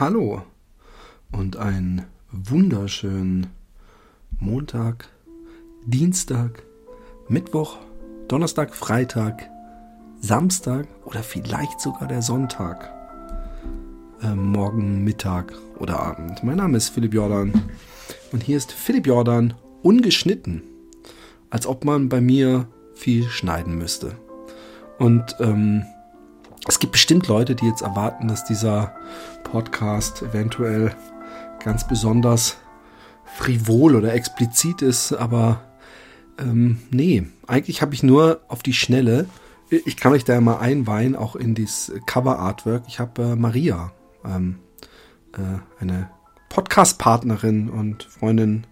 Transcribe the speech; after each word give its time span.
Hallo 0.00 0.42
und 1.30 1.56
einen 1.56 2.06
wunderschönen 2.32 3.46
Montag, 4.40 5.06
Dienstag, 5.86 6.64
Mittwoch, 7.28 7.78
Donnerstag, 8.26 8.74
Freitag, 8.74 9.48
Samstag 10.20 10.88
oder 11.04 11.22
vielleicht 11.22 11.80
sogar 11.80 12.08
der 12.08 12.22
Sonntag. 12.22 12.92
Äh, 14.20 14.34
morgen, 14.34 15.04
Mittag 15.04 15.52
oder 15.78 16.00
Abend. 16.00 16.42
Mein 16.42 16.56
Name 16.56 16.76
ist 16.76 16.88
Philipp 16.88 17.14
Jordan 17.14 17.52
und 18.32 18.42
hier 18.42 18.56
ist 18.56 18.72
Philipp 18.72 19.06
Jordan 19.06 19.54
ungeschnitten. 19.84 20.64
Als 21.50 21.68
ob 21.68 21.84
man 21.84 22.08
bei 22.08 22.20
mir 22.20 22.66
viel 22.94 23.28
schneiden 23.28 23.78
müsste. 23.78 24.16
Und 24.98 25.36
ähm, 25.38 25.84
es 26.66 26.78
gibt 26.78 26.92
bestimmt 26.92 27.28
Leute, 27.28 27.54
die 27.54 27.66
jetzt 27.66 27.82
erwarten, 27.82 28.26
dass 28.26 28.44
dieser 28.44 28.94
Podcast 29.54 30.20
eventuell 30.22 30.96
ganz 31.62 31.86
besonders 31.86 32.56
frivol 33.36 33.94
oder 33.94 34.12
explizit 34.12 34.82
ist, 34.82 35.12
aber 35.12 35.62
ähm, 36.40 36.80
nee, 36.90 37.22
eigentlich 37.46 37.80
habe 37.80 37.94
ich 37.94 38.02
nur 38.02 38.40
auf 38.48 38.64
die 38.64 38.72
Schnelle, 38.72 39.26
ich 39.70 39.96
kann 39.96 40.10
euch 40.10 40.24
da 40.24 40.40
mal 40.40 40.56
einweihen, 40.56 41.14
auch 41.14 41.36
in 41.36 41.54
dieses 41.54 41.92
Cover-Artwork, 42.04 42.82
ich 42.88 42.98
habe 42.98 43.22
äh, 43.22 43.36
Maria, 43.36 43.92
ähm, 44.24 44.58
äh, 45.34 45.60
eine 45.80 46.10
Podcast-Partnerin 46.48 47.70
und 47.70 48.02
Freundin, 48.02 48.66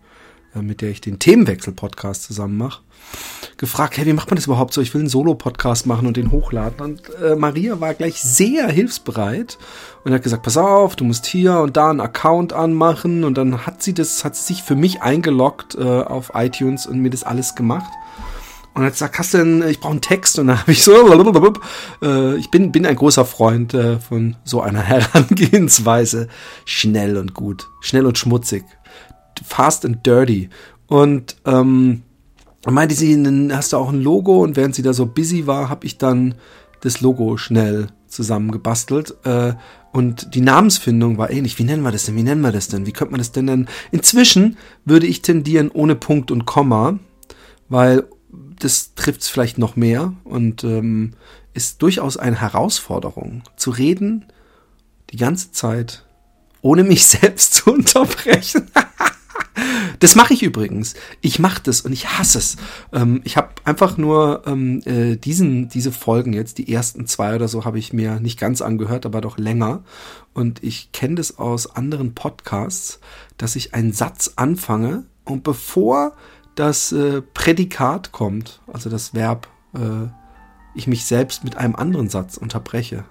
äh, 0.53 0.63
mit 0.63 0.81
der 0.81 0.91
ich 0.91 1.01
den 1.01 1.21
Themenwechsel-Podcast 1.21 2.25
zusammen 2.25 2.57
mache, 2.57 2.83
gefragt, 3.57 3.97
hey, 3.97 4.07
wie 4.07 4.13
macht 4.13 4.31
man 4.31 4.37
das 4.37 4.47
überhaupt 4.47 4.75
so? 4.75 4.81
Ich 4.81 4.93
will 4.95 5.01
einen 5.01 5.09
Solo-Podcast 5.09 5.87
machen 5.87 6.07
und 6.07 6.17
den 6.17 6.31
hochladen. 6.31 6.81
Und 6.81 7.03
äh, 7.23 7.37
Maria 7.37 7.81
war 7.81 7.95
gleich 7.95 8.21
sehr 8.21 8.69
hilfsbereit 8.69 9.59
und 10.05 10.13
hat 10.13 10.23
gesagt, 10.23 10.43
pass 10.43 10.57
auf, 10.57 10.97
du 10.97 11.05
musst 11.05 11.27
hier 11.27 11.59
und 11.59 11.77
da 11.77 11.91
einen 11.91 12.01
Account 12.01 12.53
anmachen. 12.53 13.25
Und 13.25 13.39
dann 13.39 13.67
hat 13.67 13.83
sie 13.83 13.95
das, 13.95 14.25
hat 14.25 14.37
sie 14.37 14.55
sich 14.55 14.63
für 14.63 14.77
mich 14.77 15.03
eingeloggt 15.03 15.75
äh, 15.75 15.83
auf 15.83 16.33
iTunes 16.35 16.87
und 16.87 16.99
mir 16.99 17.11
das 17.11 17.25
alles 17.25 17.55
gemacht. 17.55 17.93
Und 18.75 18.85
hat 18.85 18.93
gesagt, 18.93 19.19
hast 19.19 19.35
du 19.35 19.39
denn, 19.39 19.69
ich 19.69 19.81
brauche 19.81 19.93
einen 19.93 20.01
Text. 20.01 20.39
Und 20.39 20.47
dann 20.47 20.61
habe 20.61 20.73
ich 20.73 20.83
so, 20.83 20.93
äh, 22.03 22.37
ich 22.37 22.51
bin, 22.51 22.73
bin 22.73 22.87
ein 22.87 22.97
großer 22.97 23.25
Freund 23.25 23.75
äh, 23.75 23.99
von 23.99 24.37
so 24.45 24.61
einer 24.61 24.81
Herangehensweise. 24.83 26.29
Schnell 26.65 27.17
und 27.17 27.35
gut, 27.35 27.69
schnell 27.81 28.07
und 28.07 28.19
schmutzig, 28.19 28.65
fast 29.45 29.85
and 29.85 30.07
dirty. 30.07 30.49
Und 30.87 31.37
ähm, 31.47 32.03
meinte 32.71 32.95
sie, 32.95 33.23
hast 33.53 33.73
du 33.73 33.77
auch 33.77 33.89
ein 33.89 34.01
Logo? 34.01 34.43
Und 34.43 34.57
während 34.57 34.75
sie 34.75 34.83
da 34.83 34.93
so 34.93 35.07
busy 35.07 35.47
war, 35.47 35.69
habe 35.69 35.87
ich 35.87 35.99
dann 35.99 36.37
das 36.81 37.01
Logo 37.01 37.37
schnell 37.37 37.89
zusammengebastelt. 38.07 39.17
Äh, 39.25 39.55
und 39.93 40.35
die 40.35 40.41
Namensfindung 40.41 41.19
war 41.19 41.31
ähnlich. 41.31 41.59
Wie 41.59 41.65
nennen 41.65 41.83
wir 41.83 41.93
das 41.93 42.05
denn? 42.05 42.17
Wie 42.17 42.23
nennen 42.23 42.41
wir 42.41 42.53
das 42.53 42.69
denn? 42.69 42.87
Wie 42.87 42.93
könnte 42.93 43.13
man 43.13 43.19
das 43.19 43.33
denn 43.33 43.47
nennen? 43.47 43.69
Inzwischen 43.91 44.57
würde 44.85 45.07
ich 45.07 45.23
tendieren 45.23 45.71
ohne 45.71 45.97
Punkt 45.97 46.31
und 46.31 46.47
Komma, 46.47 46.99
weil 47.69 48.05
das 48.59 48.95
trifft 48.95 49.23
es 49.23 49.29
vielleicht 49.29 49.59
noch 49.59 49.77
mehr 49.77 50.15
und 50.25 50.65
ähm, 50.65 51.13
ist 51.55 51.83
durchaus 51.83 52.17
eine 52.17 52.41
Herausforderung, 52.41 53.43
zu 53.57 53.71
reden 53.71 54.27
die 55.11 55.17
ganze 55.17 55.53
Zeit, 55.53 56.05
ohne 56.63 56.85
mich 56.85 57.07
selbst 57.07 57.55
zu 57.55 57.73
unterbrechen. 57.73 58.71
Das 60.01 60.15
mache 60.15 60.35
ich 60.35 60.43
übrigens. 60.43 60.95
Ich 61.21 61.39
mache 61.39 61.63
das 61.63 61.83
und 61.83 61.93
ich 61.93 62.19
hasse 62.19 62.39
es. 62.39 62.57
Ähm, 62.93 63.21
ich 63.25 63.37
habe 63.37 63.51
einfach 63.65 63.97
nur 63.99 64.43
ähm, 64.47 64.81
äh, 64.85 65.17
diesen, 65.17 65.69
diese 65.69 65.93
Folgen 65.93 66.33
jetzt, 66.33 66.59
die 66.59 66.73
ersten 66.73 67.07
zwei 67.07 67.37
oder 67.37 67.49
so, 67.49 67.65
habe 67.65 67.79
ich 67.79 67.93
mir 67.93 68.19
nicht 68.19 68.41
ganz 68.41 68.63
angehört, 68.63 69.07
aber 69.07 69.21
doch 69.21 69.39
länger. 69.39 69.85
Und 70.35 70.63
ich 70.63 70.93
kenne 70.93 71.17
das 71.17 71.39
aus 71.39 71.77
anderen 71.77 72.15
Podcasts, 72.15 73.01
dass 73.37 73.55
ich 73.55 73.75
einen 73.75 73.93
Satz 73.93 74.33
anfange 74.37 75.05
und 75.25 75.45
bevor 75.45 76.17
das 76.55 76.93
äh, 76.93 77.23
Prädikat 77.23 78.13
kommt, 78.13 78.61
also 78.73 78.91
das 78.91 79.15
Verb, 79.15 79.49
äh, 79.75 80.09
ich 80.75 80.87
mich 80.87 81.05
selbst 81.05 81.45
mit 81.45 81.57
einem 81.57 81.77
anderen 81.77 82.09
Satz 82.09 82.37
unterbreche. 82.37 83.05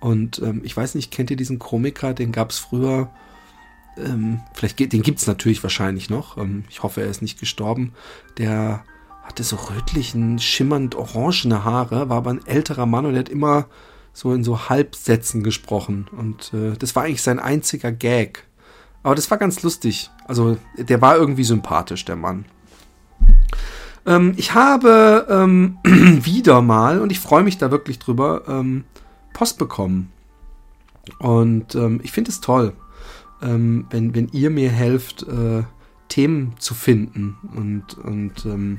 Und 0.00 0.40
ähm, 0.40 0.60
ich 0.64 0.76
weiß 0.76 0.94
nicht, 0.94 1.10
kennt 1.10 1.30
ihr 1.30 1.36
diesen 1.36 1.58
Komiker? 1.58 2.14
Den 2.14 2.32
gab 2.32 2.50
es 2.50 2.58
früher 2.58 3.10
ähm, 3.98 4.40
vielleicht 4.52 4.76
geht, 4.76 4.92
den 4.92 5.02
gibt's 5.02 5.26
natürlich 5.26 5.62
wahrscheinlich 5.62 6.10
noch. 6.10 6.36
Ähm, 6.36 6.64
ich 6.70 6.82
hoffe, 6.82 7.00
er 7.00 7.08
ist 7.08 7.22
nicht 7.22 7.40
gestorben. 7.40 7.92
Der 8.38 8.84
hatte 9.22 9.42
so 9.42 9.56
rötlichen, 9.56 10.38
schimmernd 10.38 10.94
orangene 10.94 11.64
Haare, 11.64 12.08
war 12.08 12.18
aber 12.18 12.30
ein 12.30 12.46
älterer 12.46 12.86
Mann 12.86 13.06
und 13.06 13.14
er 13.14 13.20
hat 13.20 13.28
immer 13.28 13.66
so 14.12 14.32
in 14.32 14.44
so 14.44 14.68
Halbsätzen 14.68 15.42
gesprochen. 15.42 16.06
Und 16.16 16.52
äh, 16.54 16.76
das 16.76 16.94
war 16.94 17.04
eigentlich 17.04 17.22
sein 17.22 17.38
einziger 17.38 17.92
Gag. 17.92 18.44
Aber 19.02 19.14
das 19.14 19.30
war 19.30 19.38
ganz 19.38 19.62
lustig. 19.62 20.10
Also 20.26 20.56
der 20.76 21.00
war 21.00 21.16
irgendwie 21.16 21.44
sympathisch, 21.44 22.04
der 22.04 22.16
Mann. 22.16 22.44
Ähm, 24.06 24.34
ich 24.36 24.54
habe 24.54 25.26
ähm, 25.28 25.78
wieder 25.84 26.62
mal, 26.62 27.00
und 27.00 27.12
ich 27.12 27.20
freue 27.20 27.42
mich 27.42 27.58
da 27.58 27.70
wirklich 27.70 27.98
drüber, 27.98 28.42
ähm, 28.48 28.84
Post 29.32 29.58
bekommen. 29.58 30.12
Und 31.18 31.74
ähm, 31.74 32.00
ich 32.02 32.12
finde 32.12 32.30
es 32.30 32.40
toll 32.40 32.72
ähm, 33.42 33.86
wenn, 33.90 34.14
wenn 34.14 34.28
ihr 34.28 34.50
mir 34.50 34.70
helft, 34.70 35.22
äh, 35.22 35.62
Themen 36.08 36.54
zu 36.58 36.74
finden 36.74 37.36
und, 37.54 37.98
und 37.98 38.46
ähm, 38.46 38.78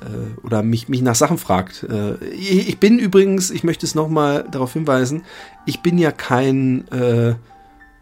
äh, 0.00 0.40
oder 0.42 0.62
mich, 0.62 0.88
mich 0.88 1.02
nach 1.02 1.14
Sachen 1.14 1.38
fragt. 1.38 1.84
Äh, 1.84 2.24
ich 2.28 2.78
bin 2.78 2.98
übrigens, 2.98 3.50
ich 3.50 3.64
möchte 3.64 3.86
es 3.86 3.94
nochmal 3.94 4.46
darauf 4.50 4.72
hinweisen, 4.72 5.22
ich 5.64 5.80
bin 5.80 5.98
ja 5.98 6.12
kein 6.12 6.88
äh, 6.88 7.34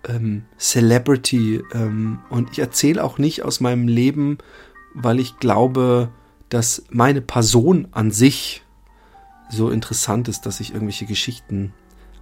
ähm, 0.09 0.45
Celebrity 0.59 1.63
ähm, 1.73 2.19
und 2.31 2.51
ich 2.53 2.59
erzähle 2.59 3.03
auch 3.03 3.19
nicht 3.19 3.43
aus 3.43 3.61
meinem 3.61 3.89
Leben, 3.89 4.39
weil 4.95 5.19
ich 5.19 5.39
glaube, 5.39 6.11
dass 6.49 6.85
meine 6.91 7.21
Person 7.21 7.89
an 7.93 8.11
sich 8.11 8.63
so 9.51 9.71
interessant 9.71 10.29
ist, 10.29 10.47
dass 10.47 10.61
ich 10.61 10.73
irgendwelche 10.73 11.07
Geschichten 11.07 11.73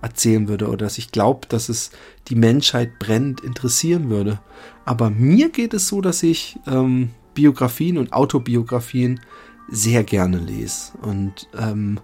erzählen 0.03 0.49
würde 0.49 0.69
oder 0.69 0.87
dass 0.87 0.99
ich 0.99 1.13
glaube, 1.13 1.47
dass 1.49 1.69
es 1.69 1.91
die 2.29 2.35
Menschheit 2.35 2.99
brennend 2.99 3.41
interessieren 3.41 4.11
würde. 4.11 4.41
Aber 4.85 5.11
mir 5.11 5.51
geht 5.51 5.75
es 5.75 5.89
so, 5.89 6.01
dass 6.01 6.23
ich 6.23 6.59
ähm, 6.67 7.11
Biografien 7.35 7.99
und 7.99 8.13
Autobiografien 8.13 9.21
sehr 9.69 10.05
gerne 10.05 10.39
lese. 10.39 10.93
Und 11.01 11.49
ähm, 11.59 12.01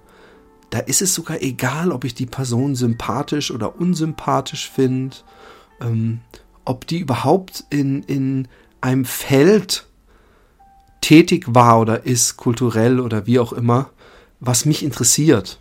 da 0.71 0.79
ist 0.79 1.03
es 1.03 1.15
sogar 1.15 1.43
egal, 1.43 1.93
ob 1.93 2.05
ich 2.05 2.15
die 2.15 2.27
Person 2.27 2.75
sympathisch 2.75 3.51
oder 3.51 3.81
unsympathisch 3.81 4.71
finde, 4.71 5.17
ähm, 5.81 6.21
ob 6.65 6.87
die 6.87 7.01
überhaupt 7.01 7.65
in, 7.71 8.03
in 8.05 8.49
einem 8.81 9.05
Feld 9.05 9.87
tätig 11.01 11.47
war 11.49 11.81
oder 11.81 12.05
ist, 12.05 12.37
kulturell 12.37 13.01
oder 13.01 13.27
wie 13.27 13.39
auch 13.39 13.53
immer, 13.53 13.91
was 14.41 14.67
mich 14.67 14.85
interessiert. 14.85 15.59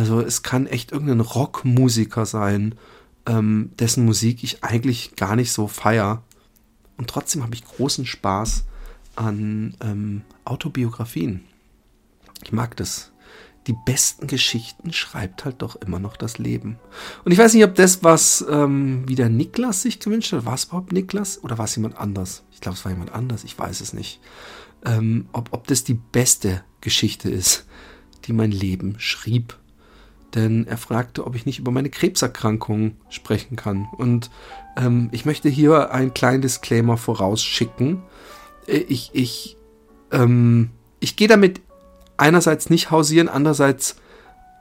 Also 0.00 0.22
es 0.22 0.42
kann 0.42 0.66
echt 0.66 0.92
irgendein 0.92 1.20
Rockmusiker 1.20 2.24
sein, 2.24 2.74
ähm, 3.26 3.72
dessen 3.78 4.06
Musik 4.06 4.42
ich 4.42 4.64
eigentlich 4.64 5.14
gar 5.14 5.36
nicht 5.36 5.52
so 5.52 5.68
feier. 5.68 6.22
Und 6.96 7.10
trotzdem 7.10 7.42
habe 7.42 7.54
ich 7.54 7.66
großen 7.66 8.06
Spaß 8.06 8.64
an 9.14 9.76
ähm, 9.82 10.22
Autobiografien. 10.46 11.44
Ich 12.42 12.50
mag 12.50 12.78
das. 12.78 13.12
Die 13.66 13.74
besten 13.84 14.26
Geschichten 14.26 14.94
schreibt 14.94 15.44
halt 15.44 15.60
doch 15.60 15.76
immer 15.76 15.98
noch 15.98 16.16
das 16.16 16.38
Leben. 16.38 16.78
Und 17.26 17.32
ich 17.32 17.38
weiß 17.38 17.52
nicht, 17.52 17.64
ob 17.64 17.74
das, 17.74 18.02
was 18.02 18.42
ähm, 18.48 19.06
wieder 19.06 19.28
Niklas 19.28 19.82
sich 19.82 20.00
gewünscht 20.00 20.32
hat, 20.32 20.46
war 20.46 20.54
es 20.54 20.64
überhaupt 20.64 20.92
Niklas 20.92 21.44
oder 21.44 21.58
war 21.58 21.66
es 21.66 21.76
jemand 21.76 21.98
anders? 21.98 22.42
Ich 22.52 22.62
glaube, 22.62 22.78
es 22.78 22.86
war 22.86 22.92
jemand 22.92 23.12
anders, 23.12 23.44
ich 23.44 23.58
weiß 23.58 23.82
es 23.82 23.92
nicht. 23.92 24.18
Ähm, 24.82 25.28
ob, 25.32 25.52
ob 25.52 25.66
das 25.66 25.84
die 25.84 26.00
beste 26.10 26.64
Geschichte 26.80 27.28
ist, 27.28 27.66
die 28.24 28.32
mein 28.32 28.50
Leben 28.50 28.94
schrieb 28.98 29.59
denn 30.34 30.66
er 30.66 30.76
fragte, 30.76 31.26
ob 31.26 31.34
ich 31.34 31.46
nicht 31.46 31.58
über 31.58 31.70
meine 31.70 31.90
Krebserkrankung 31.90 32.96
sprechen 33.08 33.56
kann. 33.56 33.88
Und 33.96 34.30
ähm, 34.76 35.08
ich 35.12 35.24
möchte 35.24 35.48
hier 35.48 35.92
einen 35.92 36.14
kleinen 36.14 36.42
Disclaimer 36.42 36.96
vorausschicken. 36.96 38.02
Äh, 38.66 38.78
ich, 38.88 39.10
ich, 39.12 39.56
ähm, 40.12 40.70
ich 41.00 41.16
gehe 41.16 41.28
damit 41.28 41.60
einerseits 42.16 42.70
nicht 42.70 42.90
hausieren, 42.90 43.28
andererseits 43.28 43.96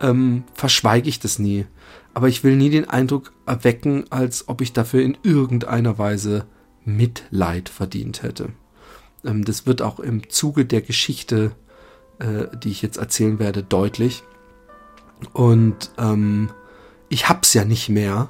ähm, 0.01 0.43
verschweige 0.53 1.09
ich 1.09 1.19
das 1.19 1.39
nie. 1.39 1.65
Aber 2.13 2.27
ich 2.27 2.43
will 2.43 2.55
nie 2.55 2.69
den 2.69 2.89
Eindruck 2.89 3.33
erwecken, 3.45 4.05
als 4.09 4.47
ob 4.47 4.61
ich 4.61 4.73
dafür 4.73 5.01
in 5.01 5.17
irgendeiner 5.23 5.97
Weise 5.97 6.45
Mitleid 6.85 7.69
verdient 7.69 8.23
hätte. 8.23 8.49
Ähm, 9.23 9.45
das 9.45 9.65
wird 9.65 9.81
auch 9.81 9.99
im 9.99 10.29
Zuge 10.29 10.65
der 10.65 10.81
Geschichte, 10.81 11.51
äh, 12.19 12.45
die 12.57 12.71
ich 12.71 12.81
jetzt 12.81 12.97
erzählen 12.97 13.39
werde, 13.39 13.63
deutlich. 13.63 14.23
Und 15.33 15.91
ähm, 15.97 16.49
ich 17.09 17.29
hab's 17.29 17.53
ja 17.53 17.65
nicht 17.65 17.89
mehr. 17.89 18.29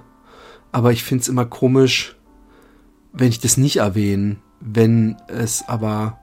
Aber 0.71 0.91
ich 0.91 1.03
find's 1.03 1.27
immer 1.27 1.45
komisch, 1.45 2.15
wenn 3.13 3.29
ich 3.29 3.39
das 3.39 3.57
nicht 3.57 3.77
erwähne. 3.77 4.37
Wenn 4.59 5.17
es 5.27 5.63
aber. 5.67 6.19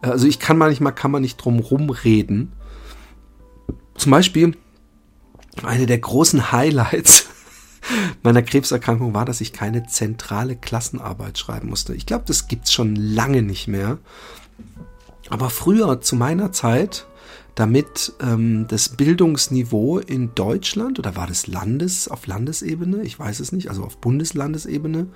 Also 0.00 0.26
ich 0.26 0.38
kann 0.38 0.58
manchmal 0.58 0.94
kann 0.94 1.10
man 1.10 1.22
nicht 1.22 1.36
drum 1.36 1.58
rumreden. 1.58 2.52
Zum 3.96 4.12
Beispiel 4.12 4.56
eine 5.64 5.86
der 5.86 5.98
großen 5.98 6.52
Highlights 6.52 7.26
meiner 8.22 8.42
Krebserkrankung 8.42 9.12
war, 9.12 9.24
dass 9.24 9.40
ich 9.40 9.52
keine 9.52 9.86
zentrale 9.86 10.54
Klassenarbeit 10.54 11.36
schreiben 11.36 11.68
musste. 11.68 11.94
Ich 11.94 12.06
glaube, 12.06 12.24
das 12.26 12.46
gibt's 12.46 12.72
schon 12.72 12.94
lange 12.94 13.42
nicht 13.42 13.66
mehr. 13.66 13.98
Aber 15.30 15.50
früher, 15.50 16.00
zu 16.00 16.16
meiner 16.16 16.52
Zeit, 16.52 17.06
damit 17.54 18.12
ähm, 18.20 18.66
das 18.68 18.90
Bildungsniveau 18.90 19.98
in 19.98 20.34
Deutschland, 20.34 20.98
oder 20.98 21.16
war 21.16 21.26
das 21.26 21.46
Landes, 21.46 22.08
auf 22.08 22.26
Landesebene, 22.26 23.02
ich 23.02 23.18
weiß 23.18 23.40
es 23.40 23.52
nicht, 23.52 23.68
also 23.68 23.84
auf 23.84 23.98
Bundeslandesebene, 23.98 25.08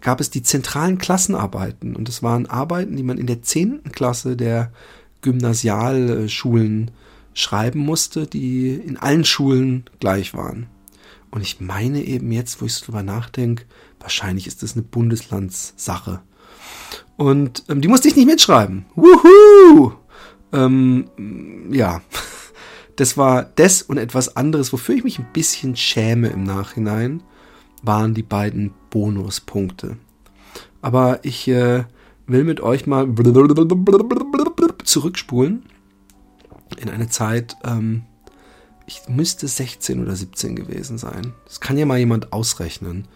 gab 0.00 0.20
es 0.20 0.30
die 0.30 0.42
zentralen 0.42 0.98
Klassenarbeiten. 0.98 1.96
Und 1.96 2.08
das 2.08 2.22
waren 2.22 2.46
Arbeiten, 2.46 2.96
die 2.96 3.02
man 3.02 3.18
in 3.18 3.26
der 3.26 3.42
zehnten 3.42 3.92
Klasse 3.92 4.36
der 4.36 4.72
Gymnasialschulen 5.22 6.90
schreiben 7.34 7.80
musste, 7.80 8.26
die 8.26 8.70
in 8.74 8.96
allen 8.96 9.24
Schulen 9.24 9.84
gleich 10.00 10.34
waren. 10.34 10.66
Und 11.30 11.42
ich 11.42 11.60
meine 11.60 12.02
eben 12.02 12.32
jetzt, 12.32 12.60
wo 12.60 12.66
ich 12.66 12.80
drüber 12.80 13.02
nachdenke, 13.02 13.64
wahrscheinlich 14.00 14.46
ist 14.46 14.62
das 14.62 14.72
eine 14.72 14.82
Bundeslandssache. 14.82 16.20
Und 17.16 17.64
ähm, 17.68 17.80
die 17.80 17.88
musste 17.88 18.08
ich 18.08 18.16
nicht 18.16 18.26
mitschreiben. 18.26 18.86
Wuhu! 18.94 19.92
Ähm, 20.52 21.06
ja, 21.70 22.02
das 22.96 23.16
war 23.16 23.44
das 23.44 23.82
und 23.82 23.98
etwas 23.98 24.36
anderes, 24.36 24.72
wofür 24.72 24.94
ich 24.94 25.04
mich 25.04 25.18
ein 25.18 25.28
bisschen 25.32 25.76
schäme 25.76 26.28
im 26.28 26.42
Nachhinein, 26.42 27.22
waren 27.82 28.14
die 28.14 28.22
beiden 28.22 28.72
Bonuspunkte. 28.90 29.96
Aber 30.82 31.20
ich 31.22 31.48
äh, 31.48 31.84
will 32.26 32.44
mit 32.44 32.60
euch 32.60 32.86
mal 32.86 33.08
zurückspulen 34.84 35.62
in 36.76 36.90
eine 36.90 37.08
Zeit, 37.08 37.56
ähm, 37.64 38.02
ich 38.86 39.02
müsste 39.08 39.46
16 39.46 40.02
oder 40.02 40.16
17 40.16 40.56
gewesen 40.56 40.98
sein. 40.98 41.34
Das 41.44 41.60
kann 41.60 41.76
ja 41.76 41.86
mal 41.86 41.98
jemand 41.98 42.32
ausrechnen. 42.32 43.06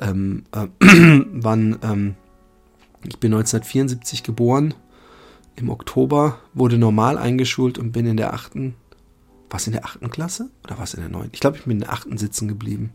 Ähm, 0.00 0.44
äh, 0.52 0.68
wann, 1.32 1.78
ähm, 1.82 2.14
ich 3.04 3.18
bin 3.18 3.32
1974 3.32 4.22
geboren, 4.22 4.74
im 5.60 5.70
Oktober, 5.70 6.38
wurde 6.54 6.78
normal 6.78 7.18
eingeschult 7.18 7.78
und 7.78 7.92
bin 7.92 8.06
in 8.06 8.16
der 8.16 8.34
achten, 8.34 8.74
was 9.50 9.66
in 9.66 9.72
der 9.72 9.84
achten 9.84 10.10
Klasse 10.10 10.50
oder 10.64 10.78
was 10.78 10.94
in 10.94 11.00
der 11.00 11.08
neunten? 11.08 11.30
Ich 11.32 11.40
glaube, 11.40 11.56
ich 11.56 11.64
bin 11.64 11.72
in 11.72 11.80
der 11.80 11.92
achten 11.92 12.18
sitzen 12.18 12.48
geblieben. 12.48 12.92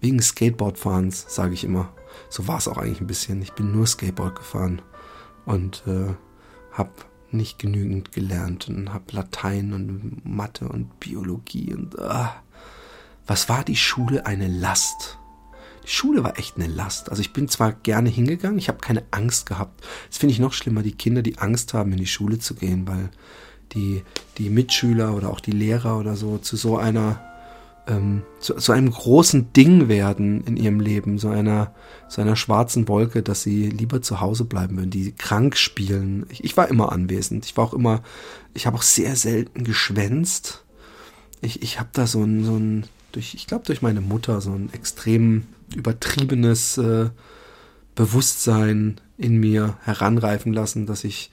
Wegen 0.00 0.20
Skateboardfahrens, 0.20 1.26
sage 1.28 1.54
ich 1.54 1.64
immer. 1.64 1.92
So 2.28 2.46
war 2.46 2.58
es 2.58 2.68
auch 2.68 2.78
eigentlich 2.78 3.00
ein 3.00 3.06
bisschen. 3.06 3.42
Ich 3.42 3.52
bin 3.52 3.72
nur 3.72 3.86
Skateboard 3.86 4.36
gefahren 4.36 4.82
und 5.46 5.82
äh, 5.86 6.14
habe 6.72 6.90
nicht 7.30 7.58
genügend 7.58 8.12
gelernt 8.12 8.68
und 8.68 8.92
habe 8.92 9.04
Latein 9.12 9.72
und 9.72 10.24
Mathe 10.24 10.68
und 10.68 11.00
Biologie 11.00 11.74
und 11.74 11.98
uh, 11.98 12.28
was 13.26 13.48
war 13.48 13.64
die 13.64 13.76
Schule 13.76 14.26
eine 14.26 14.48
Last? 14.48 15.18
Schule 15.84 16.24
war 16.24 16.38
echt 16.38 16.56
eine 16.56 16.66
Last. 16.66 17.10
Also 17.10 17.20
ich 17.20 17.32
bin 17.32 17.48
zwar 17.48 17.72
gerne 17.72 18.08
hingegangen, 18.08 18.58
ich 18.58 18.68
habe 18.68 18.78
keine 18.78 19.04
Angst 19.10 19.46
gehabt. 19.46 19.84
Das 20.08 20.18
finde 20.18 20.32
ich 20.32 20.38
noch 20.38 20.52
schlimmer, 20.52 20.82
die 20.82 20.92
Kinder, 20.92 21.22
die 21.22 21.38
Angst 21.38 21.74
haben, 21.74 21.92
in 21.92 21.98
die 21.98 22.06
Schule 22.06 22.38
zu 22.38 22.54
gehen, 22.54 22.86
weil 22.86 23.10
die, 23.72 24.02
die 24.38 24.50
Mitschüler 24.50 25.14
oder 25.14 25.30
auch 25.30 25.40
die 25.40 25.52
Lehrer 25.52 25.98
oder 25.98 26.16
so 26.16 26.38
zu 26.38 26.56
so 26.56 26.76
einer 26.78 27.20
ähm, 27.86 28.22
zu, 28.40 28.54
zu 28.54 28.72
einem 28.72 28.90
großen 28.90 29.52
Ding 29.52 29.88
werden 29.88 30.42
in 30.44 30.56
ihrem 30.56 30.80
Leben, 30.80 31.18
so 31.18 31.28
einer, 31.28 31.74
so 32.08 32.22
einer 32.22 32.36
schwarzen 32.36 32.88
Wolke, 32.88 33.22
dass 33.22 33.42
sie 33.42 33.68
lieber 33.68 34.00
zu 34.02 34.20
Hause 34.20 34.44
bleiben 34.44 34.76
würden, 34.76 34.90
die 34.90 35.12
krank 35.12 35.56
spielen. 35.56 36.26
Ich, 36.30 36.44
ich 36.44 36.56
war 36.56 36.68
immer 36.68 36.92
anwesend. 36.92 37.44
Ich 37.44 37.56
war 37.56 37.64
auch 37.64 37.74
immer, 37.74 38.02
ich 38.54 38.66
habe 38.66 38.76
auch 38.76 38.82
sehr 38.82 39.16
selten 39.16 39.64
geschwänzt. 39.64 40.64
Ich, 41.40 41.62
ich 41.62 41.78
habe 41.78 41.90
da 41.92 42.06
so 42.06 42.22
ein, 42.22 42.44
so 42.44 42.56
ein, 42.56 42.86
durch, 43.14 43.34
ich 43.34 43.46
glaube 43.46 43.64
durch 43.64 43.82
meine 43.82 44.00
Mutter 44.00 44.40
so 44.40 44.52
ein 44.52 44.72
extrem 44.72 45.44
übertriebenes 45.74 46.78
äh, 46.78 47.10
Bewusstsein 47.94 49.00
in 49.16 49.38
mir 49.38 49.78
heranreifen 49.82 50.52
lassen, 50.52 50.86
dass 50.86 51.04
ich 51.04 51.30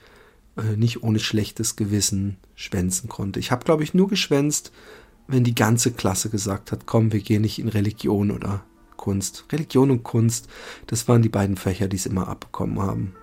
äh, 0.57 0.75
nicht 0.78 1.04
ohne 1.04 1.19
schlechtes 1.19 1.75
Gewissen 1.75 2.38
schwänzen 2.56 3.10
konnte. 3.10 3.39
Ich 3.39 3.51
habe, 3.51 3.66
glaube 3.66 3.83
ich, 3.83 3.94
nur 3.94 4.07
geschwänzt, 4.07 4.72
wenn 5.28 5.44
die 5.44 5.56
ganze 5.56 5.92
Klasse 5.92 6.30
gesagt 6.30 6.72
hat, 6.72 6.86
komm, 6.86 7.12
wir 7.12 7.22
gehen 7.22 7.42
nicht 7.42 7.60
in 7.60 7.69
Religion 7.69 8.31
oder 8.31 8.63
Kunst. 8.98 9.45
Religion 9.51 9.89
und 9.89 10.04
Kunst, 10.04 10.48
das 10.88 11.07
waren 11.07 11.22
die 11.22 11.30
beiden 11.30 11.57
Fächer, 11.57 11.88
die 11.88 11.95
es 11.95 12.06
immer 12.06 12.28
abbekommen 12.28 12.81
haben. 12.81 13.16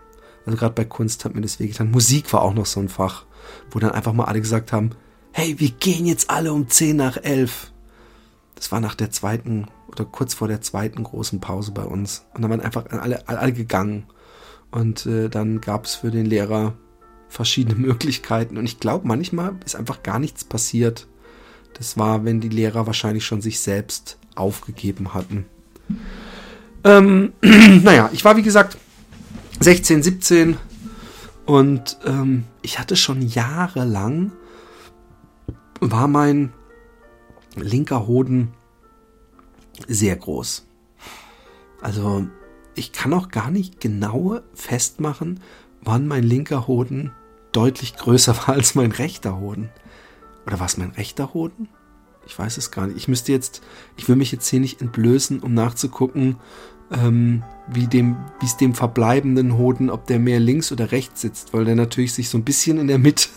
Also 0.44 0.58
gerade 0.58 0.74
bei 0.74 0.84
Kunst 0.84 1.24
hat 1.24 1.34
mir 1.34 1.42
das 1.42 1.60
wehgetan. 1.60 1.90
Musik 1.90 2.32
war 2.32 2.42
auch 2.42 2.54
noch 2.54 2.66
so 2.66 2.80
ein 2.80 2.88
Fach, 2.88 3.26
wo 3.70 3.78
dann 3.78 3.92
einfach 3.92 4.12
mal 4.12 4.24
alle 4.24 4.40
gesagt 4.40 4.72
haben, 4.72 4.90
hey, 5.32 5.60
wir 5.60 5.70
gehen 5.70 6.06
jetzt 6.06 6.30
alle 6.30 6.52
um 6.52 6.68
10 6.68 6.96
nach 6.96 7.18
11. 7.18 7.72
Das 8.58 8.72
war 8.72 8.80
nach 8.80 8.96
der 8.96 9.12
zweiten 9.12 9.66
oder 9.86 10.04
kurz 10.04 10.34
vor 10.34 10.48
der 10.48 10.60
zweiten 10.60 11.04
großen 11.04 11.40
Pause 11.40 11.70
bei 11.70 11.84
uns. 11.84 12.26
Und 12.34 12.42
dann 12.42 12.50
waren 12.50 12.60
einfach 12.60 12.86
alle, 12.90 13.26
alle 13.28 13.52
gegangen. 13.52 14.06
Und 14.72 15.06
äh, 15.06 15.28
dann 15.28 15.60
gab 15.60 15.84
es 15.84 15.94
für 15.94 16.10
den 16.10 16.26
Lehrer 16.26 16.74
verschiedene 17.28 17.76
Möglichkeiten. 17.78 18.58
Und 18.58 18.64
ich 18.64 18.80
glaube, 18.80 19.06
manchmal 19.06 19.54
ist 19.64 19.76
einfach 19.76 20.02
gar 20.02 20.18
nichts 20.18 20.44
passiert. 20.44 21.06
Das 21.74 21.96
war, 21.96 22.24
wenn 22.24 22.40
die 22.40 22.48
Lehrer 22.48 22.86
wahrscheinlich 22.86 23.24
schon 23.24 23.40
sich 23.40 23.60
selbst 23.60 24.18
aufgegeben 24.34 25.14
hatten. 25.14 25.46
Ähm, 26.82 27.32
naja, 27.42 28.10
ich 28.12 28.24
war 28.24 28.36
wie 28.36 28.42
gesagt 28.42 28.76
16, 29.60 30.02
17 30.02 30.56
und 31.46 31.96
ähm, 32.04 32.44
ich 32.62 32.78
hatte 32.80 32.96
schon 32.96 33.22
jahrelang, 33.22 34.32
war 35.80 36.08
mein 36.08 36.52
linker 37.60 38.06
Hoden 38.06 38.52
sehr 39.86 40.16
groß. 40.16 40.66
Also 41.80 42.26
ich 42.74 42.92
kann 42.92 43.12
auch 43.12 43.28
gar 43.28 43.50
nicht 43.50 43.80
genau 43.80 44.40
festmachen, 44.54 45.40
wann 45.82 46.06
mein 46.06 46.24
linker 46.24 46.66
Hoden 46.66 47.12
deutlich 47.52 47.96
größer 47.96 48.36
war 48.36 48.50
als 48.50 48.74
mein 48.74 48.92
rechter 48.92 49.38
Hoden. 49.38 49.70
Oder 50.46 50.58
war 50.58 50.66
es 50.66 50.76
mein 50.76 50.90
rechter 50.90 51.34
Hoden? 51.34 51.68
Ich 52.26 52.38
weiß 52.38 52.58
es 52.58 52.70
gar 52.70 52.86
nicht. 52.86 52.96
Ich 52.96 53.08
müsste 53.08 53.32
jetzt, 53.32 53.62
ich 53.96 54.08
will 54.08 54.16
mich 54.16 54.32
jetzt 54.32 54.48
hier 54.48 54.60
nicht 54.60 54.80
entblößen, 54.80 55.40
um 55.40 55.54
nachzugucken, 55.54 56.36
ähm, 56.90 57.42
wie 57.68 57.86
dem, 57.86 58.16
wie 58.40 58.46
es 58.46 58.56
dem 58.56 58.74
verbleibenden 58.74 59.56
Hoden, 59.56 59.90
ob 59.90 60.06
der 60.06 60.18
mehr 60.18 60.40
links 60.40 60.72
oder 60.72 60.92
rechts 60.92 61.20
sitzt, 61.20 61.52
weil 61.52 61.64
der 61.64 61.74
natürlich 61.74 62.12
sich 62.12 62.28
so 62.28 62.38
ein 62.38 62.44
bisschen 62.44 62.78
in 62.78 62.86
der 62.86 62.98
Mitte 62.98 63.28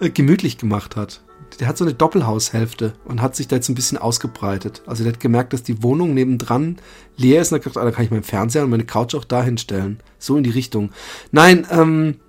gemütlich 0.14 0.58
gemacht 0.58 0.96
hat. 0.96 1.22
Der 1.56 1.68
hat 1.68 1.78
so 1.78 1.84
eine 1.84 1.94
Doppelhaushälfte 1.94 2.94
und 3.04 3.22
hat 3.22 3.34
sich 3.34 3.48
da 3.48 3.56
jetzt 3.56 3.68
ein 3.68 3.74
bisschen 3.74 3.98
ausgebreitet. 3.98 4.82
Also 4.86 5.04
der 5.04 5.12
hat 5.12 5.20
gemerkt, 5.20 5.52
dass 5.52 5.62
die 5.62 5.82
Wohnung 5.82 6.14
nebendran 6.14 6.76
leer 7.16 7.40
ist 7.40 7.52
und 7.52 7.56
hat 7.56 7.64
gedacht, 7.64 7.78
ah, 7.78 7.84
da 7.84 7.90
kann 7.90 8.04
ich 8.04 8.10
meinen 8.10 8.22
Fernseher 8.22 8.64
und 8.64 8.70
meine 8.70 8.84
Couch 8.84 9.14
auch 9.14 9.24
da 9.24 9.42
hinstellen. 9.42 10.00
So 10.18 10.36
in 10.36 10.44
die 10.44 10.50
Richtung. 10.50 10.90
Nein, 11.32 11.66
ähm, 11.70 12.20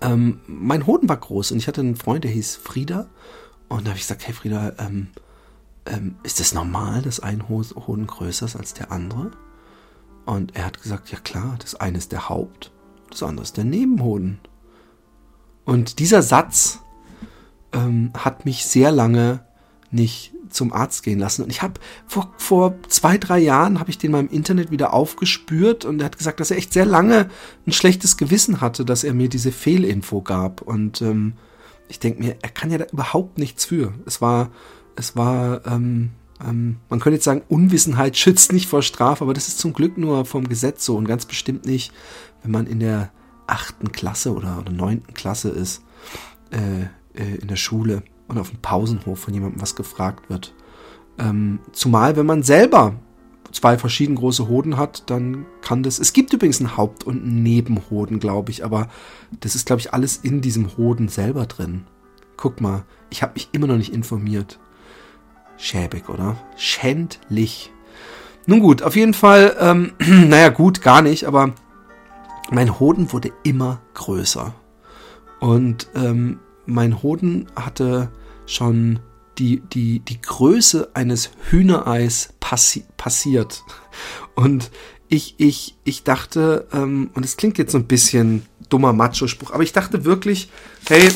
ähm, 0.00 0.40
mein 0.46 0.86
Hoden 0.86 1.08
war 1.08 1.16
groß 1.16 1.52
und 1.52 1.58
ich 1.58 1.68
hatte 1.68 1.80
einen 1.80 1.96
Freund, 1.96 2.24
der 2.24 2.30
hieß 2.30 2.56
Frieda. 2.56 3.08
Und 3.68 3.84
da 3.84 3.90
habe 3.90 3.98
ich 3.98 4.04
gesagt, 4.04 4.26
hey 4.26 4.34
Frieda, 4.34 4.74
ähm, 4.78 5.08
ähm, 5.86 6.16
ist 6.22 6.40
es 6.40 6.50
das 6.50 6.54
normal, 6.54 7.02
dass 7.02 7.20
ein 7.20 7.48
Hoden 7.48 8.06
größer 8.06 8.46
ist 8.46 8.56
als 8.56 8.74
der 8.74 8.92
andere? 8.92 9.30
Und 10.24 10.56
er 10.56 10.66
hat 10.66 10.82
gesagt, 10.82 11.10
ja 11.10 11.18
klar, 11.18 11.56
das 11.60 11.74
eine 11.76 11.98
ist 11.98 12.12
der 12.12 12.28
Haupt, 12.28 12.72
das 13.10 13.22
andere 13.22 13.44
ist 13.44 13.56
der 13.56 13.64
Nebenhoden. 13.64 14.40
Und 15.64 15.98
dieser 16.00 16.22
Satz 16.22 16.80
ähm, 17.72 18.12
hat 18.16 18.44
mich 18.44 18.64
sehr 18.66 18.92
lange 18.92 19.40
nicht 19.90 20.32
zum 20.50 20.72
Arzt 20.72 21.02
gehen 21.02 21.18
lassen. 21.18 21.42
Und 21.42 21.50
ich 21.50 21.62
habe 21.62 21.74
vor, 22.06 22.32
vor 22.38 22.74
zwei, 22.88 23.18
drei 23.18 23.38
Jahren 23.38 23.78
habe 23.78 23.90
ich 23.90 23.98
den 23.98 24.10
mal 24.10 24.20
im 24.20 24.28
Internet 24.28 24.70
wieder 24.70 24.92
aufgespürt 24.92 25.84
und 25.84 26.00
er 26.00 26.06
hat 26.06 26.18
gesagt, 26.18 26.40
dass 26.40 26.50
er 26.50 26.56
echt 26.56 26.72
sehr 26.72 26.86
lange 26.86 27.28
ein 27.66 27.72
schlechtes 27.72 28.16
Gewissen 28.16 28.60
hatte, 28.60 28.84
dass 28.84 29.04
er 29.04 29.14
mir 29.14 29.28
diese 29.28 29.52
Fehlinfo 29.52 30.22
gab. 30.22 30.62
Und 30.62 31.02
ähm, 31.02 31.34
ich 31.88 31.98
denke 31.98 32.22
mir, 32.22 32.36
er 32.42 32.48
kann 32.48 32.70
ja 32.70 32.78
da 32.78 32.86
überhaupt 32.92 33.38
nichts 33.38 33.64
für. 33.64 33.92
Es 34.06 34.20
war, 34.20 34.50
es 34.96 35.16
war, 35.16 35.66
ähm, 35.66 36.10
ähm, 36.44 36.76
man 36.88 37.00
könnte 37.00 37.16
jetzt 37.16 37.24
sagen, 37.24 37.42
Unwissenheit 37.48 38.16
schützt 38.16 38.52
nicht 38.52 38.68
vor 38.68 38.82
Strafe, 38.82 39.24
aber 39.24 39.34
das 39.34 39.48
ist 39.48 39.58
zum 39.58 39.72
Glück 39.72 39.98
nur 39.98 40.24
vom 40.24 40.48
Gesetz 40.48 40.84
so 40.84 40.96
und 40.96 41.06
ganz 41.06 41.26
bestimmt 41.26 41.66
nicht, 41.66 41.92
wenn 42.42 42.50
man 42.50 42.66
in 42.66 42.80
der 42.80 43.10
achten 43.46 43.92
Klasse 43.92 44.34
oder, 44.34 44.64
neunten 44.70 45.14
Klasse 45.14 45.50
ist, 45.50 45.82
äh, 46.50 46.86
äh, 47.16 47.36
in 47.36 47.48
der 47.48 47.56
Schule 47.56 48.02
und 48.28 48.38
auf 48.38 48.50
dem 48.50 48.60
Pausenhof 48.60 49.18
von 49.18 49.34
jemandem 49.34 49.60
was 49.60 49.76
gefragt 49.76 50.30
wird. 50.30 50.54
Ähm, 51.18 51.60
zumal, 51.72 52.16
wenn 52.16 52.26
man 52.26 52.42
selber 52.42 52.94
zwei 53.52 53.78
verschieden 53.78 54.16
große 54.16 54.48
Hoden 54.48 54.76
hat, 54.76 55.08
dann 55.10 55.46
kann 55.62 55.82
das. 55.82 55.98
Es 55.98 56.12
gibt 56.12 56.32
übrigens 56.32 56.60
einen 56.60 56.76
Haupt- 56.76 57.04
und 57.04 57.22
einen 57.22 57.42
Nebenhoden, 57.42 58.20
glaube 58.20 58.50
ich, 58.50 58.64
aber 58.64 58.88
das 59.40 59.54
ist, 59.54 59.66
glaube 59.66 59.80
ich, 59.80 59.92
alles 59.92 60.16
in 60.16 60.40
diesem 60.40 60.76
Hoden 60.76 61.08
selber 61.08 61.46
drin. 61.46 61.84
Guck 62.36 62.60
mal, 62.60 62.84
ich 63.10 63.22
habe 63.22 63.34
mich 63.34 63.48
immer 63.52 63.66
noch 63.66 63.76
nicht 63.76 63.94
informiert. 63.94 64.58
Schäbig, 65.56 66.08
oder? 66.08 66.36
Schändlich. 66.56 67.72
Nun 68.46 68.60
gut, 68.60 68.82
auf 68.82 68.94
jeden 68.94 69.14
Fall, 69.14 69.56
ähm, 69.58 69.92
naja, 70.28 70.50
gut, 70.50 70.82
gar 70.82 71.02
nicht, 71.02 71.24
aber 71.24 71.54
mein 72.50 72.78
Hoden 72.78 73.12
wurde 73.12 73.32
immer 73.42 73.80
größer. 73.94 74.54
Und 75.40 75.88
ähm, 75.94 76.40
mein 76.66 77.02
Hoden 77.02 77.46
hatte 77.56 78.10
schon 78.46 79.00
die, 79.38 79.60
die, 79.60 80.00
die 80.00 80.20
Größe 80.20 80.90
eines 80.94 81.30
Hühnereis 81.50 82.30
passi 82.40 82.84
passiert. 82.96 83.62
Und 84.34 84.70
ich, 85.08 85.34
ich, 85.38 85.76
ich 85.84 86.04
dachte, 86.04 86.66
ähm, 86.72 87.10
und 87.14 87.24
es 87.24 87.36
klingt 87.36 87.58
jetzt 87.58 87.72
so 87.72 87.78
ein 87.78 87.86
bisschen 87.86 88.46
dummer 88.68 88.92
Macho-Spruch, 88.92 89.52
aber 89.52 89.62
ich 89.62 89.72
dachte 89.72 90.04
wirklich, 90.04 90.50
hey, 90.88 91.08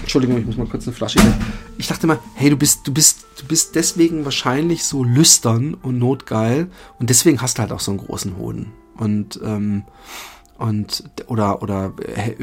Entschuldigung, 0.00 0.38
ich 0.38 0.46
muss 0.46 0.56
mal 0.56 0.66
kurz 0.68 0.86
eine 0.86 0.94
Flasche 0.94 1.18
nehmen. 1.18 1.34
Ich 1.78 1.88
dachte 1.88 2.06
mal, 2.06 2.18
hey, 2.34 2.50
du 2.50 2.56
bist, 2.56 2.86
du 2.86 2.92
bist, 2.92 3.26
du 3.38 3.46
bist 3.46 3.74
deswegen 3.74 4.24
wahrscheinlich 4.24 4.84
so 4.84 5.02
lüstern 5.02 5.74
und 5.74 5.98
notgeil 5.98 6.70
und 6.98 7.10
deswegen 7.10 7.42
hast 7.42 7.58
du 7.58 7.62
halt 7.62 7.72
auch 7.72 7.80
so 7.80 7.90
einen 7.90 7.98
großen 7.98 8.36
Hoden. 8.36 8.72
Und, 8.96 9.40
ähm, 9.42 9.84
und, 10.58 11.04
oder, 11.26 11.62
oder 11.62 11.92
äh, 11.98 12.34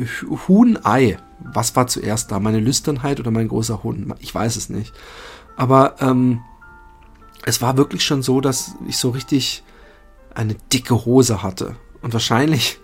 Huhn-Ei. 0.47 1.17
Was 1.39 1.75
war 1.75 1.87
zuerst 1.87 2.31
da? 2.31 2.39
Meine 2.39 2.59
Lüsternheit 2.59 3.19
oder 3.19 3.31
mein 3.31 3.47
großer 3.47 3.83
Hoden? 3.83 4.13
Ich 4.19 4.33
weiß 4.33 4.55
es 4.55 4.69
nicht. 4.69 4.93
Aber, 5.55 5.95
ähm, 5.99 6.41
es 7.45 7.61
war 7.61 7.77
wirklich 7.77 8.03
schon 8.03 8.21
so, 8.21 8.41
dass 8.41 8.75
ich 8.87 8.97
so 8.97 9.09
richtig 9.09 9.63
eine 10.33 10.55
dicke 10.71 11.05
Hose 11.05 11.43
hatte. 11.43 11.75
Und 12.01 12.13
wahrscheinlich, 12.13 12.79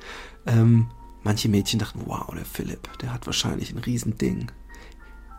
ähm, 0.46 0.88
manche 1.24 1.50
Mädchen 1.50 1.80
dachten, 1.80 2.02
wow, 2.06 2.28
der 2.34 2.46
Philipp, 2.46 2.90
der 3.00 3.14
hat 3.14 3.26
wahrscheinlich 3.26 3.72
ein 3.72 3.80
Riesending. 3.80 4.52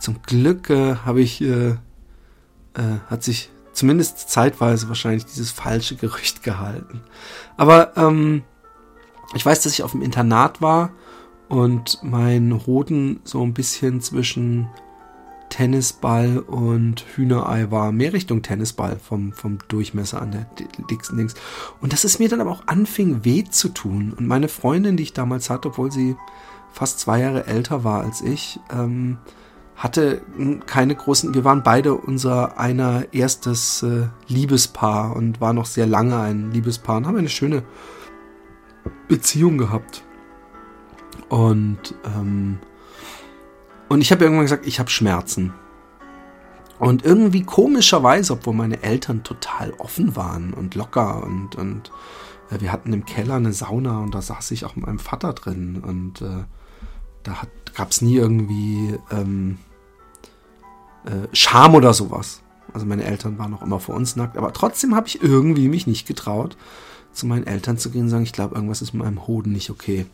Zum 0.01 0.23
Glück 0.23 0.71
äh, 0.71 0.97
habe 0.97 1.21
ich, 1.21 1.41
äh, 1.43 1.71
äh, 1.71 1.77
hat 3.09 3.23
sich 3.23 3.51
zumindest 3.73 4.31
zeitweise 4.31 4.89
wahrscheinlich 4.89 5.27
dieses 5.27 5.51
falsche 5.51 5.97
Gerücht 5.97 6.43
gehalten. 6.43 7.03
Aber 7.57 7.97
ähm, 7.97 8.43
ich 9.35 9.45
weiß, 9.45 9.63
dass 9.63 9.73
ich 9.73 9.83
auf 9.83 9.93
dem 9.93 10.03
Internat 10.03 10.61
war 10.61 10.91
und 11.49 11.99
mein 12.03 12.67
Hoden 12.67 13.21
so 13.25 13.43
ein 13.43 13.55
bisschen 13.55 14.01
zwischen 14.01 14.69
Tennisball 15.51 16.39
und 16.39 17.05
Hühnerei 17.15 17.71
war. 17.71 17.93
Mehr 17.93 18.13
Richtung 18.13 18.43
Tennisball 18.43 18.99
vom, 18.99 19.33
vom 19.33 19.59
Durchmesser 19.69 20.23
an 20.23 20.31
der 20.31 20.47
dicksten 20.89 21.19
Dings. 21.19 21.35
Und 21.81 21.93
dass 21.93 22.05
es 22.05 22.19
mir 22.19 22.29
dann 22.29 22.41
aber 22.41 22.53
auch 22.53 22.67
anfing, 22.67 23.25
weh 23.25 23.45
zu 23.45 23.69
tun. 23.69 24.15
Und 24.17 24.27
meine 24.27 24.49
Freundin, 24.49 24.97
die 24.97 25.03
ich 25.03 25.13
damals 25.13 25.51
hatte, 25.51 25.69
obwohl 25.69 25.91
sie 25.91 26.17
fast 26.73 27.01
zwei 27.01 27.21
Jahre 27.21 27.47
älter 27.47 27.85
war 27.85 28.03
als 28.03 28.21
ich, 28.23 28.61
ähm, 28.73 29.19
hatte 29.75 30.23
keine 30.67 30.95
großen, 30.95 31.35
wir 31.35 31.45
waren 31.45 31.63
beide 31.63 31.95
unser 31.95 32.59
einer 32.59 33.13
erstes 33.13 33.83
äh, 33.83 34.09
Liebespaar 34.29 35.17
und 35.17 35.41
war 35.41 35.53
noch 35.53 35.67
sehr 35.67 35.87
lange 35.87 36.19
ein 36.19 36.53
Liebespaar 36.53 36.99
und 36.99 37.07
haben 37.07 37.17
eine 37.17 37.31
schöne 37.31 37.63
Beziehung 39.09 39.59
gehabt. 39.59 40.03
Und 41.29 41.95
ähm, 42.05 42.59
und 43.91 44.03
ich 44.03 44.13
habe 44.13 44.23
irgendwann 44.23 44.45
gesagt, 44.45 44.69
ich 44.69 44.79
habe 44.79 44.89
Schmerzen. 44.89 45.53
Und 46.79 47.05
irgendwie 47.05 47.43
komischerweise, 47.43 48.35
obwohl 48.35 48.55
meine 48.55 48.85
Eltern 48.85 49.25
total 49.25 49.73
offen 49.79 50.15
waren 50.15 50.55
und 50.55 50.77
locker 50.77 51.25
und, 51.25 51.57
und 51.57 51.91
äh, 52.51 52.61
wir 52.61 52.71
hatten 52.71 52.93
im 52.93 53.05
Keller 53.05 53.35
eine 53.35 53.53
Sauna 53.53 53.99
und 53.99 54.15
da 54.15 54.23
saß 54.23 54.53
ich 54.53 54.65
auch 54.65 54.77
mit 54.77 54.87
meinem 54.87 55.01
Vater 55.01 55.33
drin 55.33 55.83
und 55.85 56.23
äh, 56.23 56.45
da 57.25 57.37
gab 57.75 57.91
es 57.91 58.01
nie 58.01 58.17
irgendwie 58.17 58.97
ähm, 59.11 59.59
äh, 61.05 61.27
Scham 61.33 61.75
oder 61.75 61.93
sowas. 61.93 62.43
Also 62.73 62.87
meine 62.87 63.05
Eltern 63.05 63.39
waren 63.39 63.53
auch 63.55 63.63
immer 63.63 63.81
vor 63.81 63.97
uns 63.97 64.15
nackt, 64.15 64.39
aber 64.39 64.53
trotzdem 64.53 64.95
habe 64.95 65.09
ich 65.09 65.21
irgendwie 65.21 65.69
mich 65.69 65.89
nicht 65.89 66.07
getraut, 66.07 66.57
zu 67.13 67.27
meinen 67.27 67.47
Eltern 67.47 67.79
zu 67.79 67.91
gehen 67.91 68.03
und 68.03 68.09
sagen, 68.09 68.25
ich 68.25 68.33
glaube, 68.33 68.55
irgendwas 68.55 68.83
ist 68.83 68.93
mit 68.93 69.03
meinem 69.03 69.27
Hoden 69.27 69.53
nicht 69.53 69.71
okay. 69.71 70.07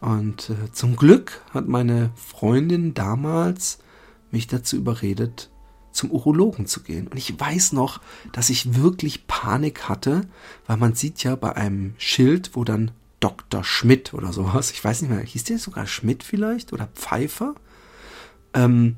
Und 0.00 0.50
äh, 0.50 0.72
zum 0.72 0.96
Glück 0.96 1.42
hat 1.52 1.68
meine 1.68 2.10
Freundin 2.16 2.94
damals 2.94 3.78
mich 4.30 4.46
dazu 4.46 4.76
überredet, 4.76 5.50
zum 5.92 6.10
Urologen 6.10 6.66
zu 6.66 6.82
gehen. 6.82 7.06
Und 7.08 7.16
ich 7.18 7.38
weiß 7.38 7.72
noch, 7.72 8.00
dass 8.32 8.50
ich 8.50 8.74
wirklich 8.74 9.26
Panik 9.26 9.88
hatte, 9.88 10.22
weil 10.66 10.78
man 10.78 10.94
sieht 10.94 11.22
ja 11.22 11.36
bei 11.36 11.54
einem 11.54 11.94
Schild, 11.98 12.50
wo 12.54 12.64
dann 12.64 12.92
Dr. 13.20 13.62
Schmidt 13.62 14.14
oder 14.14 14.32
sowas, 14.32 14.70
ich 14.70 14.82
weiß 14.82 15.02
nicht 15.02 15.10
mehr, 15.10 15.20
hieß 15.20 15.44
der 15.44 15.58
sogar 15.58 15.86
Schmidt 15.86 16.24
vielleicht 16.24 16.72
oder 16.72 16.88
Pfeiffer? 16.94 17.54
Ähm, 18.54 18.96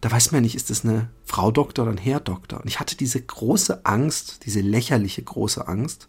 da 0.00 0.10
weiß 0.10 0.30
man 0.30 0.38
ja 0.38 0.42
nicht, 0.42 0.54
ist 0.54 0.70
das 0.70 0.84
eine 0.84 1.10
Frau 1.24 1.50
Doktor 1.50 1.82
oder 1.82 1.92
ein 1.92 1.98
Herr 1.98 2.20
Doktor. 2.20 2.60
Und 2.60 2.68
ich 2.68 2.80
hatte 2.80 2.96
diese 2.96 3.20
große 3.20 3.84
Angst, 3.84 4.46
diese 4.46 4.60
lächerliche 4.60 5.22
große 5.22 5.66
Angst, 5.66 6.08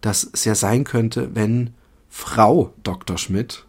dass 0.00 0.28
es 0.32 0.44
ja 0.44 0.54
sein 0.54 0.84
könnte, 0.84 1.34
wenn 1.34 1.74
Frau 2.08 2.72
Dr. 2.82 3.18
Schmidt 3.18 3.66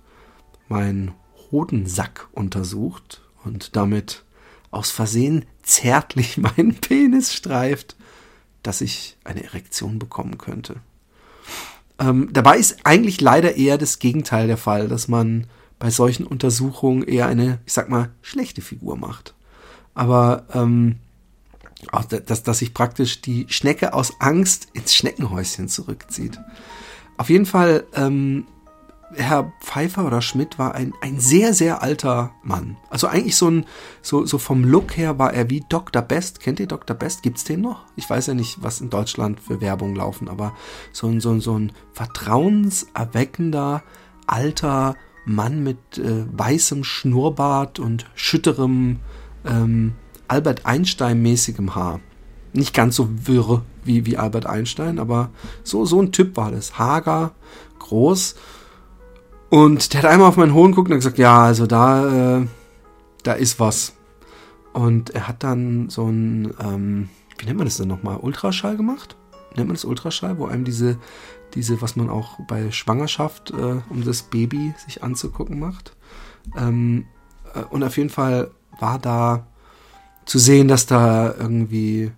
meinen 0.67 1.11
Hodensack 1.51 2.27
untersucht 2.31 3.21
und 3.43 3.75
damit 3.75 4.23
aus 4.71 4.91
Versehen 4.91 5.45
zärtlich 5.63 6.37
meinen 6.37 6.75
Penis 6.75 7.33
streift, 7.33 7.95
dass 8.63 8.81
ich 8.81 9.17
eine 9.23 9.43
Erektion 9.43 9.99
bekommen 9.99 10.37
könnte. 10.37 10.77
Ähm, 11.99 12.29
dabei 12.31 12.57
ist 12.57 12.85
eigentlich 12.85 13.19
leider 13.19 13.55
eher 13.55 13.77
das 13.77 13.99
Gegenteil 13.99 14.47
der 14.47 14.57
Fall, 14.57 14.87
dass 14.87 15.07
man 15.07 15.47
bei 15.79 15.89
solchen 15.89 16.25
Untersuchungen 16.25 17.03
eher 17.03 17.27
eine, 17.27 17.59
ich 17.65 17.73
sag 17.73 17.89
mal, 17.89 18.11
schlechte 18.21 18.61
Figur 18.61 18.97
macht. 18.97 19.33
Aber 19.93 20.45
ähm, 20.53 20.97
dass, 22.25 22.43
dass 22.43 22.59
sich 22.59 22.73
praktisch 22.73 23.21
die 23.21 23.45
Schnecke 23.49 23.93
aus 23.93 24.13
Angst 24.19 24.67
ins 24.73 24.95
Schneckenhäuschen 24.95 25.67
zurückzieht. 25.69 26.39
Auf 27.17 27.29
jeden 27.29 27.45
Fall, 27.45 27.85
ähm, 27.95 28.45
Herr 29.15 29.51
Pfeiffer 29.61 30.05
oder 30.05 30.21
Schmidt 30.21 30.59
war 30.59 30.75
ein, 30.75 30.93
ein 31.01 31.19
sehr, 31.19 31.53
sehr 31.53 31.81
alter 31.81 32.31
Mann. 32.43 32.77
Also 32.89 33.07
eigentlich 33.07 33.35
so 33.35 33.49
ein, 33.49 33.65
so, 34.01 34.25
so 34.25 34.37
vom 34.37 34.63
Look 34.63 34.95
her 34.97 35.17
war 35.17 35.33
er 35.33 35.49
wie 35.49 35.63
Dr. 35.67 36.03
Best. 36.03 36.39
Kennt 36.41 36.59
ihr 36.59 36.67
Dr. 36.67 36.95
Best? 36.95 37.23
Gibt's 37.23 37.43
den 37.43 37.61
noch? 37.61 37.85
Ich 37.95 38.07
weiß 38.07 38.27
ja 38.27 38.35
nicht, 38.35 38.61
was 38.61 38.81
in 38.81 38.91
Deutschland 38.91 39.39
für 39.39 39.61
Werbung 39.61 39.95
laufen, 39.95 40.27
aber 40.27 40.53
so 40.91 41.07
ein, 41.07 41.21
so 41.21 41.31
ein, 41.31 41.41
so 41.41 41.57
ein 41.57 41.71
vertrauenserweckender, 41.93 43.81
alter 44.27 44.95
Mann 45.25 45.63
mit 45.63 45.97
äh, 45.97 46.25
weißem 46.31 46.83
Schnurrbart 46.83 47.79
und 47.79 48.05
schütterem, 48.15 48.99
ähm, 49.43 49.93
Albert 50.29 50.65
Einstein-mäßigem 50.65 51.75
Haar. 51.75 51.99
Nicht 52.53 52.73
ganz 52.73 52.95
so 52.95 53.09
wirr 53.11 53.63
wie, 53.83 54.05
wie 54.05 54.17
Albert 54.17 54.45
Einstein, 54.45 54.99
aber 54.99 55.29
so, 55.63 55.85
so 55.85 56.01
ein 56.01 56.11
Typ 56.11 56.37
war 56.37 56.51
das. 56.51 56.79
Hager, 56.79 57.31
groß. 57.79 58.35
Und 59.49 59.93
der 59.93 60.03
hat 60.03 60.11
einmal 60.11 60.29
auf 60.29 60.37
meinen 60.37 60.53
Hohn 60.53 60.71
geguckt 60.71 60.89
und 60.89 60.97
gesagt, 60.97 61.17
ja, 61.17 61.43
also 61.43 61.65
da, 61.65 62.37
äh, 62.37 62.47
da 63.23 63.33
ist 63.33 63.59
was. 63.59 63.93
Und 64.73 65.09
er 65.11 65.27
hat 65.27 65.43
dann 65.43 65.89
so 65.89 66.05
ein, 66.07 66.53
ähm, 66.59 67.09
wie 67.37 67.45
nennt 67.45 67.57
man 67.57 67.65
das 67.65 67.77
denn 67.77 67.87
nochmal, 67.87 68.17
Ultraschall 68.17 68.77
gemacht? 68.77 69.15
Nennt 69.55 69.67
man 69.67 69.75
das 69.75 69.85
Ultraschall, 69.85 70.37
wo 70.37 70.45
einem 70.45 70.65
diese, 70.65 70.97
diese, 71.55 71.81
was 71.81 71.95
man 71.95 72.09
auch 72.09 72.39
bei 72.47 72.71
Schwangerschaft, 72.71 73.51
äh, 73.51 73.81
um 73.89 74.03
das 74.05 74.23
Baby 74.23 74.73
sich 74.85 75.03
anzugucken 75.03 75.59
macht. 75.59 75.95
Ähm, 76.55 77.05
äh, 77.55 77.61
und 77.63 77.83
auf 77.83 77.97
jeden 77.97 78.11
Fall 78.11 78.51
war 78.79 78.99
da 78.99 79.47
zu 80.25 80.39
sehen, 80.39 80.67
dass 80.67 80.85
da 80.85 81.33
irgendwie 81.33 82.11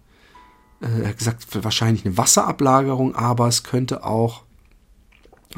äh, 0.82 1.02
er 1.04 1.10
hat 1.10 1.18
gesagt, 1.18 1.64
wahrscheinlich 1.64 2.06
eine 2.06 2.18
Wasserablagerung, 2.18 3.16
aber 3.16 3.48
es 3.48 3.64
könnte 3.64 4.04
auch 4.04 4.44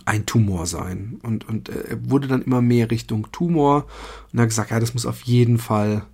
ein 0.05 0.25
Tumor 0.25 0.65
sein. 0.65 1.19
Und, 1.23 1.47
und 1.47 1.69
äh, 1.69 1.89
er 1.91 2.09
wurde 2.09 2.27
dann 2.27 2.41
immer 2.41 2.61
mehr 2.61 2.91
Richtung 2.91 3.31
Tumor 3.31 3.85
und 4.31 4.39
er 4.39 4.43
hat 4.43 4.49
gesagt, 4.49 4.71
ja, 4.71 4.79
das 4.79 4.93
muss 4.93 5.05
auf 5.05 5.21
jeden 5.21 5.57
Fall, 5.57 6.05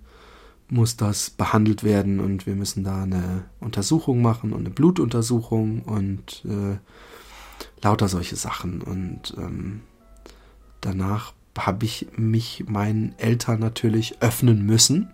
muss 0.68 0.96
das 0.96 1.30
behandelt 1.30 1.82
werden 1.82 2.20
und 2.20 2.46
wir 2.46 2.54
müssen 2.54 2.84
da 2.84 3.02
eine 3.02 3.44
Untersuchung 3.58 4.22
machen 4.22 4.52
und 4.52 4.60
eine 4.60 4.70
Blutuntersuchung 4.70 5.82
und 5.82 6.44
äh, 6.46 6.78
lauter 7.82 8.08
solche 8.08 8.36
Sachen. 8.36 8.80
Und 8.80 9.34
ähm, 9.36 9.80
danach 10.80 11.32
habe 11.58 11.84
ich 11.84 12.06
mich 12.16 12.64
meinen 12.68 13.14
Eltern 13.18 13.58
natürlich 13.58 14.22
öffnen 14.22 14.64
müssen. 14.64 15.10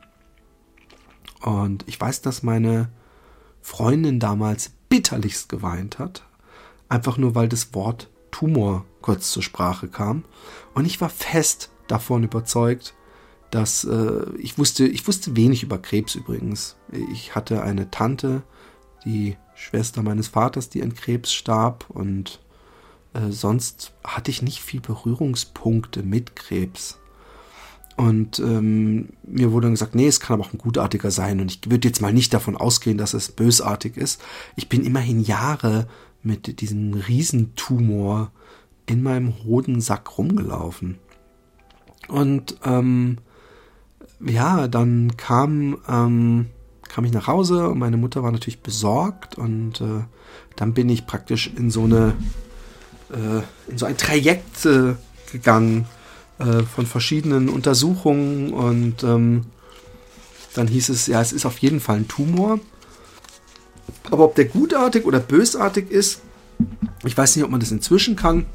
Und 1.46 1.84
ich 1.86 2.00
weiß, 2.00 2.22
dass 2.22 2.42
meine 2.42 2.88
Freundin 3.62 4.18
damals 4.18 4.72
bitterlichst 4.88 5.48
geweint 5.48 6.00
hat, 6.00 6.24
einfach 6.88 7.18
nur 7.18 7.36
weil 7.36 7.48
das 7.48 7.72
Wort 7.72 8.10
Tumor 8.32 8.84
kurz 9.00 9.30
zur 9.30 9.44
Sprache 9.44 9.86
kam. 9.86 10.24
Und 10.74 10.86
ich 10.86 11.00
war 11.00 11.08
fest 11.08 11.70
davon 11.86 12.24
überzeugt, 12.24 12.94
dass 13.52 13.84
äh, 13.84 14.26
ich 14.38 14.58
wusste, 14.58 14.88
ich 14.88 15.06
wusste 15.06 15.36
wenig 15.36 15.62
über 15.62 15.78
Krebs 15.78 16.16
übrigens. 16.16 16.74
Ich 17.12 17.36
hatte 17.36 17.62
eine 17.62 17.92
Tante, 17.92 18.42
die 19.04 19.36
Schwester 19.54 20.02
meines 20.02 20.26
Vaters, 20.26 20.68
die 20.68 20.82
an 20.82 20.94
Krebs 20.94 21.32
starb 21.32 21.86
und 21.90 22.40
äh, 23.14 23.30
sonst 23.30 23.92
hatte 24.02 24.32
ich 24.32 24.42
nicht 24.42 24.62
viel 24.62 24.80
Berührungspunkte 24.80 26.02
mit 26.02 26.34
Krebs. 26.34 26.98
Und 27.96 28.38
ähm, 28.40 29.08
mir 29.22 29.52
wurde 29.52 29.66
dann 29.66 29.74
gesagt, 29.74 29.94
nee, 29.94 30.06
es 30.06 30.20
kann 30.20 30.34
aber 30.34 30.44
auch 30.44 30.52
ein 30.52 30.58
gutartiger 30.58 31.10
sein. 31.10 31.40
Und 31.40 31.50
ich 31.50 31.70
würde 31.70 31.88
jetzt 31.88 32.02
mal 32.02 32.12
nicht 32.12 32.34
davon 32.34 32.56
ausgehen, 32.56 32.98
dass 32.98 33.14
es 33.14 33.32
bösartig 33.32 33.96
ist. 33.96 34.20
Ich 34.54 34.68
bin 34.68 34.84
immerhin 34.84 35.20
Jahre 35.20 35.88
mit 36.22 36.60
diesem 36.60 36.92
Riesentumor 36.92 38.32
in 38.84 39.02
meinem 39.02 39.32
Hodensack 39.44 40.18
rumgelaufen. 40.18 40.98
Und 42.08 42.58
ähm, 42.64 43.18
ja, 44.20 44.68
dann 44.68 45.16
kam 45.16 45.78
ähm, 45.88 46.46
kam 46.88 47.04
ich 47.04 47.12
nach 47.12 47.26
Hause 47.26 47.68
und 47.68 47.78
meine 47.78 47.96
Mutter 47.96 48.22
war 48.22 48.32
natürlich 48.32 48.60
besorgt 48.60 49.36
und 49.36 49.80
äh, 49.80 50.04
dann 50.54 50.72
bin 50.72 50.88
ich 50.88 51.06
praktisch 51.06 51.50
in 51.54 51.70
so 51.70 51.84
eine 51.84 52.14
äh, 53.10 53.70
in 53.70 53.78
so 53.78 53.86
ein 53.86 53.96
Trajekt 53.96 54.64
äh, 54.66 54.94
gegangen 55.30 55.86
äh, 56.38 56.62
von 56.62 56.87
verschiedenen 56.87 57.49
Untersuchungen 57.49 58.52
und 58.52 59.02
ähm, 59.05 59.47
dann 60.55 60.69
hieß 60.69 60.88
es, 60.88 61.07
ja, 61.07 61.21
es 61.21 61.33
ist 61.33 61.47
auf 61.47 61.59
jeden 61.59 61.81
Fall 61.81 61.97
ein 61.97 62.09
Tumor. 62.09 62.61
Aber 64.11 64.25
ob 64.25 64.35
der 64.35 64.47
gutartig 64.47 65.05
oder 65.05 65.21
bösartig 65.21 65.90
ist, 65.90 66.23
ich 67.05 67.16
weiß 67.16 67.37
nicht, 67.37 67.45
ob 67.45 67.50
man 67.50 67.61
das 67.61 67.71
inzwischen 67.71 68.16
kann. 68.16 68.47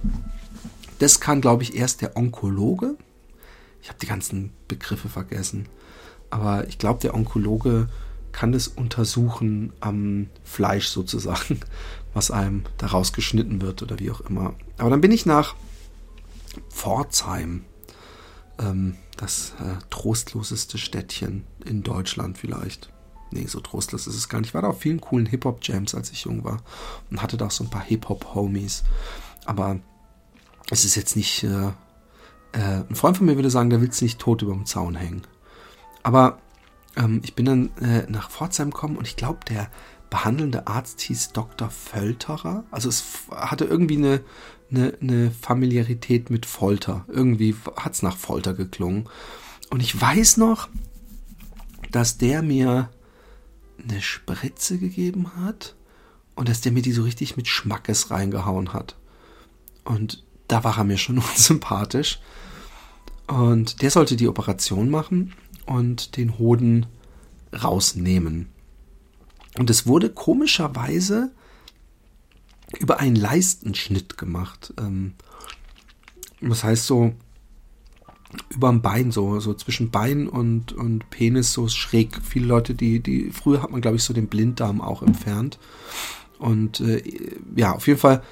Das 1.00 1.20
kann, 1.20 1.42
glaube 1.42 1.64
ich, 1.64 1.76
erst 1.76 2.02
der 2.02 2.18
Onkologe. 2.18 2.96
Ich 3.82 3.90
habe 3.90 4.00
die 4.00 4.08
ganzen 4.08 4.52
Begriffe 4.68 5.10
vergessen. 5.10 5.68
Aber 6.30 6.68
ich 6.68 6.78
glaube, 6.78 7.00
der 7.00 7.14
Onkologe 7.14 7.90
kann 8.32 8.52
das 8.52 8.68
untersuchen 8.68 9.74
am 9.80 10.28
Fleisch 10.44 10.88
sozusagen, 10.88 11.60
was 12.14 12.32
einem 12.32 12.64
daraus 12.78 13.14
geschnitten 13.14 13.62
wird 13.62 13.82
oder 13.82 14.00
wie 14.00 14.12
auch 14.12 14.22
immer. 14.22 14.54
Aber 14.78 14.90
dann 14.90 15.02
bin 15.02 15.12
ich 15.12 15.26
nach 15.26 15.56
Pforzheim, 16.70 17.64
ähm, 18.62 18.96
das 19.18 19.54
äh, 19.60 19.80
trostloseste 19.90 20.78
Städtchen 20.78 21.46
in 21.66 21.84
Deutschland 21.84 22.38
vielleicht. 22.38 22.92
Nee, 23.32 23.46
so 23.48 23.60
trostlos 23.62 24.08
ist 24.08 24.16
es 24.16 24.30
gar 24.30 24.40
nicht. 24.40 24.50
Ich 24.50 24.54
war 24.54 24.62
da 24.62 24.70
auf 24.70 24.82
vielen 24.82 25.00
coolen 25.00 25.26
Hip-Hop-Jams, 25.26 25.96
als 25.96 26.12
ich 26.12 26.26
jung 26.26 26.44
war. 26.44 26.62
Und 27.10 27.22
hatte 27.22 27.38
da 27.38 27.48
auch 27.48 27.52
so 27.52 27.64
ein 27.64 27.70
paar 27.70 27.84
Hip-Hop-Homies. 27.84 28.84
Aber 29.46 29.80
es 30.70 30.86
ist 30.86 30.96
jetzt 30.96 31.16
nicht. 31.16 31.44
Äh, 31.44 31.72
äh, 32.54 32.84
ein 32.90 32.96
Freund 32.96 33.18
von 33.18 33.26
mir 33.26 33.36
würde 33.36 33.50
sagen, 33.50 33.70
der 33.70 33.82
will 33.82 33.90
es 33.90 34.02
nicht 34.02 34.20
tot 34.20 34.42
über 34.42 34.54
dem 34.54 34.66
Zaun 34.66 34.96
hängen. 34.96 35.22
Aber 36.04 36.40
ähm, 36.98 37.22
ich 37.24 37.36
bin 37.36 37.46
dann 37.46 37.78
äh, 37.78 38.10
nach 38.10 38.30
Pforzheim 38.30 38.72
gekommen 38.72 38.98
und 38.98 39.08
ich 39.08 39.16
glaube, 39.16 39.40
der 39.48 39.70
behandelnde 40.10 40.68
Arzt 40.68 41.00
hieß 41.02 41.32
Dr. 41.32 41.70
Völterer. 41.70 42.66
Also 42.70 42.90
es 42.90 43.06
hatte 43.32 43.66
irgendwie 43.66 43.98
eine, 43.98 44.22
eine, 44.72 44.98
eine 45.02 45.32
Familiarität 45.32 46.30
mit 46.30 46.46
Folter. 46.46 47.06
Irgendwie 47.08 47.56
hat 47.76 47.94
es 47.94 48.02
nach 48.02 48.18
Folter 48.18 48.54
geklungen. 48.54 49.10
Und 49.70 49.82
ich 49.82 50.00
weiß 50.00 50.38
noch, 50.38 50.70
dass 51.92 52.18
der 52.18 52.42
mir 52.42 52.90
eine 53.84 54.02
Spritze 54.02 54.78
gegeben 54.78 55.36
hat 55.36 55.76
und 56.36 56.50
dass 56.50 56.62
der 56.62 56.72
mir 56.72 56.82
die 56.82 56.92
so 56.92 57.04
richtig 57.04 57.38
mit 57.38 57.48
Schmackes 57.48 58.12
reingehauen 58.12 58.74
hat. 58.74 58.96
Und 59.84 60.24
da 60.48 60.64
war 60.64 60.78
er 60.78 60.84
mir 60.84 60.98
schon 60.98 61.18
unsympathisch. 61.36 62.20
Und 63.28 63.82
der 63.82 63.92
sollte 63.92 64.16
die 64.16 64.28
Operation 64.28 64.90
machen 64.90 65.34
und 65.66 66.18
den 66.18 66.38
Hoden 66.38 66.86
rausnehmen. 67.54 68.50
Und 69.58 69.70
es 69.70 69.86
wurde 69.86 70.10
komischerweise 70.10 71.32
über 72.80 73.00
einen 73.00 73.16
Leistenschnitt 73.16 74.18
gemacht. 74.18 74.74
Ähm, 74.80 75.14
das 76.42 76.64
heißt 76.64 76.86
so 76.86 77.14
über 78.50 78.70
dem 78.70 78.82
Bein, 78.82 79.12
so, 79.12 79.40
so 79.40 79.54
zwischen 79.54 79.92
Bein 79.92 80.28
und, 80.28 80.72
und 80.74 81.10
Penis 81.10 81.54
so 81.54 81.68
schräg. 81.68 82.22
Viele 82.24 82.46
Leute, 82.48 82.74
die, 82.74 83.02
die, 83.02 83.32
früher 83.32 83.62
hat 83.62 83.72
man, 83.72 83.82
glaube 83.82 83.98
ich, 83.98 84.04
so 84.04 84.14
den 84.14 84.28
Blinddarm 84.28 84.82
auch 84.82 85.04
entfernt. 85.04 85.60
Und 86.40 86.80
äh, 86.80 87.04
ja, 87.56 87.74
auf 87.74 87.88
jeden 87.88 88.00
Fall 88.00 88.24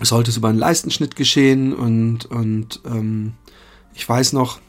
sollte 0.00 0.30
es 0.30 0.36
über 0.36 0.48
einen 0.48 0.58
Leistenschnitt 0.58 1.16
geschehen 1.16 1.74
und, 1.74 2.26
und 2.26 2.80
ähm, 2.84 3.34
ich 3.94 4.08
weiß 4.08 4.34
noch, 4.34 4.60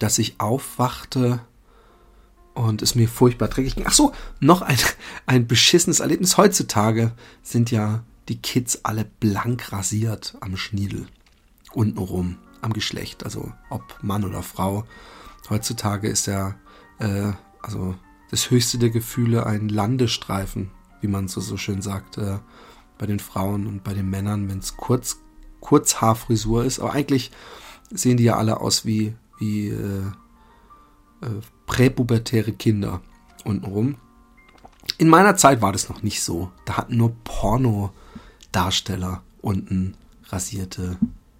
dass 0.00 0.18
ich 0.18 0.40
aufwachte 0.40 1.40
und 2.54 2.82
es 2.82 2.94
mir 2.94 3.08
furchtbar 3.08 3.48
dreckig. 3.48 3.76
Ach 3.86 3.92
so, 3.92 4.12
noch 4.40 4.62
ein, 4.62 4.78
ein 5.26 5.46
beschissenes 5.46 6.00
Erlebnis. 6.00 6.36
Heutzutage 6.36 7.12
sind 7.42 7.70
ja 7.70 8.04
die 8.28 8.40
Kids 8.40 8.80
alle 8.84 9.04
blank 9.04 9.72
rasiert 9.72 10.36
am 10.40 10.56
Schniedel. 10.56 11.06
Untenrum 11.72 12.38
am 12.60 12.72
Geschlecht, 12.72 13.24
also 13.24 13.52
ob 13.70 13.98
Mann 14.02 14.24
oder 14.24 14.42
Frau. 14.42 14.84
Heutzutage 15.48 16.08
ist 16.08 16.26
ja 16.26 16.54
äh, 16.98 17.32
also 17.62 17.94
das 18.30 18.50
höchste 18.50 18.78
der 18.78 18.90
Gefühle 18.90 19.46
ein 19.46 19.68
Landestreifen, 19.68 20.70
wie 21.00 21.08
man 21.08 21.28
so, 21.28 21.40
so 21.40 21.56
schön 21.56 21.82
sagt, 21.82 22.18
äh, 22.18 22.38
bei 22.98 23.06
den 23.06 23.18
Frauen 23.18 23.66
und 23.66 23.84
bei 23.84 23.94
den 23.94 24.08
Männern, 24.08 24.48
wenn 24.48 24.58
es 24.58 24.76
kurz, 24.76 25.18
Kurzhaarfrisur 25.60 26.64
ist. 26.64 26.80
Aber 26.80 26.92
eigentlich 26.92 27.30
sehen 27.90 28.16
die 28.16 28.24
ja 28.24 28.36
alle 28.36 28.60
aus 28.60 28.84
wie, 28.84 29.14
wie 29.38 29.68
äh, 29.68 30.06
äh, 31.20 31.40
präpubertäre 31.72 32.52
Kinder 32.52 33.00
untenrum. 33.44 33.96
In 34.98 35.08
meiner 35.08 35.38
Zeit 35.38 35.62
war 35.62 35.72
das 35.72 35.88
noch 35.88 36.02
nicht 36.02 36.22
so. 36.22 36.52
Da 36.66 36.76
hatten 36.76 36.98
nur 36.98 37.16
Porno-Darsteller 37.24 39.22
unten 39.40 39.94
rasierte 40.28 40.98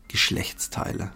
Geschlechtsteile. 0.08 1.12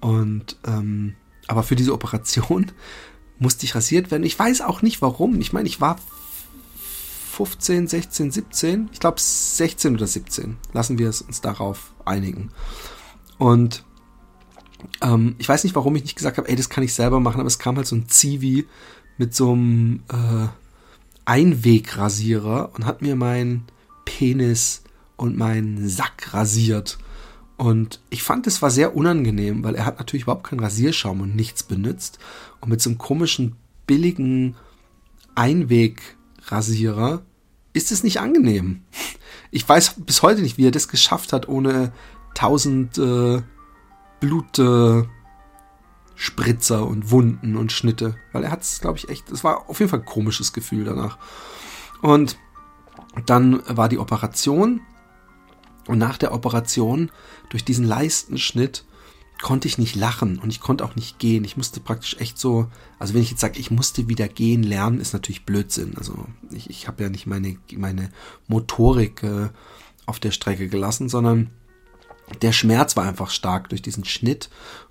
Und 0.00 0.56
ähm, 0.64 1.16
aber 1.48 1.64
für 1.64 1.74
diese 1.74 1.92
Operation 1.92 2.70
musste 3.40 3.66
ich 3.66 3.74
rasiert 3.74 4.12
werden. 4.12 4.22
Ich 4.22 4.38
weiß 4.38 4.60
auch 4.60 4.82
nicht 4.82 5.02
warum. 5.02 5.40
Ich 5.40 5.52
meine, 5.52 5.66
ich 5.66 5.80
war 5.80 5.98
15, 7.32 7.88
16, 7.88 8.30
17. 8.30 8.88
Ich 8.92 9.00
glaube 9.00 9.20
16 9.20 9.96
oder 9.96 10.06
17. 10.06 10.58
Lassen 10.72 10.96
wir 10.96 11.08
es 11.08 11.22
uns 11.22 11.40
darauf 11.40 11.92
einigen. 12.04 12.52
Und 13.36 13.82
ähm, 15.00 15.34
ich 15.38 15.48
weiß 15.48 15.64
nicht, 15.64 15.74
warum 15.76 15.96
ich 15.96 16.02
nicht 16.02 16.16
gesagt 16.16 16.38
habe, 16.38 16.48
ey, 16.48 16.56
das 16.56 16.68
kann 16.68 16.84
ich 16.84 16.94
selber 16.94 17.20
machen, 17.20 17.40
aber 17.40 17.46
es 17.46 17.58
kam 17.58 17.76
halt 17.76 17.86
so 17.86 17.96
ein 17.96 18.08
Zivi 18.08 18.66
mit 19.16 19.34
so 19.34 19.52
einem 19.52 20.02
äh, 20.10 20.48
Einwegrasierer 21.24 22.70
und 22.74 22.86
hat 22.86 23.02
mir 23.02 23.16
meinen 23.16 23.64
Penis 24.04 24.82
und 25.16 25.36
meinen 25.36 25.88
Sack 25.88 26.32
rasiert. 26.32 26.98
Und 27.56 28.00
ich 28.08 28.22
fand, 28.22 28.46
es 28.46 28.62
war 28.62 28.70
sehr 28.70 28.96
unangenehm, 28.96 29.64
weil 29.64 29.74
er 29.74 29.84
hat 29.84 29.98
natürlich 29.98 30.22
überhaupt 30.22 30.46
keinen 30.46 30.60
Rasierschaum 30.60 31.20
und 31.20 31.34
nichts 31.34 31.64
benutzt. 31.64 32.20
Und 32.60 32.70
mit 32.70 32.80
so 32.80 32.88
einem 32.88 32.98
komischen, 32.98 33.56
billigen 33.86 34.54
Einwegrasierer 35.34 37.22
ist 37.72 37.90
es 37.90 38.04
nicht 38.04 38.20
angenehm. 38.20 38.82
Ich 39.50 39.68
weiß 39.68 39.94
bis 39.98 40.22
heute 40.22 40.42
nicht, 40.42 40.56
wie 40.56 40.66
er 40.66 40.70
das 40.70 40.88
geschafft 40.88 41.32
hat, 41.32 41.48
ohne 41.48 41.92
tausend 42.34 42.98
äh, 42.98 43.42
Blutspritzer 44.20 45.08
äh, 46.78 46.82
und 46.82 47.10
Wunden 47.10 47.56
und 47.56 47.72
Schnitte. 47.72 48.16
Weil 48.32 48.44
er 48.44 48.50
hat 48.50 48.62
es, 48.62 48.80
glaube 48.80 48.98
ich, 48.98 49.08
echt, 49.08 49.30
es 49.30 49.44
war 49.44 49.68
auf 49.68 49.78
jeden 49.80 49.90
Fall 49.90 50.00
ein 50.00 50.06
komisches 50.06 50.52
Gefühl 50.52 50.84
danach. 50.84 51.18
Und 52.02 52.36
dann 53.26 53.62
war 53.68 53.88
die 53.88 53.98
Operation 53.98 54.80
und 55.88 55.98
nach 55.98 56.18
der 56.18 56.32
Operation, 56.32 57.10
durch 57.48 57.64
diesen 57.64 57.84
Leistenschnitt, 57.84 58.84
konnte 59.40 59.68
ich 59.68 59.78
nicht 59.78 59.94
lachen 59.94 60.38
und 60.38 60.50
ich 60.50 60.60
konnte 60.60 60.84
auch 60.84 60.96
nicht 60.96 61.18
gehen. 61.18 61.44
Ich 61.44 61.56
musste 61.56 61.80
praktisch 61.80 62.16
echt 62.18 62.38
so, 62.38 62.68
also 62.98 63.14
wenn 63.14 63.22
ich 63.22 63.30
jetzt 63.30 63.40
sage, 63.40 63.58
ich 63.58 63.70
musste 63.70 64.08
wieder 64.08 64.28
gehen 64.28 64.62
lernen, 64.62 65.00
ist 65.00 65.12
natürlich 65.12 65.46
Blödsinn. 65.46 65.96
Also 65.96 66.26
ich, 66.50 66.68
ich 66.68 66.88
habe 66.88 67.04
ja 67.04 67.08
nicht 67.08 67.26
meine, 67.26 67.56
meine 67.76 68.10
Motorik 68.48 69.22
äh, 69.22 69.48
auf 70.06 70.18
der 70.18 70.32
Strecke 70.32 70.68
gelassen, 70.68 71.08
sondern 71.08 71.50
der 72.42 72.52
Schmerz 72.52 72.96
war 72.96 73.04
einfach 73.04 73.30
stark 73.30 73.68
durch 73.68 73.82
diesen 73.82 74.04
Schnitt 74.04 74.50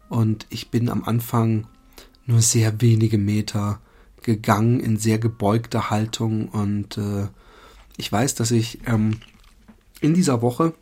und 0.10 0.46
ich 0.50 0.70
bin 0.70 0.90
am 0.90 1.04
Anfang 1.04 1.68
nur 2.26 2.42
sehr 2.42 2.82
wenige 2.82 3.18
Meter 3.18 3.80
gegangen 4.22 4.80
in 4.80 4.98
sehr 4.98 5.20
gebeugter 5.20 5.90
Haltung 5.90 6.50
und 6.50 6.98
äh, 6.98 7.28
ich 7.98 8.12
weiß, 8.12 8.36
dass 8.36 8.52
ich 8.52 8.80
ähm, 8.86 9.20
in 10.02 10.14
dieser 10.14 10.42
Woche 10.42 10.74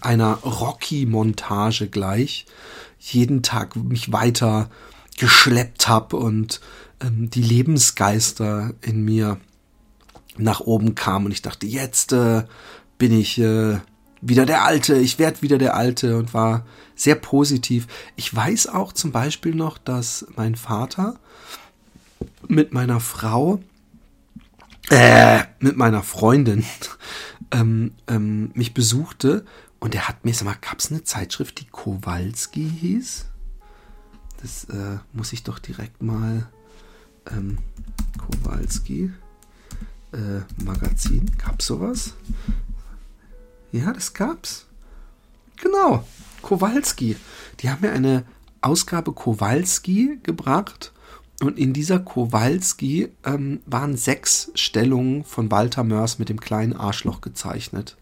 einer 0.00 0.34
Rocky-Montage 0.34 1.88
gleich 1.88 2.46
jeden 2.98 3.42
Tag 3.42 3.76
mich 3.76 4.12
weiter 4.12 4.70
geschleppt 5.18 5.88
habe 5.88 6.16
und 6.16 6.60
ähm, 7.00 7.30
die 7.30 7.42
Lebensgeister 7.42 8.74
in 8.80 9.04
mir 9.04 9.38
nach 10.36 10.60
oben 10.60 10.94
kamen 10.94 11.26
und 11.26 11.32
ich 11.32 11.42
dachte, 11.42 11.66
jetzt 11.66 12.12
äh, 12.12 12.44
bin 12.98 13.12
ich 13.12 13.38
äh, 13.38 13.78
wieder 14.26 14.46
der 14.46 14.64
Alte, 14.64 14.96
ich 14.96 15.18
werde 15.18 15.42
wieder 15.42 15.58
der 15.58 15.76
Alte 15.76 16.16
und 16.16 16.34
war 16.34 16.66
sehr 16.94 17.14
positiv. 17.14 17.86
Ich 18.16 18.34
weiß 18.34 18.68
auch 18.68 18.92
zum 18.92 19.12
Beispiel 19.12 19.54
noch, 19.54 19.78
dass 19.78 20.26
mein 20.36 20.54
Vater 20.54 21.18
mit 22.48 22.72
meiner 22.72 23.00
Frau, 23.00 23.60
äh, 24.90 25.42
mit 25.60 25.76
meiner 25.76 26.02
Freundin 26.02 26.64
ähm, 27.50 27.92
ähm, 28.08 28.50
mich 28.54 28.72
besuchte 28.74 29.44
und 29.78 29.94
er 29.94 30.08
hat 30.08 30.24
mir, 30.24 30.32
sag 30.32 30.46
mal, 30.46 30.56
gab 30.60 30.78
es 30.78 30.90
eine 30.90 31.04
Zeitschrift, 31.04 31.60
die 31.60 31.66
Kowalski 31.66 32.70
hieß? 32.80 33.26
Das 34.40 34.64
äh, 34.64 34.98
muss 35.12 35.32
ich 35.32 35.42
doch 35.42 35.58
direkt 35.58 36.02
mal. 36.02 36.48
Ähm, 37.30 37.58
Kowalski 38.18 39.12
äh, 40.12 40.62
Magazin, 40.62 41.30
gab's 41.38 41.66
sowas? 41.66 42.14
Ja, 43.74 43.92
das 43.92 44.14
gab's. 44.14 44.66
Genau, 45.56 46.04
Kowalski. 46.42 47.16
Die 47.58 47.70
haben 47.70 47.80
mir 47.80 47.90
eine 47.90 48.24
Ausgabe 48.60 49.12
Kowalski 49.12 50.20
gebracht 50.22 50.92
Und 51.40 51.58
in 51.58 51.72
dieser 51.72 51.98
Kowalski 51.98 53.08
ähm, 53.24 53.62
waren 53.66 53.96
sechs 53.96 54.52
Stellungen 54.54 55.24
von 55.24 55.50
Walter 55.50 55.82
Mörs 55.82 56.20
mit 56.20 56.28
dem 56.28 56.38
kleinen 56.38 56.72
Arschloch 56.72 57.20
gezeichnet. 57.20 57.96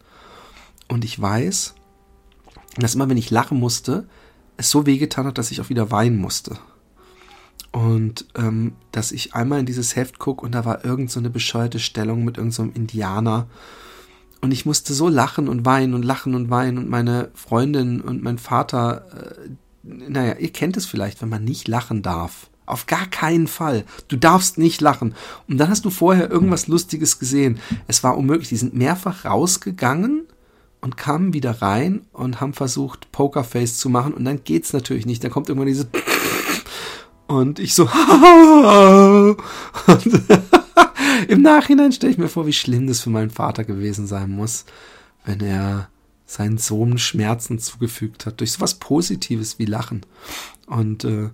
Und 0.89 1.07
ich 1.07 1.19
weiß, 1.19 1.75
dass 2.77 2.95
immer, 2.95 3.09
wenn 3.09 3.17
ich 3.17 3.31
lachen 3.31 3.59
musste, 3.59 4.07
es 4.59 4.69
so 4.69 4.85
wehgetan 4.85 5.25
hat, 5.25 5.39
dass 5.39 5.51
ich 5.51 5.63
auch 5.63 5.71
wieder 5.71 5.91
weinen 5.91 6.19
musste. 6.19 6.59
Und 7.71 8.27
ähm, 8.35 8.75
dass 8.91 9.11
ich 9.11 9.35
einmal 9.35 9.61
in 9.61 9.67
dieses 9.67 9.97
Heft 9.97 10.19
gucke 10.19 10.45
und 10.45 10.53
da 10.53 10.67
war 10.67 10.85
irgend 10.85 11.11
so 11.11 11.19
eine 11.19 11.31
bescheuerte 11.31 11.79
Stellung 11.79 12.27
mit 12.27 12.37
irgendeinem 12.37 12.73
so 12.73 12.79
Indianer. 12.79 13.47
Und 14.43 14.51
ich 14.51 14.67
musste 14.67 14.93
so 14.93 15.09
lachen 15.09 15.49
und 15.49 15.65
weinen 15.65 15.95
und 15.95 16.05
lachen 16.05 16.35
und 16.35 16.51
weinen 16.51 16.77
und 16.77 16.91
meine 16.91 17.31
Freundin 17.33 18.01
und 18.01 18.23
mein 18.25 18.39
Vater, 18.39 19.07
äh, 19.15 19.49
naja, 19.85 20.35
ihr 20.35 20.51
kennt 20.51 20.77
es 20.77 20.85
vielleicht, 20.85 21.23
wenn 21.23 21.29
man 21.29 21.45
nicht 21.45 21.69
lachen 21.69 22.03
darf. 22.03 22.51
Auf 22.67 22.87
gar 22.87 23.07
keinen 23.07 23.47
Fall. 23.47 23.85
Du 24.09 24.17
darfst 24.17 24.59
nicht 24.59 24.81
lachen. 24.81 25.15
Und 25.49 25.59
dann 25.59 25.69
hast 25.69 25.85
du 25.85 25.91
vorher 25.91 26.29
irgendwas 26.31 26.67
Lustiges 26.67 27.21
gesehen. 27.21 27.61
Es 27.87 28.03
war 28.03 28.17
unmöglich. 28.17 28.49
Die 28.49 28.57
sind 28.57 28.75
mehrfach 28.75 29.25
rausgegangen 29.25 30.27
und 30.81 30.97
kamen 30.97 31.33
wieder 31.33 31.63
rein 31.63 32.07
und 32.13 32.41
haben 32.41 32.53
versucht, 32.53 33.13
Pokerface 33.13 33.77
zu 33.79 33.89
machen. 33.89 34.13
Und 34.13 34.25
dann 34.25 34.43
geht's 34.43 34.73
natürlich 34.73 35.07
nicht. 35.07 35.23
Dann 35.23 35.31
kommt 35.31 35.49
irgendwann 35.49 35.69
diese 35.69 35.89
und 37.29 37.59
ich 37.61 37.75
so 37.75 37.85
und 39.87 40.23
im 41.29 41.43
Nachhinein 41.43 41.93
stelle 41.93 42.13
ich 42.13 42.19
mir 42.19 42.29
vor, 42.29 42.47
wie 42.47 42.53
schlimm 42.53 42.87
das 42.87 43.01
für 43.01 43.11
meinen 43.11 43.31
Vater 43.31 43.65
gewesen 43.65 44.07
sein 44.07 44.31
muss, 44.31 44.65
wenn 45.25 45.41
er 45.41 45.89
seinen 46.27 46.59
Sohn 46.59 46.99
Schmerzen 46.99 47.59
zugefügt 47.59 48.27
hat 48.27 48.41
durch 48.41 48.53
sowas 48.53 48.75
Positives 48.75 49.59
wie 49.59 49.67
Lachen. 49.67 50.07
Und 50.67 51.05
äh, 51.05 51.31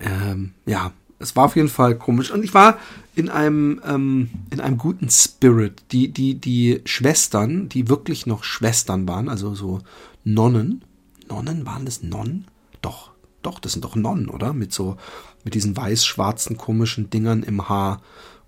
ähm, 0.00 0.54
ja, 0.66 0.92
es 1.18 1.36
war 1.36 1.46
auf 1.46 1.56
jeden 1.56 1.68
Fall 1.68 1.96
komisch. 1.96 2.30
Und 2.30 2.44
ich 2.44 2.52
war 2.52 2.78
in 3.14 3.28
einem, 3.28 3.80
ähm, 3.86 4.30
in 4.50 4.60
einem 4.60 4.76
guten 4.76 5.08
Spirit. 5.08 5.84
Die, 5.92 6.12
die, 6.12 6.34
die 6.34 6.82
Schwestern, 6.84 7.68
die 7.68 7.88
wirklich 7.88 8.26
noch 8.26 8.44
Schwestern 8.44 9.08
waren, 9.08 9.28
also 9.28 9.54
so 9.54 9.80
Nonnen. 10.24 10.84
Nonnen, 11.28 11.64
waren 11.66 11.84
das 11.84 12.02
Nonnen? 12.02 12.46
Doch, 12.82 13.12
doch, 13.42 13.58
das 13.58 13.72
sind 13.72 13.84
doch 13.84 13.96
Nonnen, 13.96 14.28
oder? 14.28 14.52
Mit 14.52 14.72
so, 14.72 14.96
mit 15.44 15.54
diesen 15.54 15.76
weiß-schwarzen 15.76 16.56
komischen 16.56 17.08
Dingern 17.10 17.42
im 17.42 17.68
Haar 17.68 18.02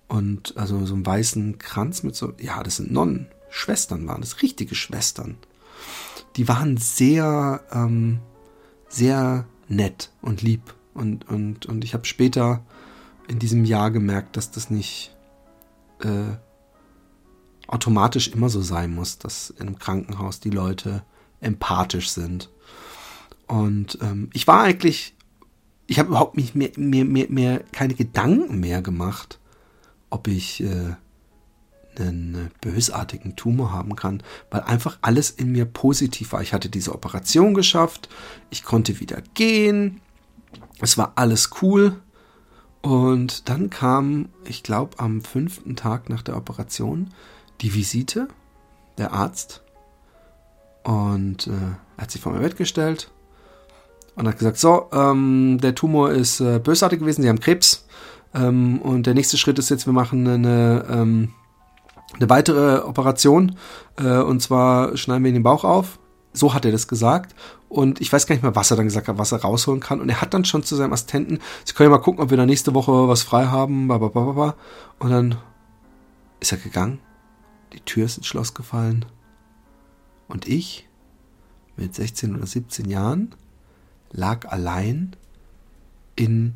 und 0.09 0.57
also 0.57 0.85
so 0.85 0.95
einem 0.95 1.05
weißen 1.05 1.59
Kranz 1.59 2.03
mit 2.03 2.15
so, 2.15 2.33
ja, 2.39 2.61
das 2.63 2.77
sind 2.77 2.91
Nonnen. 2.91 3.27
Schwestern 3.49 4.05
waren 4.07 4.21
das, 4.21 4.41
richtige 4.41 4.75
Schwestern. 4.75 5.37
Die 6.35 6.47
waren 6.47 6.77
sehr, 6.77 7.63
ähm, 7.71 8.19
sehr 8.89 9.45
nett 9.67 10.11
und 10.21 10.41
lieb 10.41 10.73
und, 10.93 11.29
und, 11.29 11.67
und 11.67 11.83
ich 11.83 11.93
habe 11.93 12.05
später 12.05 12.65
in 13.27 13.39
diesem 13.39 13.63
Jahr 13.65 13.91
gemerkt, 13.91 14.35
dass 14.35 14.51
das 14.51 14.71
nicht 14.71 15.15
äh, 16.01 16.35
automatisch 17.67 18.29
immer 18.29 18.49
so 18.49 18.61
sein 18.61 18.93
muss, 18.93 19.19
dass 19.19 19.51
in 19.51 19.67
einem 19.67 19.77
Krankenhaus 19.77 20.39
die 20.39 20.49
Leute 20.49 21.03
empathisch 21.39 22.09
sind. 22.09 22.49
Und 23.47 23.99
ähm, 24.01 24.31
ich 24.33 24.47
war 24.47 24.61
eigentlich, 24.61 25.15
ich 25.85 25.99
habe 25.99 26.09
überhaupt 26.09 26.35
nicht 26.35 26.55
mehr, 26.55 26.71
mehr, 26.77 27.05
mehr, 27.05 27.27
mehr 27.29 27.59
keine 27.71 27.93
Gedanken 27.93 28.59
mehr 28.59 28.81
gemacht, 28.81 29.39
ob 30.09 30.27
ich 30.27 30.63
äh, 30.63 30.95
einen 31.99 32.51
bösartigen 32.61 33.35
Tumor 33.35 33.71
haben 33.71 33.95
kann, 33.95 34.23
weil 34.51 34.61
einfach 34.61 34.97
alles 35.01 35.29
in 35.31 35.51
mir 35.51 35.65
positiv 35.65 36.31
war. 36.31 36.41
Ich 36.41 36.53
hatte 36.53 36.69
diese 36.69 36.93
Operation 36.93 37.53
geschafft, 37.53 38.09
ich 38.49 38.63
konnte 38.63 38.99
wieder 38.99 39.21
gehen, 39.33 40.01
es 40.81 40.97
war 40.97 41.13
alles 41.15 41.49
cool. 41.61 42.01
Und 42.81 43.49
dann 43.49 43.69
kam, 43.69 44.29
ich 44.45 44.63
glaube, 44.63 44.99
am 44.99 45.21
fünften 45.21 45.75
Tag 45.75 46.09
nach 46.09 46.21
der 46.21 46.37
Operation 46.37 47.09
die 47.59 47.73
Visite, 47.73 48.29
der 48.97 49.11
Arzt. 49.11 49.63
Und 50.83 51.47
äh, 51.47 52.01
hat 52.01 52.09
sich 52.09 52.21
vor 52.21 52.31
mein 52.31 52.41
Bett 52.41 52.55
gestellt 52.55 53.11
und 54.15 54.27
hat 54.27 54.37
gesagt, 54.37 54.57
so, 54.57 54.87
ähm, 54.91 55.59
der 55.61 55.75
Tumor 55.75 56.11
ist 56.11 56.39
äh, 56.39 56.59
bösartig 56.59 56.99
gewesen, 56.99 57.21
Sie 57.21 57.29
haben 57.29 57.39
Krebs. 57.39 57.85
Ähm, 58.33 58.79
und 58.81 59.05
der 59.05 59.13
nächste 59.13 59.37
Schritt 59.37 59.59
ist 59.59 59.69
jetzt, 59.69 59.85
wir 59.85 59.93
machen 59.93 60.27
eine, 60.27 60.85
ähm, 60.89 61.33
eine 62.15 62.29
weitere 62.29 62.79
Operation. 62.79 63.55
Äh, 63.97 64.19
und 64.19 64.41
zwar 64.41 64.95
schneiden 64.97 65.23
wir 65.23 65.29
ihn 65.29 65.35
den 65.35 65.43
Bauch 65.43 65.63
auf. 65.63 65.99
So 66.33 66.53
hat 66.53 66.65
er 66.65 66.71
das 66.71 66.87
gesagt. 66.87 67.35
Und 67.69 68.01
ich 68.01 68.11
weiß 68.11 68.27
gar 68.27 68.35
nicht 68.35 68.43
mehr, 68.43 68.55
was 68.55 68.71
er 68.71 68.77
dann 68.77 68.85
gesagt 68.85 69.07
hat, 69.07 69.17
was 69.17 69.31
er 69.31 69.41
rausholen 69.41 69.79
kann. 69.79 69.99
Und 69.99 70.09
er 70.09 70.21
hat 70.21 70.33
dann 70.33 70.45
schon 70.45 70.63
zu 70.63 70.75
seinem 70.75 70.93
Assistenten, 70.93 71.39
sie 71.65 71.73
können 71.73 71.91
ja 71.91 71.97
mal 71.97 72.03
gucken, 72.03 72.21
ob 72.21 72.29
wir 72.29 72.37
da 72.37 72.45
nächste 72.45 72.73
Woche 72.73 73.07
was 73.07 73.23
frei 73.23 73.45
haben. 73.47 73.87
Blablabla. 73.87 74.55
Und 74.99 75.09
dann 75.09 75.35
ist 76.39 76.51
er 76.51 76.57
gegangen. 76.57 76.99
Die 77.73 77.81
Tür 77.81 78.05
ist 78.05 78.17
ins 78.17 78.27
Schloss 78.27 78.53
gefallen. 78.53 79.05
Und 80.27 80.47
ich, 80.47 80.87
mit 81.75 81.95
16 81.95 82.35
oder 82.35 82.45
17 82.45 82.89
Jahren, 82.89 83.35
lag 84.11 84.47
allein 84.47 85.15
in 86.15 86.55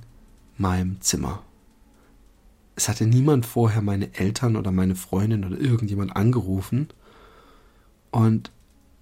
meinem 0.58 1.02
Zimmer. 1.02 1.42
Es 2.76 2.90
hatte 2.90 3.06
niemand 3.06 3.46
vorher 3.46 3.82
meine 3.82 4.14
Eltern 4.16 4.56
oder 4.56 4.72
meine 4.72 4.96
Freundin 4.96 5.46
oder 5.46 5.60
irgendjemand 5.60 6.16
angerufen. 6.16 6.88
Und 8.12 8.52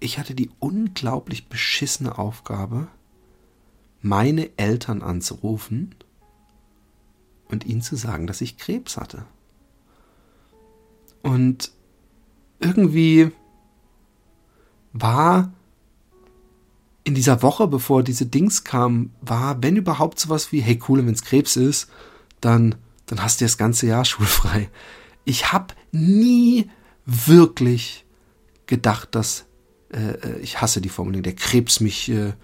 ich 0.00 0.18
hatte 0.18 0.34
die 0.34 0.50
unglaublich 0.58 1.48
beschissene 1.48 2.18
Aufgabe, 2.18 2.88
meine 4.00 4.50
Eltern 4.58 5.00
anzurufen 5.00 5.94
und 7.48 7.64
ihnen 7.64 7.82
zu 7.82 7.96
sagen, 7.96 8.26
dass 8.26 8.40
ich 8.40 8.58
Krebs 8.58 8.96
hatte. 8.96 9.24
Und 11.22 11.70
irgendwie 12.58 13.30
war 14.92 15.52
in 17.04 17.14
dieser 17.14 17.42
Woche, 17.42 17.66
bevor 17.66 18.02
diese 18.02 18.26
Dings 18.26 18.64
kamen, 18.64 19.12
war, 19.20 19.62
wenn 19.62 19.76
überhaupt 19.76 20.18
sowas 20.18 20.52
wie, 20.52 20.60
hey 20.60 20.78
cool, 20.88 21.04
wenn 21.04 21.14
es 21.14 21.22
Krebs 21.22 21.56
ist, 21.56 21.90
dann, 22.40 22.76
dann 23.06 23.22
hast 23.22 23.40
du 23.40 23.44
das 23.44 23.58
ganze 23.58 23.86
Jahr 23.86 24.04
schulfrei. 24.06 24.70
Ich 25.24 25.52
habe 25.52 25.74
nie 25.92 26.70
wirklich 27.04 28.04
gedacht, 28.66 29.14
dass 29.14 29.46
äh, 29.92 30.12
äh, 30.12 30.38
ich 30.40 30.60
hasse 30.60 30.80
die 30.80 30.88
Formulierung, 30.88 31.24
der 31.24 31.34
Krebs 31.34 31.80
mich 31.80 32.08
äh, 32.08 32.28
äh, 32.28 32.34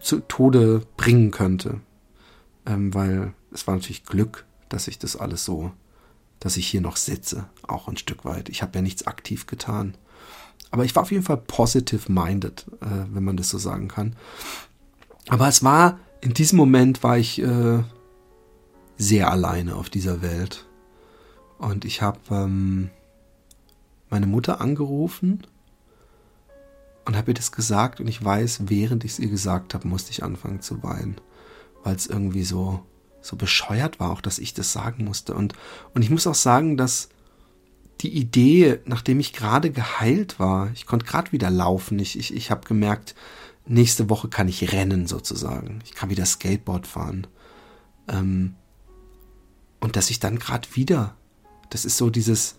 zu 0.00 0.20
Tode 0.20 0.82
bringen 0.96 1.30
könnte. 1.30 1.80
Ähm, 2.64 2.94
weil 2.94 3.32
es 3.52 3.66
war 3.66 3.74
natürlich 3.74 4.04
Glück, 4.04 4.44
dass 4.68 4.88
ich 4.88 4.98
das 4.98 5.16
alles 5.16 5.44
so, 5.44 5.72
dass 6.40 6.56
ich 6.56 6.66
hier 6.66 6.80
noch 6.80 6.96
sitze, 6.96 7.48
auch 7.66 7.88
ein 7.88 7.96
Stück 7.96 8.24
weit. 8.24 8.48
Ich 8.48 8.62
habe 8.62 8.72
ja 8.76 8.82
nichts 8.82 9.06
aktiv 9.06 9.46
getan. 9.46 9.96
Aber 10.70 10.84
ich 10.84 10.94
war 10.94 11.02
auf 11.02 11.12
jeden 11.12 11.22
Fall 11.22 11.36
positive 11.36 12.10
minded, 12.10 12.66
äh, 12.80 13.06
wenn 13.12 13.24
man 13.24 13.36
das 13.36 13.50
so 13.50 13.58
sagen 13.58 13.88
kann. 13.88 14.16
Aber 15.28 15.48
es 15.48 15.62
war, 15.62 15.98
in 16.20 16.34
diesem 16.34 16.56
Moment 16.56 17.02
war 17.02 17.18
ich 17.18 17.40
äh, 17.40 17.82
sehr 18.96 19.30
alleine 19.30 19.76
auf 19.76 19.90
dieser 19.90 20.22
Welt. 20.22 20.66
Und 21.58 21.84
ich 21.84 22.02
habe 22.02 22.20
ähm, 22.30 22.90
meine 24.10 24.26
Mutter 24.26 24.60
angerufen 24.60 25.46
und 27.04 27.16
habe 27.16 27.30
ihr 27.30 27.34
das 27.34 27.52
gesagt 27.52 28.00
und 28.00 28.08
ich 28.08 28.22
weiß, 28.22 28.62
während 28.66 29.04
ich 29.04 29.12
es 29.12 29.18
ihr 29.18 29.28
gesagt 29.28 29.74
habe, 29.74 29.88
musste 29.88 30.10
ich 30.10 30.22
anfangen 30.22 30.60
zu 30.60 30.82
weinen, 30.82 31.16
weil 31.82 31.96
es 31.96 32.06
irgendwie 32.06 32.44
so 32.44 32.84
so 33.22 33.36
bescheuert 33.36 33.98
war, 33.98 34.12
auch 34.12 34.20
dass 34.20 34.38
ich 34.38 34.54
das 34.54 34.72
sagen 34.72 35.04
musste. 35.04 35.34
Und 35.34 35.54
und 35.94 36.02
ich 36.02 36.10
muss 36.10 36.26
auch 36.26 36.34
sagen, 36.34 36.76
dass 36.76 37.08
die 38.00 38.12
Idee, 38.12 38.80
nachdem 38.84 39.18
ich 39.20 39.32
gerade 39.32 39.70
geheilt 39.70 40.38
war, 40.38 40.70
ich 40.74 40.86
konnte 40.86 41.06
gerade 41.06 41.32
wieder 41.32 41.50
laufen, 41.50 41.98
ich 41.98 42.18
ich 42.18 42.34
ich 42.34 42.50
habe 42.50 42.66
gemerkt, 42.66 43.14
nächste 43.66 44.10
Woche 44.10 44.28
kann 44.28 44.48
ich 44.48 44.72
rennen 44.72 45.06
sozusagen, 45.06 45.80
ich 45.84 45.94
kann 45.94 46.10
wieder 46.10 46.26
Skateboard 46.26 46.86
fahren. 46.86 47.26
Ähm, 48.08 48.54
und 49.80 49.96
dass 49.96 50.10
ich 50.10 50.20
dann 50.20 50.38
gerade 50.38 50.68
wieder, 50.74 51.14
das 51.70 51.84
ist 51.84 51.96
so 51.96 52.10
dieses 52.10 52.56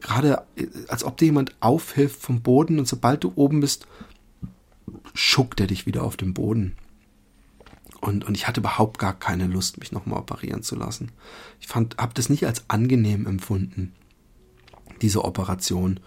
gerade 0.00 0.42
äh, 0.56 0.66
als 0.88 1.04
ob 1.04 1.16
dir 1.16 1.26
jemand 1.26 1.54
aufhilft 1.60 2.20
vom 2.20 2.40
Boden 2.42 2.78
und 2.78 2.88
sobald 2.88 3.24
du 3.24 3.32
oben 3.34 3.60
bist, 3.60 3.86
schuckt 5.14 5.60
er 5.60 5.66
dich 5.66 5.86
wieder 5.86 6.02
auf 6.02 6.16
den 6.16 6.34
Boden. 6.34 6.76
Und, 8.00 8.24
und 8.24 8.36
ich 8.36 8.46
hatte 8.46 8.60
überhaupt 8.60 8.98
gar 8.98 9.18
keine 9.18 9.48
Lust, 9.48 9.78
mich 9.78 9.90
nochmal 9.90 10.20
operieren 10.20 10.62
zu 10.62 10.76
lassen. 10.76 11.10
Ich 11.60 11.66
fand, 11.66 11.96
habe 11.98 12.14
das 12.14 12.28
nicht 12.28 12.46
als 12.46 12.64
angenehm 12.68 13.26
empfunden, 13.26 13.92
diese 15.02 15.24
Operation. 15.24 15.98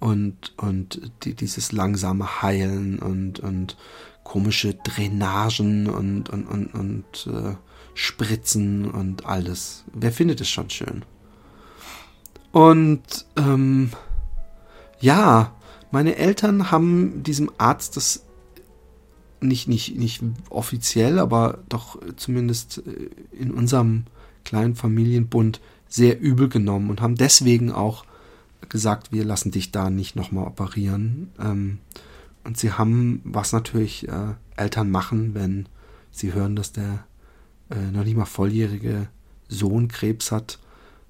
Und, 0.00 0.54
und 0.56 1.12
die, 1.22 1.34
dieses 1.34 1.72
langsame 1.72 2.42
Heilen 2.42 2.98
und, 2.98 3.40
und 3.40 3.76
komische 4.24 4.74
Drainagen 4.74 5.88
und, 5.88 6.28
und, 6.28 6.46
und, 6.46 6.66
und 6.74 7.26
äh, 7.32 7.54
Spritzen 8.00 8.88
und 8.88 9.26
alles. 9.26 9.82
Wer 9.92 10.12
findet 10.12 10.40
es 10.40 10.48
schon 10.48 10.70
schön? 10.70 11.04
Und 12.52 13.26
ähm, 13.36 13.90
ja, 15.00 15.52
meine 15.90 16.14
Eltern 16.14 16.70
haben 16.70 17.24
diesem 17.24 17.50
Arzt 17.58 17.96
das 17.96 18.22
nicht, 19.40 19.66
nicht, 19.66 19.96
nicht 19.96 20.22
offiziell, 20.48 21.18
aber 21.18 21.58
doch 21.68 21.98
zumindest 22.14 22.84
äh, 22.86 23.10
in 23.36 23.50
unserem 23.50 24.04
kleinen 24.44 24.76
Familienbund 24.76 25.60
sehr 25.88 26.20
übel 26.20 26.48
genommen 26.48 26.90
und 26.90 27.00
haben 27.00 27.16
deswegen 27.16 27.72
auch 27.72 28.04
gesagt, 28.68 29.10
wir 29.10 29.24
lassen 29.24 29.50
dich 29.50 29.72
da 29.72 29.90
nicht 29.90 30.14
nochmal 30.14 30.46
operieren. 30.46 31.32
Ähm, 31.40 31.78
und 32.44 32.58
sie 32.58 32.70
haben, 32.70 33.22
was 33.24 33.52
natürlich 33.52 34.06
äh, 34.06 34.34
Eltern 34.54 34.88
machen, 34.88 35.34
wenn 35.34 35.66
sie 36.12 36.32
hören, 36.32 36.54
dass 36.54 36.70
der 36.70 37.04
äh, 37.70 37.90
noch 37.92 38.04
nicht 38.04 38.16
mal 38.16 38.24
volljährige 38.24 39.08
Sohn 39.48 39.88
Krebs 39.88 40.32
hat, 40.32 40.58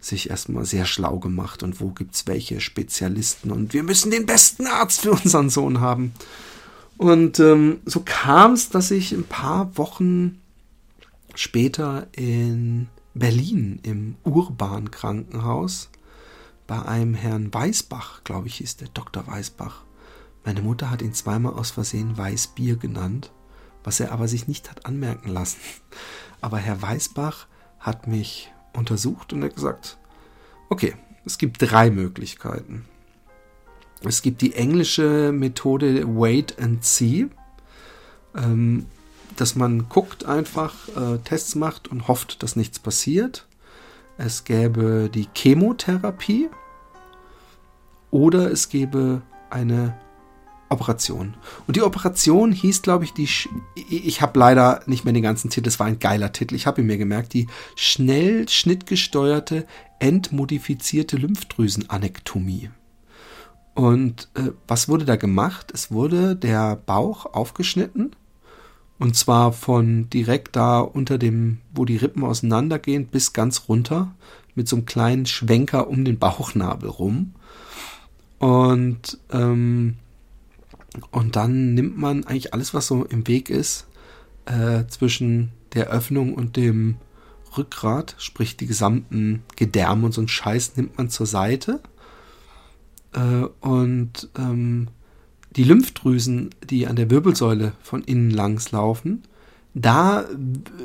sich 0.00 0.30
erstmal 0.30 0.64
sehr 0.64 0.86
schlau 0.86 1.18
gemacht 1.18 1.62
und 1.62 1.80
wo 1.80 1.90
gibt's 1.90 2.26
welche 2.26 2.60
Spezialisten 2.60 3.50
und 3.50 3.72
wir 3.72 3.82
müssen 3.82 4.10
den 4.10 4.26
besten 4.26 4.66
Arzt 4.66 5.00
für 5.00 5.12
unseren 5.12 5.50
Sohn 5.50 5.80
haben. 5.80 6.12
Und 6.96 7.38
ähm, 7.38 7.78
so 7.84 8.02
kam 8.04 8.52
es, 8.52 8.70
dass 8.70 8.90
ich 8.90 9.12
ein 9.12 9.24
paar 9.24 9.76
Wochen 9.76 10.40
später 11.34 12.08
in 12.12 12.88
Berlin 13.14 13.80
im 13.82 14.16
Urban 14.24 14.90
Krankenhaus 14.90 15.90
bei 16.66 16.82
einem 16.82 17.14
Herrn 17.14 17.52
Weißbach, 17.52 18.24
glaube 18.24 18.48
ich, 18.48 18.56
hieß 18.56 18.76
der 18.76 18.88
Dr. 18.88 19.26
Weißbach. 19.26 19.84
Meine 20.44 20.62
Mutter 20.62 20.90
hat 20.90 21.02
ihn 21.02 21.14
zweimal 21.14 21.54
aus 21.54 21.70
Versehen 21.70 22.16
Weißbier 22.16 22.76
genannt, 22.76 23.32
was 23.84 24.00
er 24.00 24.12
aber 24.12 24.28
sich 24.28 24.48
nicht 24.48 24.70
hat 24.70 24.86
anmerken 24.86 25.28
lassen. 25.28 25.60
Aber 26.40 26.58
Herr 26.58 26.80
Weißbach 26.80 27.46
hat 27.80 28.06
mich 28.06 28.52
untersucht 28.72 29.32
und 29.32 29.42
hat 29.44 29.54
gesagt, 29.54 29.98
okay, 30.68 30.94
es 31.24 31.38
gibt 31.38 31.56
drei 31.60 31.90
Möglichkeiten. 31.90 32.84
Es 34.02 34.22
gibt 34.22 34.40
die 34.42 34.54
englische 34.54 35.32
Methode 35.32 36.06
Wait 36.06 36.58
and 36.60 36.84
See, 36.84 37.26
ähm, 38.36 38.86
dass 39.36 39.56
man 39.56 39.88
guckt 39.88 40.24
einfach, 40.24 40.74
äh, 40.96 41.18
Tests 41.18 41.54
macht 41.54 41.88
und 41.88 42.08
hofft, 42.08 42.42
dass 42.42 42.56
nichts 42.56 42.78
passiert. 42.78 43.46
Es 44.16 44.44
gäbe 44.44 45.10
die 45.12 45.28
Chemotherapie 45.34 46.48
oder 48.10 48.50
es 48.50 48.68
gäbe 48.68 49.22
eine 49.50 49.96
Operation. 50.68 51.34
Und 51.66 51.76
die 51.76 51.82
Operation 51.82 52.52
hieß, 52.52 52.82
glaube 52.82 53.04
ich, 53.04 53.12
die. 53.12 53.26
Sch 53.26 53.48
ich 53.74 54.20
habe 54.20 54.38
leider 54.38 54.82
nicht 54.86 55.04
mehr 55.04 55.14
den 55.14 55.22
ganzen 55.22 55.50
Titel. 55.50 55.68
Es 55.68 55.78
war 55.78 55.86
ein 55.86 55.98
geiler 55.98 56.32
Titel. 56.32 56.54
Ich 56.54 56.66
habe 56.66 56.80
ihn 56.80 56.86
mir 56.86 56.98
gemerkt. 56.98 57.32
Die 57.32 57.46
schnell 57.74 58.48
schnittgesteuerte, 58.48 59.66
entmodifizierte 59.98 61.16
Lymphdrüsenanektomie. 61.16 62.70
Und 63.74 64.28
äh, 64.34 64.50
was 64.66 64.88
wurde 64.88 65.04
da 65.04 65.16
gemacht? 65.16 65.70
Es 65.72 65.90
wurde 65.90 66.36
der 66.36 66.76
Bauch 66.76 67.26
aufgeschnitten. 67.26 68.14
Und 68.98 69.14
zwar 69.14 69.52
von 69.52 70.10
direkt 70.10 70.56
da 70.56 70.80
unter 70.80 71.18
dem, 71.18 71.58
wo 71.72 71.84
die 71.84 71.96
Rippen 71.96 72.24
auseinandergehen, 72.24 73.06
bis 73.06 73.32
ganz 73.32 73.68
runter. 73.68 74.14
Mit 74.54 74.68
so 74.68 74.76
einem 74.76 74.86
kleinen 74.86 75.26
Schwenker 75.26 75.88
um 75.88 76.04
den 76.04 76.18
Bauchnabel 76.18 76.90
rum. 76.90 77.34
Und 78.38 79.18
ähm, 79.32 79.96
und 81.10 81.36
dann 81.36 81.74
nimmt 81.74 81.98
man 81.98 82.24
eigentlich 82.24 82.54
alles, 82.54 82.74
was 82.74 82.86
so 82.86 83.04
im 83.04 83.26
Weg 83.26 83.50
ist, 83.50 83.86
äh, 84.46 84.86
zwischen 84.88 85.50
der 85.74 85.88
Öffnung 85.88 86.34
und 86.34 86.56
dem 86.56 86.96
Rückgrat, 87.56 88.14
sprich 88.18 88.56
die 88.56 88.66
gesamten 88.66 89.42
Gedärme 89.56 90.06
und 90.06 90.12
so 90.12 90.20
ein 90.20 90.28
Scheiß 90.28 90.76
nimmt 90.76 90.98
man 90.98 91.10
zur 91.10 91.26
Seite. 91.26 91.80
Äh, 93.12 93.46
und 93.60 94.28
ähm, 94.38 94.88
die 95.56 95.64
Lymphdrüsen, 95.64 96.50
die 96.68 96.86
an 96.86 96.96
der 96.96 97.10
Wirbelsäule 97.10 97.72
von 97.82 98.02
innen 98.02 98.30
langs 98.30 98.70
laufen, 98.70 99.22
da 99.74 100.24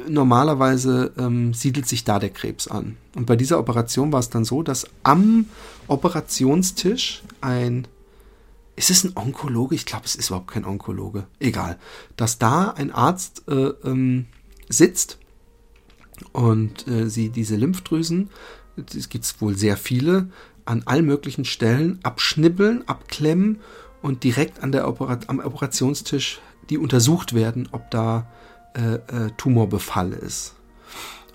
normalerweise 0.07 1.11
ähm, 1.17 1.53
siedelt 1.53 1.87
sich 1.87 2.03
da 2.03 2.19
der 2.19 2.29
Krebs 2.29 2.67
an. 2.67 2.97
Und 3.15 3.25
bei 3.25 3.35
dieser 3.35 3.59
Operation 3.59 4.11
war 4.11 4.19
es 4.19 4.29
dann 4.29 4.45
so, 4.45 4.61
dass 4.63 4.87
am 5.03 5.45
Operationstisch 5.87 7.23
ein 7.41 7.87
ist 8.75 8.89
es 8.89 9.03
ein 9.03 9.13
Onkologe? 9.15 9.75
Ich 9.75 9.85
glaube, 9.85 10.05
es 10.05 10.15
ist 10.15 10.29
überhaupt 10.29 10.51
kein 10.51 10.65
Onkologe. 10.65 11.27
Egal. 11.39 11.77
Dass 12.15 12.39
da 12.39 12.69
ein 12.69 12.91
Arzt 12.91 13.43
äh, 13.47 13.71
ähm, 13.83 14.25
sitzt 14.69 15.19
und 16.31 16.87
äh, 16.87 17.09
sie 17.09 17.29
diese 17.29 17.55
Lymphdrüsen, 17.55 18.29
es 18.95 19.09
gibt 19.09 19.41
wohl 19.41 19.55
sehr 19.55 19.77
viele, 19.77 20.29
an 20.65 20.83
allen 20.85 21.05
möglichen 21.05 21.45
Stellen 21.45 21.99
abschnibbeln, 22.03 22.87
abklemmen 22.87 23.59
und 24.01 24.23
direkt 24.23 24.63
an 24.63 24.71
der 24.71 24.87
Operat 24.87 25.29
am 25.29 25.39
Operationstisch 25.39 26.41
die 26.69 26.77
untersucht 26.77 27.33
werden, 27.33 27.69
ob 27.71 27.91
da 27.91 28.27
äh, 28.73 28.95
äh, 28.95 29.31
Tumorbefall 29.37 30.13
ist. 30.13 30.55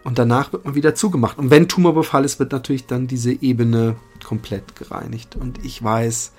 Und 0.05 0.19
danach 0.19 0.53
wird 0.53 0.65
man 0.65 0.75
wieder 0.75 0.95
zugemacht. 0.95 1.39
Und 1.39 1.51
wenn 1.51 1.69
Tumorbefall 1.69 2.25
ist, 2.25 2.39
wird 2.39 2.53
natürlich 2.53 2.87
dann 2.87 3.07
diese 3.07 3.33
Ebene 3.33 3.97
komplett 4.25 4.77
gereinigt. 4.77 5.37
Und 5.37 5.65
ich 5.65 5.83
weiß, 5.83 6.33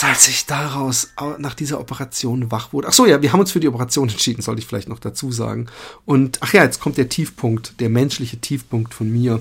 als 0.00 0.28
ich 0.28 0.46
daraus 0.46 1.12
nach 1.38 1.54
dieser 1.54 1.78
Operation 1.78 2.50
wach 2.50 2.72
wurde. 2.72 2.88
Ach 2.88 2.92
so, 2.92 3.04
ja, 3.06 3.20
wir 3.20 3.32
haben 3.32 3.40
uns 3.40 3.52
für 3.52 3.60
die 3.60 3.68
Operation 3.68 4.08
entschieden, 4.08 4.42
sollte 4.42 4.60
ich 4.60 4.66
vielleicht 4.66 4.88
noch 4.88 4.98
dazu 4.98 5.30
sagen. 5.30 5.66
Und 6.06 6.38
ach 6.40 6.54
ja, 6.54 6.64
jetzt 6.64 6.80
kommt 6.80 6.96
der 6.96 7.08
Tiefpunkt, 7.08 7.80
der 7.80 7.90
menschliche 7.90 8.38
Tiefpunkt 8.38 8.94
von 8.94 9.10
mir. 9.10 9.40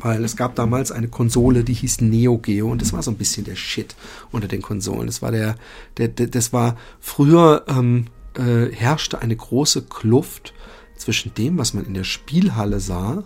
Weil 0.00 0.24
es 0.24 0.36
gab 0.36 0.54
damals 0.54 0.92
eine 0.92 1.08
Konsole, 1.08 1.64
die 1.64 1.74
hieß 1.74 2.02
Neo 2.02 2.38
Geo 2.38 2.70
und 2.70 2.80
das 2.80 2.92
war 2.92 3.02
so 3.02 3.10
ein 3.10 3.16
bisschen 3.16 3.44
der 3.44 3.56
Shit 3.56 3.96
unter 4.30 4.46
den 4.46 4.62
Konsolen. 4.62 5.06
Das 5.06 5.22
war 5.22 5.32
der, 5.32 5.56
der, 5.96 6.06
der 6.06 6.28
das 6.28 6.52
war 6.52 6.76
früher 7.00 7.64
ähm, 7.66 8.06
äh, 8.34 8.72
herrschte 8.72 9.20
eine 9.20 9.34
große 9.34 9.82
Kluft 9.82 10.54
zwischen 10.96 11.34
dem, 11.34 11.58
was 11.58 11.74
man 11.74 11.84
in 11.84 11.94
der 11.94 12.04
Spielhalle 12.04 12.78
sah 12.78 13.24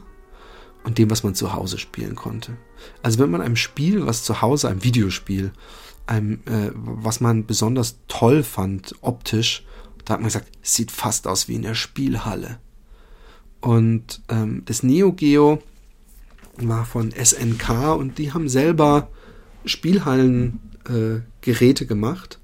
und 0.85 0.99
dem, 0.99 1.11
was 1.11 1.23
man 1.23 1.35
zu 1.35 1.53
Hause 1.53 1.79
spielen 1.79 2.17
konnte. 2.17 2.57
Also 3.03 3.19
wenn 3.19 3.31
man 3.31 3.43
einem 3.43 3.57
Spiel, 3.57 4.07
was 4.07 4.25
zu 4.25 4.41
Hause, 4.41 4.69
ein 4.69 4.83
Videospiel, 4.83 5.53
einem, 6.07 6.41
äh, 6.47 6.71
was 6.75 7.21
man 7.21 7.47
besonders 7.47 7.99
toll 8.09 8.43
fand, 8.43 8.95
optisch. 9.01 9.65
Da 10.05 10.15
hat 10.15 10.21
man 10.21 10.29
gesagt, 10.29 10.51
es 10.63 10.75
sieht 10.75 10.91
fast 10.91 11.27
aus 11.27 11.49
wie 11.49 11.55
in 11.55 11.63
der 11.63 11.75
Spielhalle. 11.75 12.59
Und 13.61 14.21
ähm, 14.29 14.63
das 14.67 14.83
Neo 14.83 15.13
Geo 15.13 15.63
war 16.59 16.85
von 16.85 17.13
SNK 17.13 17.97
und 17.99 18.19
die 18.19 18.33
haben 18.33 18.49
selber 18.49 19.09
Spielhallen-Geräte 19.65 21.85
äh, 21.85 21.87
gemacht 21.87 22.41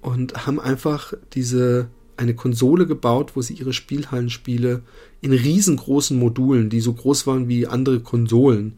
und 0.00 0.46
haben 0.46 0.60
einfach 0.60 1.12
diese 1.32 1.88
eine 2.16 2.34
Konsole 2.34 2.86
gebaut, 2.86 3.32
wo 3.34 3.42
sie 3.42 3.54
ihre 3.54 3.72
Spielhallenspiele 3.72 4.82
in 5.20 5.32
riesengroßen 5.32 6.16
Modulen, 6.18 6.68
die 6.68 6.80
so 6.80 6.92
groß 6.92 7.26
waren 7.26 7.48
wie 7.48 7.68
andere 7.68 8.00
Konsolen, 8.00 8.74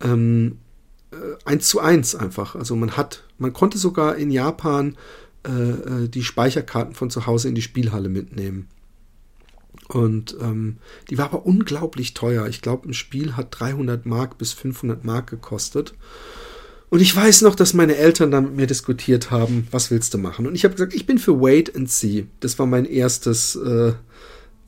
ähm, 0.00 0.52
äh, 0.52 0.63
eins 1.44 1.68
zu 1.68 1.80
eins 1.80 2.14
einfach. 2.14 2.54
Also 2.54 2.76
man 2.76 2.96
hat, 2.96 3.24
man 3.38 3.52
konnte 3.52 3.78
sogar 3.78 4.16
in 4.16 4.30
Japan 4.30 4.96
äh, 5.46 5.50
äh, 5.50 6.08
die 6.08 6.24
Speicherkarten 6.24 6.94
von 6.94 7.10
zu 7.10 7.26
Hause 7.26 7.48
in 7.48 7.54
die 7.54 7.62
Spielhalle 7.62 8.08
mitnehmen. 8.08 8.68
Und 9.88 10.36
ähm, 10.40 10.78
die 11.10 11.18
war 11.18 11.26
aber 11.26 11.44
unglaublich 11.44 12.14
teuer. 12.14 12.46
Ich 12.46 12.62
glaube, 12.62 12.88
ein 12.88 12.94
Spiel 12.94 13.36
hat 13.36 13.48
300 13.50 14.06
Mark 14.06 14.38
bis 14.38 14.52
500 14.52 15.04
Mark 15.04 15.28
gekostet. 15.28 15.94
Und 16.88 17.00
ich 17.00 17.14
weiß 17.14 17.42
noch, 17.42 17.54
dass 17.54 17.74
meine 17.74 17.96
Eltern 17.96 18.30
dann 18.30 18.44
mit 18.44 18.56
mir 18.56 18.66
diskutiert 18.66 19.30
haben, 19.30 19.66
was 19.70 19.90
willst 19.90 20.14
du 20.14 20.18
machen? 20.18 20.46
Und 20.46 20.54
ich 20.54 20.64
habe 20.64 20.74
gesagt, 20.74 20.94
ich 20.94 21.06
bin 21.06 21.18
für 21.18 21.40
Wait 21.40 21.74
and 21.74 21.90
See. 21.90 22.26
Das 22.40 22.58
war 22.58 22.66
mein 22.66 22.84
erstes, 22.84 23.56
äh, 23.56 23.92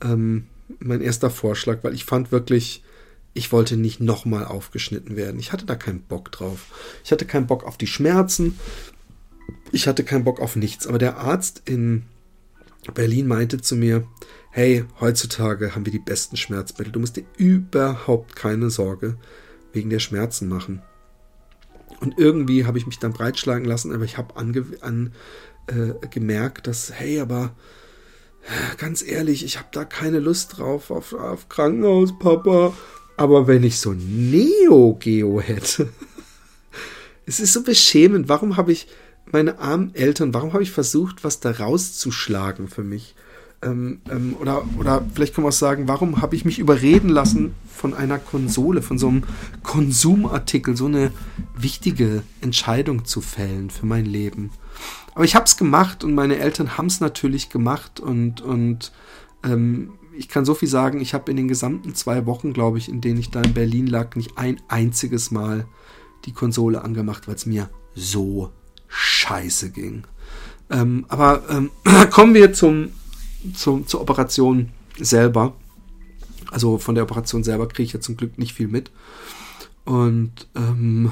ähm, 0.03 0.47
mein 0.79 1.01
erster 1.01 1.29
Vorschlag, 1.29 1.79
weil 1.83 1.93
ich 1.93 2.05
fand 2.05 2.31
wirklich, 2.31 2.83
ich 3.37 3.51
wollte 3.51 3.77
nicht 3.77 3.99
nochmal 3.99 4.45
aufgeschnitten 4.45 5.15
werden. 5.15 5.39
Ich 5.39 5.51
hatte 5.51 5.65
da 5.65 5.75
keinen 5.75 6.01
Bock 6.01 6.31
drauf. 6.31 6.65
Ich 7.03 7.11
hatte 7.11 7.25
keinen 7.25 7.47
Bock 7.47 7.63
auf 7.63 7.77
die 7.77 7.87
Schmerzen. 7.87 8.59
Ich 9.71 9.87
hatte 9.87 10.03
keinen 10.03 10.23
Bock 10.23 10.41
auf 10.41 10.55
nichts. 10.55 10.87
Aber 10.87 10.97
der 10.97 11.17
Arzt 11.17 11.61
in 11.65 12.03
Berlin 12.93 13.27
meinte 13.27 13.61
zu 13.61 13.75
mir, 13.75 14.07
hey, 14.51 14.85
heutzutage 14.99 15.75
haben 15.75 15.85
wir 15.85 15.91
die 15.91 15.99
besten 15.99 16.35
Schmerzmittel. 16.35 16.91
Du 16.91 16.99
musst 16.99 17.15
dir 17.15 17.25
überhaupt 17.37 18.35
keine 18.35 18.69
Sorge 18.69 19.17
wegen 19.71 19.89
der 19.89 19.99
Schmerzen 19.99 20.47
machen. 20.47 20.81
Und 21.99 22.17
irgendwie 22.17 22.65
habe 22.65 22.77
ich 22.77 22.87
mich 22.87 22.99
dann 22.99 23.13
breitschlagen 23.13 23.65
lassen, 23.65 23.93
aber 23.93 24.03
ich 24.03 24.17
habe 24.17 24.35
an, 24.35 25.13
äh, 25.67 26.07
gemerkt, 26.09 26.67
dass, 26.67 26.91
hey, 26.93 27.19
aber 27.19 27.55
ganz 28.77 29.03
ehrlich, 29.03 29.43
ich 29.43 29.57
habe 29.57 29.67
da 29.71 29.85
keine 29.85 30.19
Lust 30.19 30.57
drauf 30.57 30.91
auf, 30.91 31.13
auf 31.13 31.49
Krankenhaus, 31.49 32.17
Papa. 32.17 32.73
Aber 33.17 33.47
wenn 33.47 33.63
ich 33.63 33.79
so 33.79 33.93
Neo 33.93 34.95
Geo 34.99 35.41
hätte, 35.41 35.89
es 37.25 37.39
ist 37.39 37.53
so 37.53 37.63
beschämend. 37.63 38.29
Warum 38.29 38.55
habe 38.55 38.71
ich 38.71 38.87
meine 39.31 39.59
armen 39.59 39.93
Eltern, 39.93 40.33
warum 40.33 40.53
habe 40.53 40.63
ich 40.63 40.71
versucht, 40.71 41.23
was 41.23 41.39
da 41.39 41.51
rauszuschlagen 41.51 42.67
für 42.67 42.83
mich? 42.83 43.15
Ähm, 43.63 44.01
ähm, 44.11 44.37
oder, 44.39 44.63
oder 44.77 45.03
vielleicht 45.13 45.33
kann 45.33 45.43
man 45.43 45.51
auch 45.51 45.55
sagen, 45.55 45.87
warum 45.87 46.21
habe 46.21 46.35
ich 46.35 46.45
mich 46.45 46.59
überreden 46.59 47.09
lassen 47.09 47.55
von 47.67 47.95
einer 47.95 48.19
Konsole, 48.19 48.83
von 48.83 48.99
so 48.99 49.07
einem 49.07 49.23
Konsumartikel, 49.63 50.77
so 50.77 50.85
eine 50.85 51.11
wichtige 51.55 52.21
Entscheidung 52.41 53.05
zu 53.05 53.19
fällen 53.19 53.71
für 53.71 53.87
mein 53.87 54.05
Leben? 54.05 54.51
Aber 55.15 55.25
ich 55.25 55.35
habe 55.35 55.45
es 55.45 55.57
gemacht 55.57 56.03
und 56.03 56.13
meine 56.13 56.37
Eltern 56.37 56.77
haben 56.77 56.85
es 56.85 56.99
natürlich 56.99 57.49
gemacht 57.49 57.99
und, 57.99 58.41
und 58.41 58.91
ähm, 59.43 59.93
ich 60.17 60.29
kann 60.29 60.45
so 60.45 60.53
viel 60.53 60.67
sagen, 60.67 60.99
ich 60.99 61.13
habe 61.13 61.29
in 61.31 61.37
den 61.37 61.47
gesamten 61.47 61.93
zwei 61.95 62.25
Wochen, 62.25 62.53
glaube 62.53 62.77
ich, 62.77 62.89
in 62.89 63.01
denen 63.01 63.19
ich 63.19 63.29
da 63.29 63.41
in 63.41 63.53
Berlin 63.53 63.87
lag, 63.87 64.15
nicht 64.15 64.37
ein 64.37 64.59
einziges 64.67 65.31
Mal 65.31 65.67
die 66.25 66.33
Konsole 66.33 66.81
angemacht, 66.83 67.27
weil 67.27 67.35
es 67.35 67.45
mir 67.45 67.69
so 67.93 68.51
scheiße 68.87 69.71
ging. 69.71 70.03
Ähm, 70.69 71.05
aber 71.07 71.43
ähm, 71.49 71.71
kommen 72.09 72.33
wir 72.33 72.53
zum, 72.53 72.89
zum, 73.53 73.87
zur 73.87 74.01
Operation 74.01 74.69
selber. 74.99 75.53
Also 76.51 76.77
von 76.77 76.95
der 76.95 77.03
Operation 77.03 77.43
selber 77.43 77.67
kriege 77.67 77.83
ich 77.83 77.93
ja 77.93 77.99
zum 77.99 78.17
Glück 78.17 78.37
nicht 78.37 78.53
viel 78.53 78.67
mit. 78.67 78.91
Und 79.85 80.47
ähm, 80.55 81.11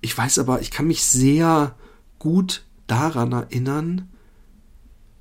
ich 0.00 0.16
weiß 0.16 0.38
aber, 0.38 0.60
ich 0.60 0.70
kann 0.70 0.86
mich 0.86 1.04
sehr 1.04 1.76
gut 2.18 2.64
daran 2.86 3.32
erinnern, 3.32 4.08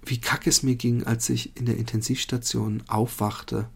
wie 0.05 0.19
kacke 0.19 0.49
es 0.49 0.63
mir 0.63 0.75
ging, 0.75 1.03
als 1.03 1.29
ich 1.29 1.55
in 1.57 1.65
der 1.65 1.77
Intensivstation 1.77 2.83
aufwachte. 2.87 3.67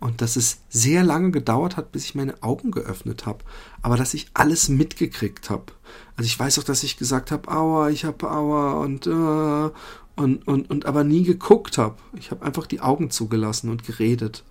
Und 0.00 0.20
dass 0.20 0.36
es 0.36 0.58
sehr 0.68 1.02
lange 1.02 1.30
gedauert 1.30 1.76
hat, 1.76 1.92
bis 1.92 2.04
ich 2.04 2.14
meine 2.14 2.42
Augen 2.42 2.70
geöffnet 2.70 3.24
habe. 3.24 3.38
Aber 3.80 3.96
dass 3.96 4.12
ich 4.12 4.26
alles 4.34 4.68
mitgekriegt 4.68 5.48
habe. 5.48 5.72
Also 6.16 6.26
ich 6.26 6.38
weiß 6.38 6.58
auch, 6.58 6.64
dass 6.64 6.82
ich 6.82 6.98
gesagt 6.98 7.30
habe, 7.30 7.50
aua, 7.50 7.88
ich 7.88 8.04
habe 8.04 8.30
aua 8.30 8.72
und, 8.74 9.06
äh, 9.06 9.70
und, 10.16 10.46
und, 10.46 10.70
und 10.70 10.84
aber 10.84 11.04
nie 11.04 11.22
geguckt 11.22 11.78
habe. 11.78 11.96
Ich 12.18 12.30
habe 12.30 12.44
einfach 12.44 12.66
die 12.66 12.80
Augen 12.80 13.10
zugelassen 13.10 13.70
und 13.70 13.84
geredet. 13.86 14.44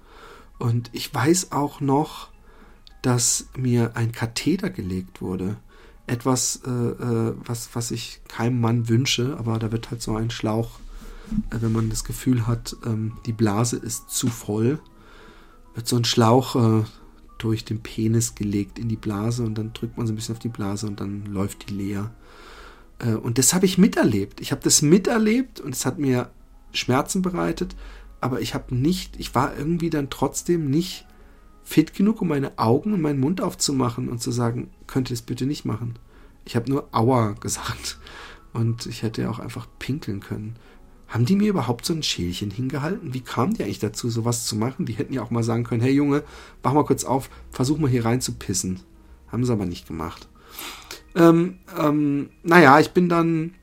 Und 0.58 0.90
ich 0.92 1.14
weiß 1.14 1.52
auch 1.52 1.82
noch, 1.82 2.30
dass 3.04 3.48
mir 3.56 3.96
ein 3.96 4.12
Katheter 4.12 4.70
gelegt 4.70 5.22
wurde. 5.22 5.58
Etwas, 6.08 6.62
äh, 6.66 6.70
äh, 6.70 7.36
was, 7.46 7.70
was 7.74 7.92
ich 7.92 8.22
keinem 8.28 8.60
Mann 8.60 8.90
wünsche, 8.90 9.38
aber 9.38 9.60
da 9.60 9.72
wird 9.72 9.92
halt 9.92 10.02
so 10.02 10.16
ein 10.16 10.32
Schlauch, 10.32 10.80
wenn 11.50 11.72
man 11.72 11.90
das 11.90 12.04
Gefühl 12.04 12.48
hat, 12.48 12.76
ähm, 12.86 13.14
die 13.26 13.34
Blase 13.34 13.78
ist 13.78 14.10
zu 14.10 14.28
voll, 14.28 14.80
wird 15.76 15.88
so 15.88 15.96
ein 15.96 16.06
Schlauch 16.06 16.56
äh, 16.56 16.84
durch 17.38 17.66
den 17.66 17.82
Penis 17.82 18.36
gelegt 18.36 18.80
in 18.80 18.90
die 18.90 18.96
Blase 18.96 19.44
und 19.44 19.58
dann 19.58 19.74
drückt 19.74 19.98
man 19.98 20.08
so 20.08 20.14
ein 20.14 20.16
bisschen 20.16 20.36
auf 20.36 20.40
die 20.40 20.50
Blase 20.50 20.88
und 20.88 21.00
dann 21.00 21.26
läuft 21.26 21.70
die 21.70 21.74
leer. 21.74 22.12
Äh, 23.00 23.14
und 23.16 23.38
das 23.38 23.54
habe 23.54 23.66
ich 23.66 23.78
miterlebt. 23.78 24.42
Ich 24.42 24.52
habe 24.52 24.62
das 24.64 24.82
miterlebt 24.82 25.60
und 25.60 25.76
es 25.76 25.86
hat 25.86 26.00
mir 26.00 26.30
Schmerzen 26.72 27.22
bereitet, 27.22 27.76
aber 28.22 28.42
ich 28.42 28.54
habe 28.54 28.76
nicht, 28.76 29.20
ich 29.20 29.36
war 29.36 29.56
irgendwie 29.58 29.90
dann 29.90 30.10
trotzdem 30.10 30.70
nicht 30.70 31.06
fit 31.64 31.94
genug, 31.94 32.22
um 32.22 32.28
meine 32.28 32.58
Augen 32.58 32.94
und 32.94 33.02
meinen 33.02 33.20
Mund 33.20 33.42
aufzumachen 33.42 34.10
und 34.10 34.22
zu 34.22 34.32
sagen, 34.32 34.70
könnt 34.88 35.10
ihr 35.10 35.16
es 35.16 35.22
bitte 35.22 35.46
nicht 35.46 35.66
machen. 35.66 35.98
Ich 36.46 36.56
habe 36.56 36.70
nur 36.70 36.90
Aua 36.92 37.34
gesagt 37.40 38.00
und 38.54 38.86
ich 38.86 39.02
hätte 39.02 39.24
ja 39.24 39.30
auch 39.30 39.40
einfach 39.40 39.68
pinkeln 39.80 40.20
können. 40.20 40.56
Haben 41.14 41.26
die 41.26 41.36
mir 41.36 41.50
überhaupt 41.50 41.86
so 41.86 41.94
ein 41.94 42.02
Schälchen 42.02 42.50
hingehalten? 42.50 43.14
Wie 43.14 43.22
kamen 43.22 43.54
die 43.54 43.64
eigentlich 43.64 43.78
dazu, 43.78 44.10
sowas 44.10 44.48
zu 44.48 44.56
machen? 44.56 44.88
Die 44.88 44.94
hätten 44.94 45.14
ja 45.14 45.22
auch 45.22 45.30
mal 45.30 45.44
sagen 45.44 45.64
können, 45.64 45.84
hey 45.84 45.92
Junge, 45.92 46.24
mach 46.64 46.74
mal 46.74 46.86
kurz 46.86 47.04
auf, 47.04 47.30
versuch 47.52 47.78
mal 47.78 47.88
hier 47.88 48.04
rein 48.04 48.20
zu 48.20 48.32
pissen. 48.32 48.80
Haben 49.28 49.46
sie 49.46 49.54
aber 49.54 49.68
nicht 49.68 49.88
gemacht. 49.88 50.28
Ähm, 51.14 51.60
ähm, 51.80 52.30
naja, 52.42 52.80
ich 52.80 52.94
bin 52.94 53.10
dann 53.10 53.54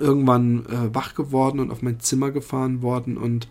irgendwann 0.00 0.64
äh, 0.64 0.94
wach 0.94 1.14
geworden 1.14 1.60
und 1.60 1.70
auf 1.70 1.82
mein 1.82 2.00
Zimmer 2.00 2.30
gefahren 2.30 2.80
worden 2.80 3.18
und 3.18 3.46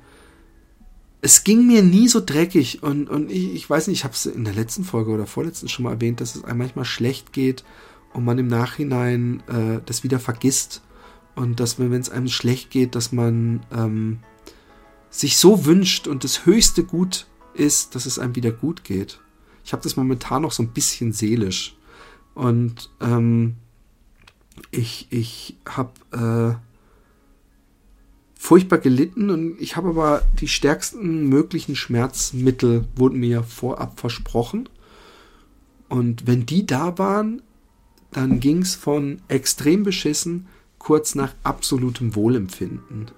es 1.21 1.43
ging 1.43 1.67
mir 1.67 1.83
nie 1.83 2.07
so 2.07 2.19
dreckig 2.19 2.81
und, 2.81 3.11
und 3.11 3.31
ich, 3.31 3.53
ich 3.53 3.69
weiß 3.69 3.87
nicht, 3.87 3.99
ich 3.99 4.03
habe 4.05 4.15
es 4.15 4.25
in 4.25 4.43
der 4.43 4.55
letzten 4.55 4.83
Folge 4.83 5.11
oder 5.11 5.27
vorletzten 5.27 5.69
schon 5.69 5.83
mal 5.83 5.91
erwähnt, 5.91 6.19
dass 6.19 6.35
es 6.35 6.43
einem 6.43 6.57
manchmal 6.57 6.83
schlecht 6.83 7.31
geht 7.31 7.63
und 8.11 8.25
man 8.25 8.39
im 8.39 8.47
Nachhinein 8.47 9.43
äh, 9.47 9.81
das 9.85 10.03
wieder 10.03 10.19
vergisst 10.19 10.81
und 11.35 11.59
dass 11.59 11.79
wenn 11.79 11.93
es 11.93 12.09
einem 12.09 12.27
schlecht 12.27 12.69
geht, 12.69 12.95
dass 12.95 13.11
man 13.11 13.65
ähm, 13.71 14.19
sich 15.09 15.37
so 15.37 15.65
wünscht 15.65 16.07
und 16.07 16.23
das 16.23 16.45
höchste 16.45 16.83
Gut 16.83 17.27
ist, 17.53 17.95
dass 17.95 18.05
es 18.05 18.19
einem 18.19 18.35
wieder 18.35 18.51
gut 18.51 18.83
geht. 18.83 19.19
Ich 19.63 19.73
habe 19.73 19.83
das 19.83 19.95
momentan 19.95 20.41
noch 20.41 20.51
so 20.51 20.63
ein 20.63 20.73
bisschen 20.73 21.13
seelisch 21.13 21.75
und 22.35 22.89
ähm, 22.99 23.55
ich, 24.71 25.07
ich 25.09 25.55
habe 25.67 26.57
äh, 26.59 26.73
furchtbar 28.43 28.79
gelitten 28.79 29.29
und 29.29 29.59
ich 29.61 29.75
habe 29.75 29.89
aber 29.89 30.21
die 30.39 30.47
stärksten 30.47 31.29
möglichen 31.29 31.75
Schmerzmittel 31.75 32.85
wurden 32.95 33.19
mir 33.19 33.43
vorab 33.43 33.99
versprochen. 33.99 34.67
Und 35.87 36.27
wenn 36.27 36.45
die 36.45 36.65
da 36.65 36.97
waren, 36.97 37.41
dann 38.11 38.39
ging 38.39 38.61
es 38.61 38.75
von 38.75 39.21
extrem 39.27 39.83
beschissen 39.83 40.47
kurz 40.83 41.15
nach 41.15 41.33
absolutem 41.43 42.13
Wohlempfinden. 42.13 43.11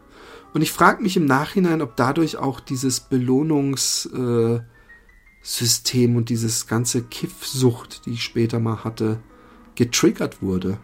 Und 0.54 0.62
ich 0.62 0.72
frage 0.72 1.02
mich 1.02 1.18
im 1.18 1.26
Nachhinein, 1.26 1.82
ob 1.82 1.96
dadurch 1.96 2.38
auch 2.38 2.60
dieses 2.60 3.00
Belohnungssystem 3.00 4.64
äh, 6.14 6.16
und 6.16 6.30
dieses 6.30 6.68
ganze 6.68 7.02
Kiffsucht, 7.04 8.06
die 8.06 8.12
ich 8.12 8.24
später 8.24 8.60
mal 8.60 8.84
hatte, 8.84 9.20
getriggert 9.74 10.42
wurde. 10.42 10.78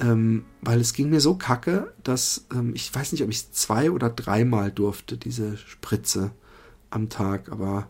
Ähm, 0.00 0.44
weil 0.62 0.80
es 0.80 0.94
ging 0.94 1.10
mir 1.10 1.20
so 1.20 1.34
kacke, 1.34 1.92
dass 2.02 2.46
ähm, 2.52 2.72
ich 2.74 2.92
weiß 2.92 3.12
nicht, 3.12 3.22
ob 3.22 3.28
ich 3.28 3.52
zwei 3.52 3.90
oder 3.90 4.08
dreimal 4.08 4.72
durfte, 4.72 5.18
diese 5.18 5.58
Spritze 5.58 6.30
am 6.88 7.10
Tag, 7.10 7.52
aber 7.52 7.88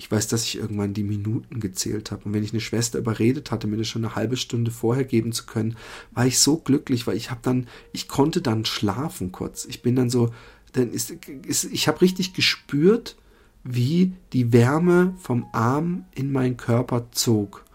ich 0.00 0.10
weiß, 0.10 0.28
dass 0.28 0.44
ich 0.44 0.56
irgendwann 0.56 0.94
die 0.94 1.02
Minuten 1.02 1.60
gezählt 1.60 2.10
habe. 2.10 2.24
Und 2.24 2.32
wenn 2.32 2.42
ich 2.42 2.54
eine 2.54 2.62
Schwester 2.62 2.98
überredet 2.98 3.50
hatte, 3.50 3.66
mir 3.66 3.76
das 3.76 3.88
schon 3.88 4.02
eine 4.02 4.14
halbe 4.14 4.38
Stunde 4.38 4.70
vorher 4.70 5.04
geben 5.04 5.32
zu 5.32 5.44
können, 5.44 5.76
war 6.12 6.24
ich 6.24 6.38
so 6.38 6.56
glücklich, 6.56 7.06
weil 7.06 7.18
ich 7.18 7.30
habe 7.30 7.40
dann, 7.42 7.68
ich 7.92 8.08
konnte 8.08 8.40
dann 8.40 8.64
schlafen 8.64 9.30
kurz. 9.30 9.66
Ich 9.66 9.82
bin 9.82 9.96
dann 9.96 10.08
so, 10.08 10.30
dann 10.72 10.90
ist, 10.90 11.10
ist 11.46 11.64
ich 11.64 11.86
habe 11.86 12.00
richtig 12.00 12.32
gespürt, 12.32 13.18
wie 13.62 14.14
die 14.32 14.54
Wärme 14.54 15.14
vom 15.18 15.44
Arm 15.52 16.06
in 16.14 16.32
meinen 16.32 16.56
Körper 16.56 17.12
zog. 17.12 17.66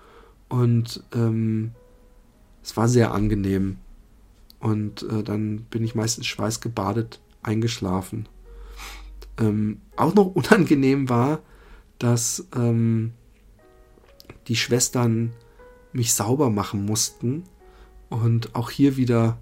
Und 0.49 1.03
ähm, 1.13 1.73
es 2.63 2.75
war 2.75 2.89
sehr 2.89 3.13
angenehm. 3.13 3.77
Und 4.57 5.03
äh, 5.03 5.21
dann 5.21 5.59
bin 5.69 5.83
ich 5.83 5.93
meistens 5.93 6.25
schweißgebadet 6.25 7.19
eingeschlafen. 7.43 8.27
Ähm, 9.39 9.79
auch 9.95 10.15
noch 10.15 10.25
unangenehm 10.33 11.07
war, 11.07 11.43
dass 11.99 12.47
ähm, 12.55 13.13
die 14.47 14.55
Schwestern 14.55 15.33
mich 15.93 16.13
sauber 16.13 16.49
machen 16.49 16.85
mussten 16.85 17.43
und 18.09 18.55
auch 18.55 18.69
hier 18.69 18.97
wieder 18.97 19.37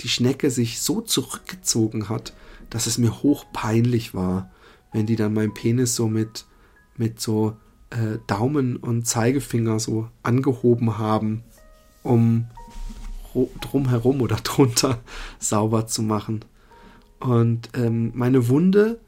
die 0.00 0.08
Schnecke 0.08 0.50
sich 0.50 0.80
so 0.80 1.00
zurückgezogen 1.00 2.08
hat, 2.08 2.32
dass 2.70 2.86
es 2.86 2.98
mir 2.98 3.22
hoch 3.22 3.46
peinlich 3.52 4.14
war, 4.14 4.50
wenn 4.92 5.06
die 5.06 5.16
dann 5.16 5.34
meinen 5.34 5.54
Penis 5.54 5.94
so 5.96 6.08
mit, 6.08 6.46
mit 6.96 7.20
so 7.20 7.56
äh, 7.90 8.18
Daumen 8.26 8.76
und 8.76 9.06
Zeigefinger 9.06 9.78
so 9.80 10.08
angehoben 10.22 10.98
haben, 10.98 11.42
um 12.02 12.46
drumherum 13.60 14.20
oder 14.20 14.36
drunter 14.42 15.00
sauber 15.38 15.86
zu 15.86 16.02
machen. 16.02 16.44
Und 17.20 17.70
ähm, 17.74 18.12
meine 18.14 18.48
Wunde, 18.48 19.00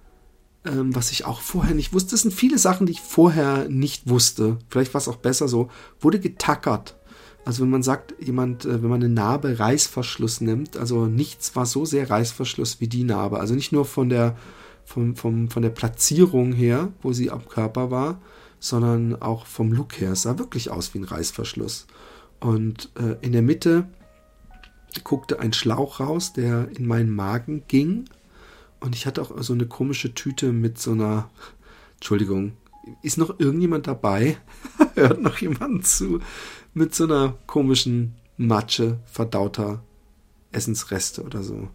ähm, 0.65 0.95
was 0.95 1.11
ich 1.11 1.25
auch 1.25 1.41
vorher 1.41 1.75
nicht 1.75 1.93
wusste, 1.93 2.13
das 2.13 2.23
sind 2.23 2.35
viele 2.35 2.59
Sachen, 2.59 2.87
die 2.87 2.93
ich 2.93 3.01
vorher 3.01 3.69
nicht 3.69 4.09
wusste. 4.09 4.59
Vielleicht 4.69 4.93
war 4.95 5.01
es 5.01 5.09
auch 5.09 5.17
besser 5.17 5.49
so, 5.49 5.71
wurde 6.01 6.21
getackert. 6.21 6.97
Also 7.45 7.63
wenn 7.63 7.71
man 7.71 7.83
sagt, 7.83 8.15
jemand, 8.21 8.65
äh, 8.65 8.83
wenn 8.83 8.91
man 8.91 9.03
eine 9.03 9.13
Narbe 9.13 9.59
Reißverschluss 9.59 10.41
nimmt, 10.41 10.77
also 10.77 11.07
nichts 11.07 11.57
war 11.57 11.67
so 11.67 11.85
sehr 11.85 12.11
Reißverschluss 12.11 12.81
wie 12.81 12.89
die 12.89 13.05
Narbe. 13.05 13.41
Also 13.41 13.55
nicht 13.55 13.73
nur 13.73 13.87
von 13.87 14.09
der, 14.09 14.37
vom, 14.85 15.17
vom, 15.17 15.49
von 15.49 15.63
der 15.63 15.71
Platzierung 15.71 16.53
her, 16.53 16.93
wo 17.03 17.13
sie 17.13 17.31
am 17.31 17.49
Körper 17.49 17.91
war, 17.91 18.21
sondern 18.59 19.21
auch 19.21 19.47
vom 19.47 19.73
Look 19.73 19.99
her. 20.01 20.13
Es 20.13 20.23
sah 20.23 20.39
wirklich 20.39 20.71
aus 20.71 20.93
wie 20.93 20.99
ein 20.99 21.05
Reißverschluss. 21.05 21.87
Und 22.41 22.91
äh, 22.99 23.17
in 23.25 23.33
der 23.33 23.43
Mitte 23.43 23.89
guckte 25.05 25.41
ein 25.41 25.53
Schlauch 25.53 26.01
raus, 26.01 26.33
der 26.35 26.69
in 26.77 26.87
meinen 26.87 27.11
Magen 27.11 27.63
ging. 27.69 28.05
Und 28.81 28.95
ich 28.95 29.07
hatte 29.07 29.23
auch 29.23 29.33
so 29.43 29.53
eine 29.53 29.67
komische 29.67 30.15
Tüte 30.15 30.53
mit 30.53 30.79
so 30.79 30.93
einer. 30.93 31.31
Entschuldigung, 31.95 32.53
ist 33.03 33.19
noch 33.19 33.39
irgendjemand 33.39 33.87
dabei? 33.87 34.39
Hört 34.95 35.21
noch 35.21 35.39
jemand 35.39 35.87
zu? 35.87 36.21
Mit 36.73 36.95
so 36.95 37.05
einer 37.05 37.37
komischen 37.47 38.15
Matsche 38.37 38.99
verdauter 39.05 39.83
Essensreste 40.53 41.23
oder 41.23 41.43
so. 41.43 41.69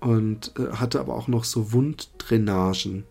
Und 0.00 0.52
äh, 0.58 0.72
hatte 0.72 1.00
aber 1.00 1.14
auch 1.14 1.28
noch 1.28 1.44
so 1.44 1.72
Wunddrainagen. 1.72 3.04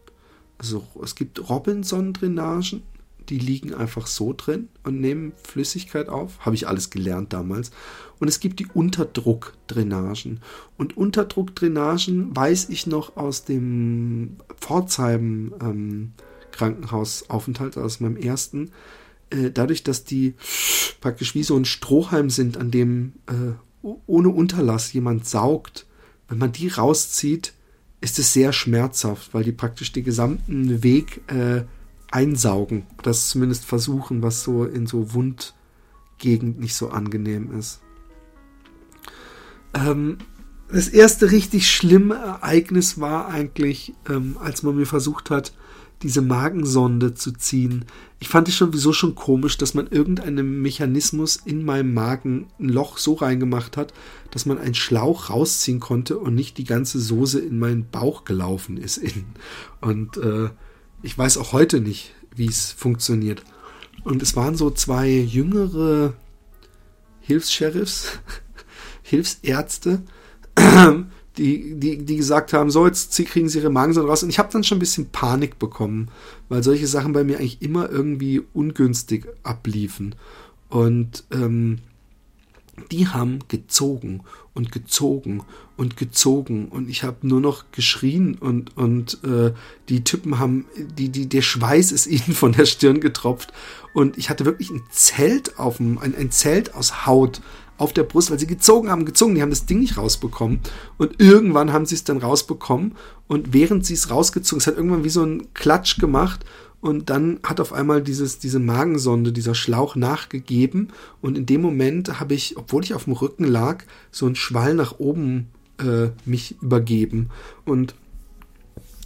Also 0.58 0.86
es 1.02 1.16
gibt 1.16 1.50
Robinson-Drainagen 1.50 2.84
die 3.30 3.40
liegen 3.40 3.74
einfach 3.74 4.08
so 4.08 4.34
drin 4.34 4.70
und 4.84 5.00
nehmen 5.00 5.34
Flüssigkeit 5.44 6.10
auf. 6.10 6.40
Habe 6.40 6.56
ich 6.56 6.68
alles 6.68 6.90
gelernt 6.90 7.34
damals. 7.34 7.72
Und 8.20 8.28
es 8.28 8.40
gibt 8.40 8.60
die 8.60 8.68
Unterdruckdrainagen. 8.74 10.40
Und 10.78 10.96
Unterdruckdrainagen 10.98 12.36
weiß 12.36 12.70
ich 12.70 12.88
noch 12.88 13.18
aus 13.18 13.46
dem 13.46 14.38
Pforzheim 14.60 15.54
ähm, 15.62 16.14
Krankenhausaufenthalt, 16.52 17.78
aus 17.78 18.00
meinem 18.00 18.18
ersten. 18.18 18.72
Äh, 19.30 19.52
dadurch, 19.52 19.84
dass 19.84 20.04
die 20.04 20.36
praktisch 21.02 21.36
wie 21.36 21.44
so 21.44 21.58
ein 21.58 21.66
Strohhalm 21.66 22.30
sind, 22.30 22.58
an 22.58 22.72
dem 22.72 23.14
äh, 23.28 23.88
ohne 24.08 24.30
Unterlass 24.30 24.94
jemand 24.94 25.28
saugt, 25.28 25.86
wenn 26.30 26.38
man 26.38 26.52
die 26.52 26.70
rauszieht, 26.70 27.54
ist 28.00 28.20
es 28.20 28.34
sehr 28.34 28.54
schmerzhaft, 28.54 29.34
weil 29.34 29.44
die 29.44 29.52
praktisch 29.52 29.92
den 29.92 30.04
gesamten 30.04 30.84
Weg 30.84 31.22
äh, 31.28 31.64
einsaugen. 32.14 32.86
Das 33.02 33.30
zumindest 33.30 33.66
versuchen, 33.66 34.22
was 34.22 34.44
so 34.44 34.66
in 34.66 34.88
so 34.88 35.14
Wundgegend 35.14 36.60
nicht 36.60 36.76
so 36.76 36.90
angenehm 36.90 37.58
ist. 37.58 37.82
Ähm, 39.74 40.20
das 40.72 40.88
erste 40.88 41.32
richtig 41.32 41.70
schlimme 41.70 42.16
Ereignis 42.16 43.00
war 43.00 43.28
eigentlich, 43.28 43.94
ähm, 44.10 44.38
als 44.40 44.64
man 44.64 44.76
mir 44.76 44.86
versucht 44.86 45.30
hat, 45.30 45.54
diese 46.04 46.22
Magensonde 46.22 47.14
zu 47.14 47.32
ziehen. 47.32 47.86
Ich 48.20 48.28
fand 48.28 48.48
es 48.48 48.56
schon 48.56 48.74
wieso 48.74 48.92
schon 48.92 49.16
komisch, 49.16 49.58
dass 49.58 49.74
man 49.74 49.88
irgendeinen 49.88 50.62
Mechanismus 50.62 51.38
in 51.38 51.64
meinem 51.64 51.94
Magen 51.94 52.48
ein 52.60 52.70
Loch 52.70 52.98
so 52.98 53.14
reingemacht 53.14 53.78
hat, 53.78 53.94
dass 54.32 54.46
man 54.46 54.58
einen 54.58 54.74
Schlauch 54.74 55.30
rausziehen 55.30 55.80
konnte 55.80 56.18
und 56.18 56.36
nicht 56.36 56.58
die 56.58 56.66
ganze 56.66 57.00
Soße 57.00 57.40
in 57.40 57.58
meinen 57.58 57.90
Bauch 57.90 58.26
gelaufen 58.26 58.78
ist. 58.78 59.02
Und 59.82 60.18
äh, 60.18 60.50
ich 61.04 61.18
weiß 61.18 61.38
auch 61.38 61.52
heute 61.52 61.82
nicht, 61.82 62.12
wie 62.36 62.48
es 62.48 62.72
funktioniert. 62.72 63.44
Und 64.04 64.22
es 64.22 64.36
waren 64.36 64.56
so 64.56 64.72
zwei 64.72 65.10
jüngere 65.10 66.14
Hilfs-Sheriffs, 67.22 68.20
Hilfsärzte, 69.04 70.02
die, 71.38 71.76
die, 71.76 72.06
die 72.06 72.16
gesagt 72.16 72.54
haben, 72.54 72.72
so, 72.72 72.88
jetzt 72.88 73.16
kriegen 73.26 73.50
sie 73.50 73.60
ihre 73.60 73.70
Magensonde 73.70 74.10
raus. 74.10 74.24
Und 74.24 74.30
ich 74.30 74.40
habe 74.40 74.52
dann 74.52 74.64
schon 74.64 74.78
ein 74.78 74.80
bisschen 74.80 75.10
Panik 75.10 75.60
bekommen, 75.60 76.10
weil 76.50 76.64
solche 76.64 76.88
Sachen 76.88 77.14
bei 77.14 77.24
mir 77.24 77.38
eigentlich 77.38 77.62
immer 77.62 77.90
irgendwie 77.90 78.42
ungünstig 78.54 79.28
abliefen. 79.44 80.16
Und 80.70 81.26
ähm, 81.32 81.80
die 82.92 83.08
haben 83.08 83.40
gezogen 83.48 84.22
und 84.54 84.72
gezogen 84.72 85.44
und 85.78 85.98
gezogen 85.98 86.68
und 86.70 86.90
ich 86.90 87.04
habe 87.04 87.18
nur 87.28 87.40
noch 87.40 87.66
geschrien 87.72 88.36
und 88.36 88.76
und 88.78 89.24
äh, 89.24 89.54
die 89.90 90.04
Typen 90.04 90.40
haben 90.40 90.66
die 90.76 91.10
die 91.10 91.28
der 91.28 91.42
Schweiß 91.42 91.92
ist 91.92 92.08
ihnen 92.08 92.36
von 92.36 92.54
der 92.54 92.66
Stirn 92.66 93.00
getropft 93.00 93.54
und 93.94 94.18
ich 94.18 94.30
hatte 94.30 94.46
wirklich 94.46 94.72
ein 94.72 94.84
Zelt 94.90 95.60
auf 95.60 95.78
dem 95.78 95.98
ein, 96.00 96.16
ein 96.16 96.32
Zelt 96.32 96.74
aus 96.74 97.06
Haut 97.06 97.42
auf 97.78 97.94
der 97.94 98.04
Brust, 98.04 98.32
weil 98.32 98.40
sie 98.40 98.48
gezogen 98.48 98.90
haben, 98.90 99.06
gezogen, 99.06 99.36
die 99.36 99.42
haben 99.42 99.50
das 99.50 99.66
Ding 99.66 99.80
nicht 99.80 99.98
rausbekommen. 99.98 100.60
Und 100.98 101.20
irgendwann 101.20 101.74
haben 101.74 101.86
sie 101.86 101.96
es 101.96 102.04
dann 102.04 102.20
rausbekommen. 102.20 102.96
Und 103.28 103.54
während 103.54 103.86
sie 103.86 103.96
es 103.96 104.10
rausgezogen, 104.10 104.62
es 104.62 104.68
hat 104.68 104.78
irgendwann 104.78 105.04
wie 105.04 105.10
so 105.10 105.24
ein 105.24 105.54
Klatsch 105.54 106.00
gemacht. 106.00 106.46
Und 106.84 107.10
dann 107.10 107.40
hat 107.44 107.62
auf 107.62 107.72
einmal 107.72 108.02
dieses, 108.02 108.40
diese 108.40 108.60
Magensonde, 108.60 109.32
dieser 109.32 109.56
Schlauch 109.56 109.96
nachgegeben. 109.96 110.90
Und 111.22 111.38
in 111.38 111.46
dem 111.46 111.62
Moment 111.62 112.20
habe 112.20 112.34
ich, 112.34 112.58
obwohl 112.58 112.84
ich 112.84 112.94
auf 112.94 113.06
dem 113.06 113.14
Rücken 113.14 113.46
lag, 113.46 113.86
so 114.12 114.26
einen 114.26 114.36
Schwall 114.36 114.76
nach 114.76 115.00
oben 115.00 115.48
äh, 115.80 116.10
mich 116.26 116.62
übergeben. 116.62 117.30
Und 117.64 117.96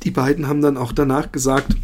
die 0.01 0.09
beiden 0.09 0.47
haben 0.47 0.63
dann 0.63 0.75
auch 0.75 0.91
danach 0.91 1.31
gesagt, 1.31 1.75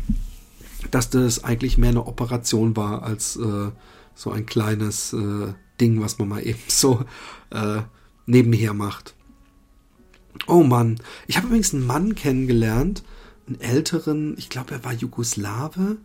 dass 0.90 1.12
das 1.12 1.44
eigentlich 1.44 1.78
mehr 1.78 1.92
eine 1.92 2.08
Operation 2.08 2.76
war 2.76 3.04
als 3.04 3.36
äh, 3.36 3.70
so 4.16 4.32
ein 4.32 4.48
kleines 4.48 5.14
äh, 5.14 5.54
Ding, 5.80 6.02
was 6.02 6.18
man 6.18 6.28
mal 6.28 6.40
eben 6.48 6.58
so 6.70 7.06
äh, 7.52 7.82
nebenher 8.26 8.74
macht. 8.74 9.14
Oh 10.48 10.64
Mann, 10.64 10.98
ich 11.28 11.38
habe 11.38 11.46
übrigens 11.46 11.72
einen 11.72 11.86
Mann 11.86 12.16
kennengelernt, 12.16 13.04
einen 13.48 13.60
älteren, 13.60 14.36
ich 14.38 14.50
glaube, 14.50 14.74
er 14.74 14.84
war 14.84 14.94
Jugoslawe, 14.94 15.98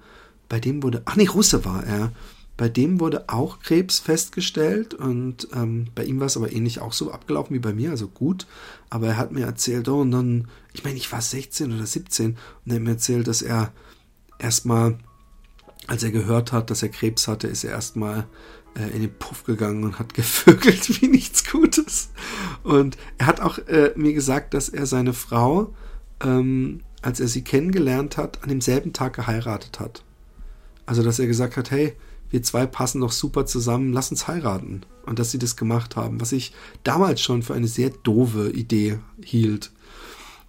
bei 0.48 0.60
dem 0.60 0.82
wurde, 0.82 1.02
ach 1.04 1.16
nee, 1.16 1.26
Russe 1.26 1.64
war 1.64 1.84
er, 1.84 2.12
bei 2.58 2.68
dem 2.68 2.98
wurde 2.98 3.28
auch 3.28 3.60
Krebs 3.60 4.00
festgestellt 4.00 4.92
und 4.92 5.46
ähm, 5.54 5.86
bei 5.94 6.04
ihm 6.04 6.18
war 6.18 6.26
es 6.26 6.36
aber 6.36 6.52
ähnlich 6.52 6.80
auch 6.80 6.92
so 6.92 7.12
abgelaufen 7.12 7.54
wie 7.54 7.60
bei 7.60 7.72
mir, 7.72 7.90
also 7.90 8.08
gut. 8.08 8.48
Aber 8.90 9.06
er 9.06 9.16
hat 9.16 9.30
mir 9.30 9.46
erzählt, 9.46 9.88
oh, 9.88 10.00
und 10.00 10.10
dann, 10.10 10.48
ich 10.72 10.82
meine, 10.82 10.96
ich 10.96 11.10
war 11.12 11.22
16 11.22 11.72
oder 11.72 11.86
17 11.86 12.30
und 12.30 12.38
er 12.66 12.74
hat 12.74 12.82
mir 12.82 12.90
erzählt, 12.90 13.28
dass 13.28 13.42
er 13.42 13.72
erstmal, 14.40 14.98
als 15.86 16.02
er 16.02 16.10
gehört 16.10 16.50
hat, 16.50 16.70
dass 16.70 16.82
er 16.82 16.88
Krebs 16.88 17.28
hatte, 17.28 17.46
ist 17.46 17.62
er 17.62 17.70
erstmal 17.70 18.26
äh, 18.74 18.88
in 18.88 19.02
den 19.02 19.14
Puff 19.16 19.44
gegangen 19.44 19.84
und 19.84 20.00
hat 20.00 20.14
gevögelt 20.14 21.00
wie 21.00 21.06
nichts 21.06 21.48
Gutes. 21.48 22.08
Und 22.64 22.96
er 23.18 23.26
hat 23.26 23.40
auch 23.40 23.58
äh, 23.68 23.92
mir 23.94 24.14
gesagt, 24.14 24.52
dass 24.52 24.68
er 24.68 24.86
seine 24.86 25.12
Frau, 25.12 25.74
ähm, 26.24 26.80
als 27.02 27.20
er 27.20 27.28
sie 27.28 27.42
kennengelernt 27.42 28.16
hat, 28.16 28.42
an 28.42 28.48
demselben 28.48 28.92
Tag 28.92 29.14
geheiratet 29.14 29.80
hat. 29.80 30.02
Also, 30.86 31.02
dass 31.02 31.18
er 31.18 31.26
gesagt 31.26 31.56
hat, 31.56 31.70
hey, 31.70 31.94
wir 32.30 32.42
zwei 32.42 32.66
passen 32.66 33.00
doch 33.00 33.12
super 33.12 33.46
zusammen, 33.46 33.92
lass 33.92 34.10
uns 34.10 34.28
heiraten. 34.28 34.82
Und 35.06 35.18
dass 35.18 35.30
sie 35.30 35.38
das 35.38 35.56
gemacht 35.56 35.96
haben, 35.96 36.20
was 36.20 36.32
ich 36.32 36.52
damals 36.84 37.22
schon 37.22 37.42
für 37.42 37.54
eine 37.54 37.68
sehr 37.68 37.88
doofe 37.90 38.50
Idee 38.50 38.98
hielt. 39.22 39.70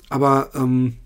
Aber 0.10 0.50
ähm, 0.54 0.98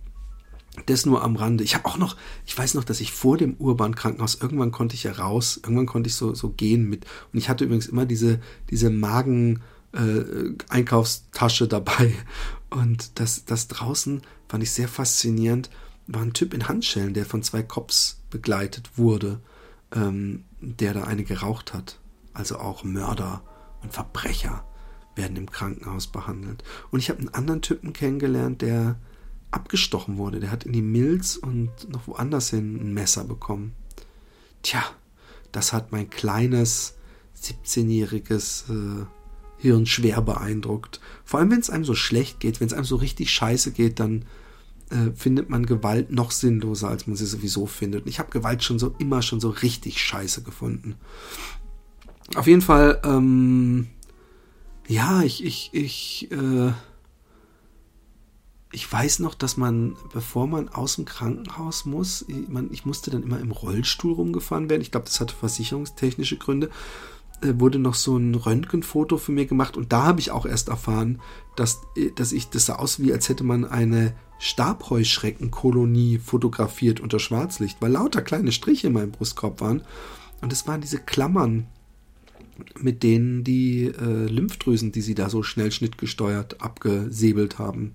das 0.87 1.05
nur 1.05 1.23
am 1.23 1.35
Rande. 1.35 1.63
Ich 1.63 1.75
habe 1.75 1.85
auch 1.85 1.97
noch, 1.97 2.17
ich 2.45 2.57
weiß 2.57 2.73
noch, 2.73 2.83
dass 2.83 2.99
ich 2.99 3.11
vor 3.11 3.37
dem 3.37 3.53
Urban-Krankenhaus, 3.59 4.39
irgendwann 4.41 4.71
konnte 4.71 4.95
ich 4.95 5.03
ja 5.03 5.11
raus, 5.11 5.59
irgendwann 5.61 5.85
konnte 5.85 6.07
ich 6.07 6.15
so, 6.15 6.33
so 6.33 6.49
gehen 6.49 6.89
mit. 6.89 7.05
Und 7.31 7.37
ich 7.37 7.49
hatte 7.49 7.65
übrigens 7.65 7.85
immer 7.85 8.07
diese, 8.07 8.39
diese 8.71 8.89
Magen-Einkaufstasche 8.89 11.65
äh, 11.65 11.67
dabei. 11.67 12.15
Und 12.71 13.19
das, 13.19 13.45
das 13.45 13.67
draußen 13.67 14.23
fand 14.53 14.61
ich 14.61 14.71
sehr 14.71 14.87
faszinierend. 14.87 15.71
War 16.05 16.21
ein 16.21 16.33
Typ 16.33 16.53
in 16.53 16.67
Handschellen, 16.67 17.15
der 17.15 17.25
von 17.25 17.41
zwei 17.41 17.63
Cops 17.63 18.21
begleitet 18.29 18.99
wurde, 18.99 19.39
ähm, 19.91 20.45
der 20.61 20.93
da 20.93 21.05
eine 21.05 21.23
geraucht 21.23 21.73
hat. 21.73 21.99
Also 22.33 22.59
auch 22.59 22.83
Mörder 22.83 23.41
und 23.81 23.93
Verbrecher 23.93 24.63
werden 25.15 25.37
im 25.37 25.49
Krankenhaus 25.49 26.05
behandelt. 26.05 26.63
Und 26.91 26.99
ich 26.99 27.09
habe 27.09 27.17
einen 27.17 27.33
anderen 27.33 27.63
Typen 27.63 27.93
kennengelernt, 27.93 28.61
der 28.61 28.99
abgestochen 29.49 30.17
wurde. 30.17 30.39
Der 30.39 30.51
hat 30.51 30.65
in 30.65 30.73
die 30.73 30.83
Milz 30.83 31.35
und 31.35 31.89
noch 31.89 32.05
woanders 32.05 32.51
hin 32.51 32.79
ein 32.79 32.93
Messer 32.93 33.23
bekommen. 33.23 33.73
Tja, 34.61 34.83
das 35.51 35.73
hat 35.73 35.91
mein 35.91 36.11
kleines 36.11 36.93
17-jähriges 37.41 38.69
äh, 38.69 39.05
Hirn 39.57 39.87
schwer 39.87 40.21
beeindruckt. 40.21 41.01
Vor 41.25 41.39
allem, 41.39 41.49
wenn 41.49 41.59
es 41.59 41.71
einem 41.71 41.85
so 41.85 41.95
schlecht 41.95 42.39
geht, 42.39 42.59
wenn 42.59 42.67
es 42.67 42.73
einem 42.73 42.85
so 42.85 42.97
richtig 42.97 43.31
scheiße 43.31 43.71
geht, 43.71 43.99
dann 43.99 44.25
äh, 44.93 45.11
findet 45.15 45.49
man 45.49 45.65
Gewalt 45.65 46.11
noch 46.11 46.31
sinnloser, 46.31 46.87
als 46.87 47.07
man 47.07 47.15
sie 47.15 47.25
sowieso 47.25 47.65
findet. 47.65 48.03
Und 48.03 48.09
ich 48.09 48.19
habe 48.19 48.29
Gewalt 48.29 48.63
schon 48.63 48.77
so 48.77 48.93
immer 48.99 49.21
schon 49.21 49.39
so 49.39 49.49
richtig 49.49 49.99
scheiße 49.99 50.43
gefunden. 50.43 50.95
Auf 52.35 52.45
jeden 52.45 52.61
Fall, 52.61 53.01
ähm, 53.03 53.87
ja, 54.87 55.23
ich, 55.23 55.43
ich, 55.43 55.71
ich, 55.73 56.31
äh, 56.31 56.71
ich 58.71 58.91
weiß 58.91 59.19
noch, 59.19 59.33
dass 59.33 59.57
man, 59.57 59.95
bevor 60.13 60.47
man 60.47 60.69
aus 60.69 60.95
dem 60.95 61.05
Krankenhaus 61.05 61.85
muss, 61.85 62.23
ich, 62.27 62.47
man, 62.47 62.71
ich 62.71 62.85
musste 62.85 63.09
dann 63.09 63.23
immer 63.23 63.39
im 63.39 63.51
Rollstuhl 63.51 64.13
rumgefahren 64.13 64.69
werden. 64.69 64.81
Ich 64.81 64.91
glaube, 64.91 65.07
das 65.07 65.19
hatte 65.19 65.35
versicherungstechnische 65.35 66.37
Gründe. 66.37 66.69
Äh, 67.41 67.59
wurde 67.59 67.79
noch 67.79 67.95
so 67.95 68.17
ein 68.17 68.35
Röntgenfoto 68.35 69.17
für 69.17 69.31
mir 69.31 69.45
gemacht 69.45 69.75
und 69.75 69.91
da 69.91 70.03
habe 70.03 70.19
ich 70.19 70.31
auch 70.31 70.45
erst 70.45 70.69
erfahren, 70.69 71.19
dass, 71.55 71.81
äh, 71.95 72.11
dass 72.11 72.31
ich 72.31 72.49
das 72.49 72.67
sah 72.67 72.75
aus 72.75 72.99
wie, 72.99 73.11
als 73.11 73.27
hätte 73.27 73.43
man 73.43 73.65
eine 73.65 74.13
Stabheuschreckenkolonie 74.43 76.19
fotografiert 76.19 76.99
unter 76.99 77.17
Schwarzlicht, 77.17 77.77
weil 77.81 77.93
lauter 77.93 78.21
kleine 78.21 78.51
Striche 78.51 78.87
in 78.87 78.93
meinem 78.93 79.11
Brustkorb 79.11 79.61
waren. 79.61 79.83
Und 80.41 80.51
es 80.51 80.67
waren 80.67 80.81
diese 80.81 80.99
Klammern, 80.99 81.67
mit 82.77 83.03
denen 83.03 83.45
die 83.45 83.85
äh, 83.85 84.25
Lymphdrüsen, 84.25 84.91
die 84.91 84.99
sie 84.99 85.15
da 85.15 85.29
so 85.29 85.43
schnell 85.43 85.71
schnittgesteuert 85.71 86.61
abgesäbelt 86.61 87.57
haben 87.57 87.93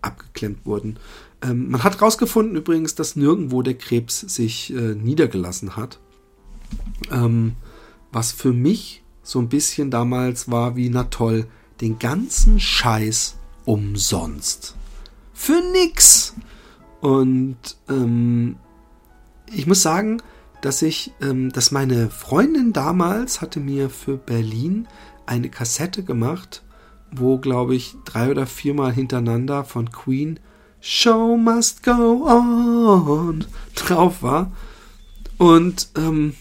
abgeklemmt 0.00 0.64
wurden. 0.64 0.98
Ähm, 1.42 1.70
man 1.70 1.84
hat 1.84 2.00
herausgefunden 2.00 2.56
übrigens, 2.56 2.94
dass 2.94 3.14
nirgendwo 3.14 3.60
der 3.62 3.74
Krebs 3.74 4.20
sich 4.20 4.72
äh, 4.72 4.94
niedergelassen 4.94 5.76
hat. 5.76 6.00
Ähm, 7.10 7.52
was 8.10 8.32
für 8.32 8.52
mich 8.52 9.02
so 9.22 9.38
ein 9.38 9.48
bisschen 9.50 9.90
damals 9.90 10.50
war 10.50 10.74
wie, 10.74 10.88
na 10.88 11.04
toll, 11.04 11.46
den 11.82 11.98
ganzen 11.98 12.58
Scheiß 12.58 13.36
umsonst. 13.66 14.74
Für 15.42 15.60
nix. 15.72 16.34
Und 17.00 17.56
ähm, 17.88 18.56
ich 19.52 19.66
muss 19.66 19.82
sagen, 19.82 20.22
dass 20.60 20.82
ich, 20.82 21.12
ähm, 21.20 21.50
dass 21.50 21.72
meine 21.72 22.10
Freundin 22.10 22.72
damals 22.72 23.40
hatte 23.40 23.60
mir 23.60 23.90
für 23.90 24.16
Berlin 24.16 24.86
eine 25.26 25.48
Kassette 25.48 26.04
gemacht 26.04 26.62
wo, 27.12 27.38
glaube 27.38 27.74
ich, 27.74 27.94
drei 28.04 28.30
oder 28.30 28.46
viermal 28.46 28.92
hintereinander 28.92 29.64
von 29.64 29.92
Queen 29.92 30.40
Show 30.80 31.36
must 31.36 31.84
go 31.84 32.26
on 32.26 33.44
drauf 33.76 34.22
war. 34.22 34.50
Und 35.38 35.90
ähm, 35.96 36.34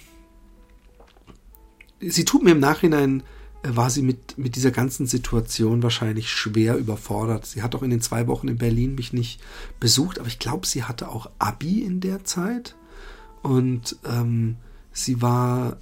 sie 1.99 2.25
tut 2.25 2.41
mir 2.41 2.51
im 2.51 2.59
Nachhinein, 2.59 3.21
war 3.63 3.89
sie 3.89 4.01
mit, 4.01 4.37
mit 4.37 4.55
dieser 4.55 4.71
ganzen 4.71 5.05
Situation 5.05 5.83
wahrscheinlich 5.83 6.29
schwer 6.29 6.77
überfordert. 6.77 7.45
Sie 7.45 7.61
hat 7.61 7.75
auch 7.75 7.83
in 7.83 7.91
den 7.91 8.01
zwei 8.01 8.27
Wochen 8.27 8.47
in 8.47 8.57
Berlin 8.57 8.95
mich 8.95 9.13
nicht 9.13 9.39
besucht, 9.79 10.19
aber 10.19 10.27
ich 10.27 10.39
glaube, 10.39 10.65
sie 10.65 10.83
hatte 10.83 11.09
auch 11.09 11.29
Abi 11.37 11.83
in 11.83 11.99
der 11.99 12.23
Zeit. 12.23 12.75
Und 13.43 13.97
ähm, 14.05 14.57
sie 14.91 15.21
war, 15.21 15.77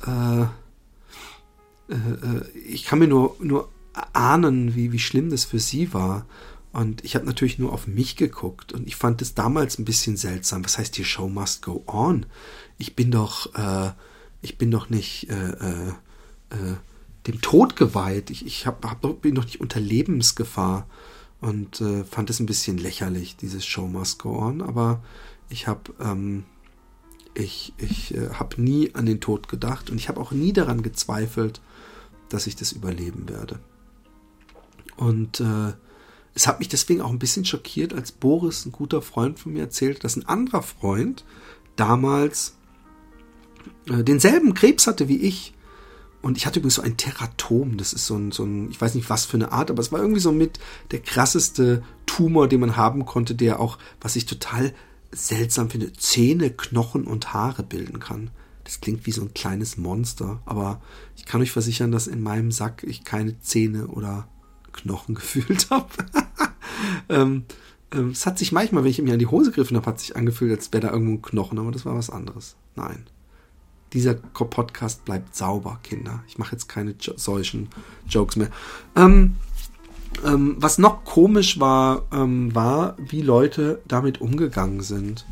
äh, 1.90 1.94
äh, 1.94 1.96
äh 1.96 2.50
ich 2.68 2.86
kann 2.86 3.00
mir 3.00 3.08
nur, 3.08 3.36
nur 3.40 3.70
ahnen, 4.14 4.76
wie, 4.76 4.92
wie 4.92 5.00
schlimm 5.00 5.30
das 5.30 5.46
für 5.46 5.60
sie 5.60 5.94
war. 5.94 6.26
Und 6.72 7.04
ich 7.04 7.16
habe 7.16 7.26
natürlich 7.26 7.60
nur 7.60 7.74
auf 7.74 7.88
mich 7.88 8.16
geguckt 8.16 8.74
und 8.74 8.88
ich 8.88 8.96
fand 8.96 9.22
es 9.22 9.34
damals 9.34 9.80
ein 9.80 9.86
bisschen 9.86 10.18
seltsam. 10.18 10.64
Was 10.64 10.78
heißt 10.78 10.98
die 10.98 11.06
Show 11.06 11.28
must 11.28 11.64
go 11.64 11.84
on? 11.88 12.26
Ich 12.78 12.96
bin 12.96 13.10
doch, 13.10 13.56
äh, 13.56 13.92
ich 14.42 14.58
bin 14.58 14.70
doch 14.70 14.90
nicht 14.90 15.30
äh, 15.30 15.50
äh, 15.50 15.90
äh 16.52 16.76
dem 17.28 17.42
Tod 17.42 17.76
geweiht. 17.76 18.30
Ich, 18.30 18.46
ich 18.46 18.66
hab, 18.66 18.86
hab, 18.86 19.22
bin 19.22 19.36
doch 19.36 19.46
nicht 19.46 19.62
unter 19.62 19.80
Lebensgefahr 19.80 20.88
und 21.42 21.82
äh, 21.82 22.04
fand 22.04 22.30
es 22.30 22.40
ein 22.40 22.46
bisschen 22.46 22.78
lächerlich, 22.78 23.38
dieses 23.38 23.66
Show 23.66 23.88
must 23.88 24.20
go 24.20 24.38
on. 24.38 24.62
Aber 24.62 25.04
ich 25.50 25.68
habe 25.68 25.94
ähm, 26.00 26.44
ich, 27.34 27.74
ich 27.78 28.16
äh, 28.16 28.30
habe 28.32 28.62
nie 28.62 28.94
an 28.96 29.06
den 29.06 29.22
Tod 29.22 29.48
gedacht 29.48 29.90
und 29.90 29.98
ich 29.98 30.10
habe 30.10 30.20
auch 30.20 30.32
nie 30.32 30.54
daran 30.54 30.82
gezweifelt, 30.82 31.62
dass 32.30 32.48
ich 32.48 32.56
das 32.56 32.72
überleben 32.72 33.30
werde. 33.30 33.60
Und 34.98 35.40
äh, 35.40 35.74
es 36.36 36.48
hat 36.48 36.60
mich 36.60 36.70
deswegen 36.70 37.02
auch 37.02 37.10
ein 37.10 37.20
bisschen 37.20 37.46
schockiert, 37.46 37.94
als 37.94 38.12
Boris, 38.12 38.66
ein 38.66 38.72
guter 38.72 39.02
Freund 39.02 39.40
von 39.40 39.54
mir, 39.54 39.62
erzählte, 39.62 40.02
dass 40.02 40.16
ein 40.16 40.28
anderer 40.28 40.62
Freund 40.62 41.26
damals 41.76 42.56
äh, 43.90 44.04
denselben 44.04 44.54
Krebs 44.54 44.88
hatte 44.88 45.08
wie 45.08 45.18
ich. 45.18 45.54
Und 46.22 46.38
ich 46.38 46.46
hatte 46.46 46.60
übrigens 46.60 46.76
so 46.76 46.82
ein 46.82 46.98
Teratom. 46.98 47.78
Das 47.78 47.94
ist 47.94 48.06
so 48.06 48.16
ein, 48.16 48.32
so 48.32 48.44
ein, 48.44 48.70
ich 48.70 48.80
weiß 48.80 48.96
nicht 48.96 49.10
was 49.10 49.26
für 49.26 49.38
eine 49.38 49.52
Art, 49.52 49.72
aber 49.72 49.82
es 49.82 49.92
war 49.92 50.00
irgendwie 50.00 50.20
so 50.20 50.32
mit 50.32 50.60
der 50.92 51.00
krasseste 51.00 51.84
Tumor, 52.06 52.48
den 52.48 52.60
man 52.60 52.76
haben 52.76 53.06
konnte, 53.06 53.36
der 53.36 53.60
auch, 53.60 53.78
was 54.02 54.16
ich 54.16 54.26
total 54.26 54.74
seltsam 55.12 55.70
finde, 55.70 55.94
Zähne, 55.94 56.52
Knochen 56.52 57.06
und 57.06 57.34
Haare 57.34 57.64
bilden 57.64 58.00
kann. 58.00 58.32
Das 58.64 58.82
klingt 58.82 59.06
wie 59.06 59.12
so 59.12 59.22
ein 59.22 59.34
kleines 59.34 59.78
Monster, 59.78 60.42
aber 60.46 60.82
ich 61.16 61.26
kann 61.26 61.42
euch 61.42 61.52
versichern, 61.52 61.92
dass 61.92 62.06
in 62.06 62.22
meinem 62.22 62.52
Sack 62.52 62.84
ich 62.84 63.04
keine 63.04 63.40
Zähne 63.40 63.88
oder 63.88 64.28
Knochen 64.74 65.16
gefühlt 65.16 65.70
habe. 65.72 65.88
ähm, 67.10 67.46
ähm, 67.92 68.10
es 68.10 68.26
hat 68.26 68.38
sich 68.38 68.52
manchmal, 68.52 68.84
wenn 68.84 68.92
ich 68.92 69.02
mir 69.02 69.14
an 69.14 69.20
die 69.20 69.28
Hose 69.28 69.50
gegriffen 69.50 69.78
habe, 69.78 69.88
hat 69.88 70.00
sich 70.00 70.16
angefühlt, 70.16 70.52
als 70.52 70.72
wäre 70.72 70.88
da 70.88 70.94
irgendwo 70.94 71.14
ein 71.14 71.22
Knochen, 71.22 71.58
aber 71.58 71.72
das 71.72 71.86
war 71.86 71.96
was 71.96 72.10
anderes. 72.10 72.56
Nein. 72.76 73.08
Dieser 73.94 74.14
Podcast 74.14 75.06
bleibt 75.06 75.36
sauber, 75.36 75.80
Kinder. 75.84 76.24
Ich 76.28 76.38
mache 76.38 76.54
jetzt 76.54 76.70
keine 76.70 76.96
jo 77.00 77.14
solchen 77.16 77.70
Jokes 78.08 78.36
mehr. 78.36 78.50
Ähm, 78.96 79.36
ähm, 80.26 80.56
was 80.60 80.78
noch 80.78 81.04
komisch 81.06 81.60
war, 81.60 82.04
ähm, 82.12 82.54
war, 82.54 82.96
wie 82.98 83.22
Leute 83.22 83.82
damit 83.88 84.22
umgegangen 84.22 84.82
sind. 84.82 85.26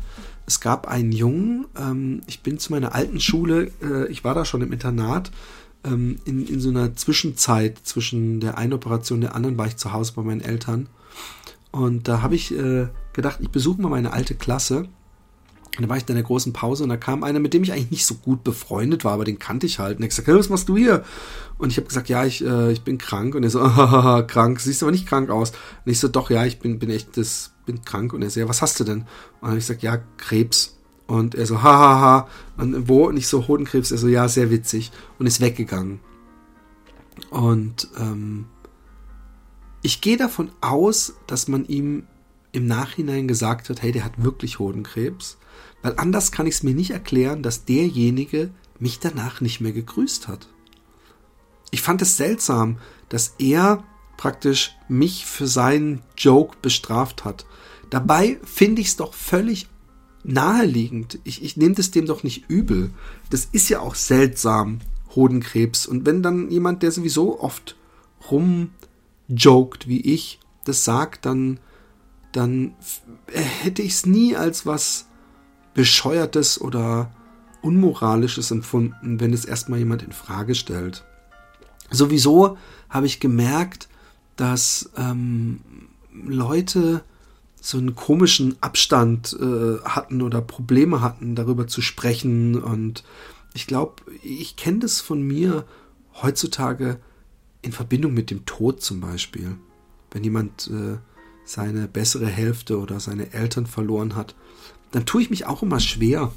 Es 0.46 0.60
gab 0.60 0.88
einen 0.88 1.12
Jungen, 1.12 1.66
ähm, 1.78 2.22
ich 2.26 2.42
bin 2.42 2.58
zu 2.58 2.72
meiner 2.72 2.94
alten 2.94 3.20
Schule, 3.20 3.70
äh, 3.82 4.06
ich 4.08 4.24
war 4.24 4.34
da 4.34 4.44
schon 4.44 4.62
im 4.62 4.72
Internat, 4.72 5.30
ähm, 5.84 6.18
in, 6.24 6.46
in 6.46 6.60
so 6.60 6.70
einer 6.70 6.96
Zwischenzeit 6.96 7.78
zwischen 7.82 8.40
der 8.40 8.56
einen 8.56 8.72
Operation 8.72 9.18
und 9.18 9.22
der 9.22 9.34
anderen 9.34 9.58
war 9.58 9.66
ich 9.66 9.76
zu 9.76 9.92
Hause 9.92 10.12
bei 10.16 10.22
meinen 10.22 10.40
Eltern. 10.40 10.88
Und 11.70 12.08
da 12.08 12.22
habe 12.22 12.34
ich 12.34 12.52
äh, 12.56 12.88
gedacht, 13.12 13.38
ich 13.40 13.50
besuche 13.50 13.82
mal 13.82 13.90
meine 13.90 14.12
alte 14.12 14.34
Klasse. 14.34 14.88
Und 15.78 15.84
da 15.84 15.88
war 15.90 15.96
ich 15.96 16.08
in 16.08 16.16
der 16.16 16.24
großen 16.24 16.52
Pause 16.52 16.82
und 16.82 16.88
da 16.88 16.96
kam 16.96 17.22
einer, 17.22 17.38
mit 17.38 17.54
dem 17.54 17.62
ich 17.62 17.72
eigentlich 17.72 17.92
nicht 17.92 18.06
so 18.06 18.16
gut 18.16 18.42
befreundet 18.42 19.04
war, 19.04 19.12
aber 19.12 19.24
den 19.24 19.38
kannte 19.38 19.64
ich 19.64 19.78
halt. 19.78 19.98
Und 19.98 20.02
er 20.02 20.08
gesagt, 20.08 20.26
hey, 20.26 20.34
was 20.34 20.48
machst 20.48 20.68
du 20.68 20.76
hier? 20.76 21.04
Und 21.56 21.70
ich 21.70 21.76
habe 21.76 21.86
gesagt, 21.86 22.08
ja, 22.08 22.24
ich, 22.24 22.44
äh, 22.44 22.72
ich 22.72 22.82
bin 22.82 22.98
krank. 22.98 23.36
Und 23.36 23.44
er 23.44 23.50
so, 23.50 23.60
krank, 24.26 24.58
siehst 24.58 24.82
aber 24.82 24.90
nicht 24.90 25.06
krank 25.06 25.30
aus. 25.30 25.52
Und 25.84 25.92
ich 25.92 26.00
so, 26.00 26.08
doch, 26.08 26.30
ja, 26.30 26.44
ich 26.44 26.58
bin, 26.58 26.80
bin 26.80 26.90
echt, 26.90 27.16
das, 27.16 27.52
bin 27.64 27.84
krank. 27.84 28.12
Und 28.12 28.22
er 28.22 28.30
so, 28.30 28.40
ja, 28.40 28.48
was 28.48 28.60
hast 28.60 28.80
du 28.80 28.84
denn? 28.84 29.06
Und 29.40 29.56
ich 29.56 29.66
sag, 29.66 29.80
ja, 29.80 29.98
Krebs. 30.16 30.76
Und 31.06 31.36
er 31.36 31.46
so, 31.46 31.62
hahaha. 31.62 32.26
Und 32.56 32.88
wo? 32.88 33.06
Und 33.06 33.16
ich 33.16 33.28
so, 33.28 33.46
Hodenkrebs. 33.46 33.92
Er 33.92 33.98
so, 33.98 34.08
ja, 34.08 34.26
sehr 34.26 34.50
witzig. 34.50 34.90
Und 35.20 35.28
ist 35.28 35.40
weggegangen. 35.40 36.00
Und 37.30 37.86
ähm, 37.96 38.46
ich 39.82 40.00
gehe 40.00 40.16
davon 40.16 40.50
aus, 40.60 41.14
dass 41.28 41.46
man 41.46 41.64
ihm 41.66 42.08
im 42.50 42.66
Nachhinein 42.66 43.28
gesagt 43.28 43.70
hat, 43.70 43.80
hey, 43.80 43.92
der 43.92 44.04
hat 44.04 44.24
wirklich 44.24 44.58
Hodenkrebs. 44.58 45.37
Weil 45.82 45.94
anders 45.96 46.32
kann 46.32 46.46
ich 46.46 46.56
es 46.56 46.62
mir 46.62 46.74
nicht 46.74 46.90
erklären, 46.90 47.42
dass 47.42 47.64
derjenige 47.64 48.50
mich 48.78 48.98
danach 48.98 49.40
nicht 49.40 49.60
mehr 49.60 49.72
gegrüßt 49.72 50.28
hat. 50.28 50.48
Ich 51.70 51.82
fand 51.82 52.02
es 52.02 52.16
seltsam, 52.16 52.78
dass 53.08 53.34
er 53.38 53.84
praktisch 54.16 54.76
mich 54.88 55.26
für 55.26 55.46
seinen 55.46 56.02
Joke 56.16 56.56
bestraft 56.62 57.24
hat. 57.24 57.46
Dabei 57.90 58.38
finde 58.44 58.80
ich 58.80 58.88
es 58.88 58.96
doch 58.96 59.14
völlig 59.14 59.68
naheliegend. 60.24 61.18
Ich, 61.24 61.42
ich 61.42 61.56
nehme 61.56 61.74
das 61.74 61.90
dem 61.90 62.06
doch 62.06 62.22
nicht 62.22 62.48
übel. 62.48 62.90
Das 63.30 63.48
ist 63.50 63.68
ja 63.68 63.80
auch 63.80 63.94
seltsam, 63.94 64.80
Hodenkrebs. 65.14 65.86
Und 65.86 66.04
wenn 66.06 66.22
dann 66.22 66.50
jemand, 66.50 66.82
der 66.82 66.92
sowieso 66.92 67.40
oft 67.40 67.76
rumjoked 68.30 69.88
wie 69.88 70.00
ich, 70.00 70.40
das 70.64 70.84
sagt, 70.84 71.24
dann, 71.24 71.60
dann 72.32 72.74
hätte 73.32 73.82
ich 73.82 73.92
es 73.92 74.06
nie 74.06 74.36
als 74.36 74.66
was 74.66 75.07
Bescheuertes 75.78 76.60
oder 76.60 77.12
Unmoralisches 77.62 78.50
empfunden, 78.50 79.20
wenn 79.20 79.32
es 79.32 79.44
erstmal 79.44 79.78
jemand 79.78 80.02
in 80.02 80.10
Frage 80.10 80.56
stellt. 80.56 81.04
Sowieso 81.88 82.58
habe 82.90 83.06
ich 83.06 83.20
gemerkt, 83.20 83.88
dass 84.34 84.90
ähm, 84.96 85.60
Leute 86.12 87.04
so 87.60 87.78
einen 87.78 87.94
komischen 87.94 88.56
Abstand 88.60 89.36
äh, 89.40 89.78
hatten 89.84 90.20
oder 90.20 90.40
Probleme 90.40 91.00
hatten, 91.00 91.36
darüber 91.36 91.68
zu 91.68 91.80
sprechen. 91.80 92.60
Und 92.60 93.04
ich 93.54 93.68
glaube, 93.68 94.02
ich 94.24 94.56
kenne 94.56 94.80
das 94.80 95.00
von 95.00 95.22
mir 95.22 95.64
heutzutage 96.20 96.98
in 97.62 97.70
Verbindung 97.70 98.14
mit 98.14 98.32
dem 98.32 98.46
Tod 98.46 98.82
zum 98.82 99.00
Beispiel. 99.00 99.54
Wenn 100.10 100.24
jemand 100.24 100.68
äh, 100.72 100.98
seine 101.44 101.86
bessere 101.86 102.26
Hälfte 102.26 102.80
oder 102.80 102.98
seine 102.98 103.32
Eltern 103.32 103.66
verloren 103.66 104.16
hat, 104.16 104.34
dann 104.92 105.06
tue 105.06 105.22
ich 105.22 105.30
mich 105.30 105.46
auch 105.46 105.62
immer 105.62 105.80
schwer, 105.80 106.32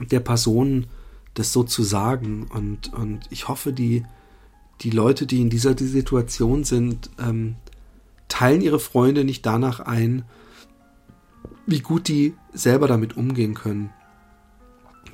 der 0.00 0.20
Person 0.20 0.86
das 1.34 1.52
so 1.52 1.62
zu 1.62 1.82
sagen. 1.82 2.46
Und, 2.52 2.92
und 2.92 3.20
ich 3.30 3.48
hoffe, 3.48 3.72
die, 3.72 4.04
die 4.80 4.90
Leute, 4.90 5.26
die 5.26 5.40
in 5.40 5.50
dieser 5.50 5.76
Situation 5.76 6.64
sind, 6.64 7.10
ähm, 7.18 7.56
teilen 8.28 8.60
ihre 8.60 8.80
Freunde 8.80 9.24
nicht 9.24 9.44
danach 9.46 9.80
ein, 9.80 10.24
wie 11.66 11.80
gut 11.80 12.08
die 12.08 12.34
selber 12.52 12.88
damit 12.88 13.16
umgehen 13.16 13.54
können. 13.54 13.90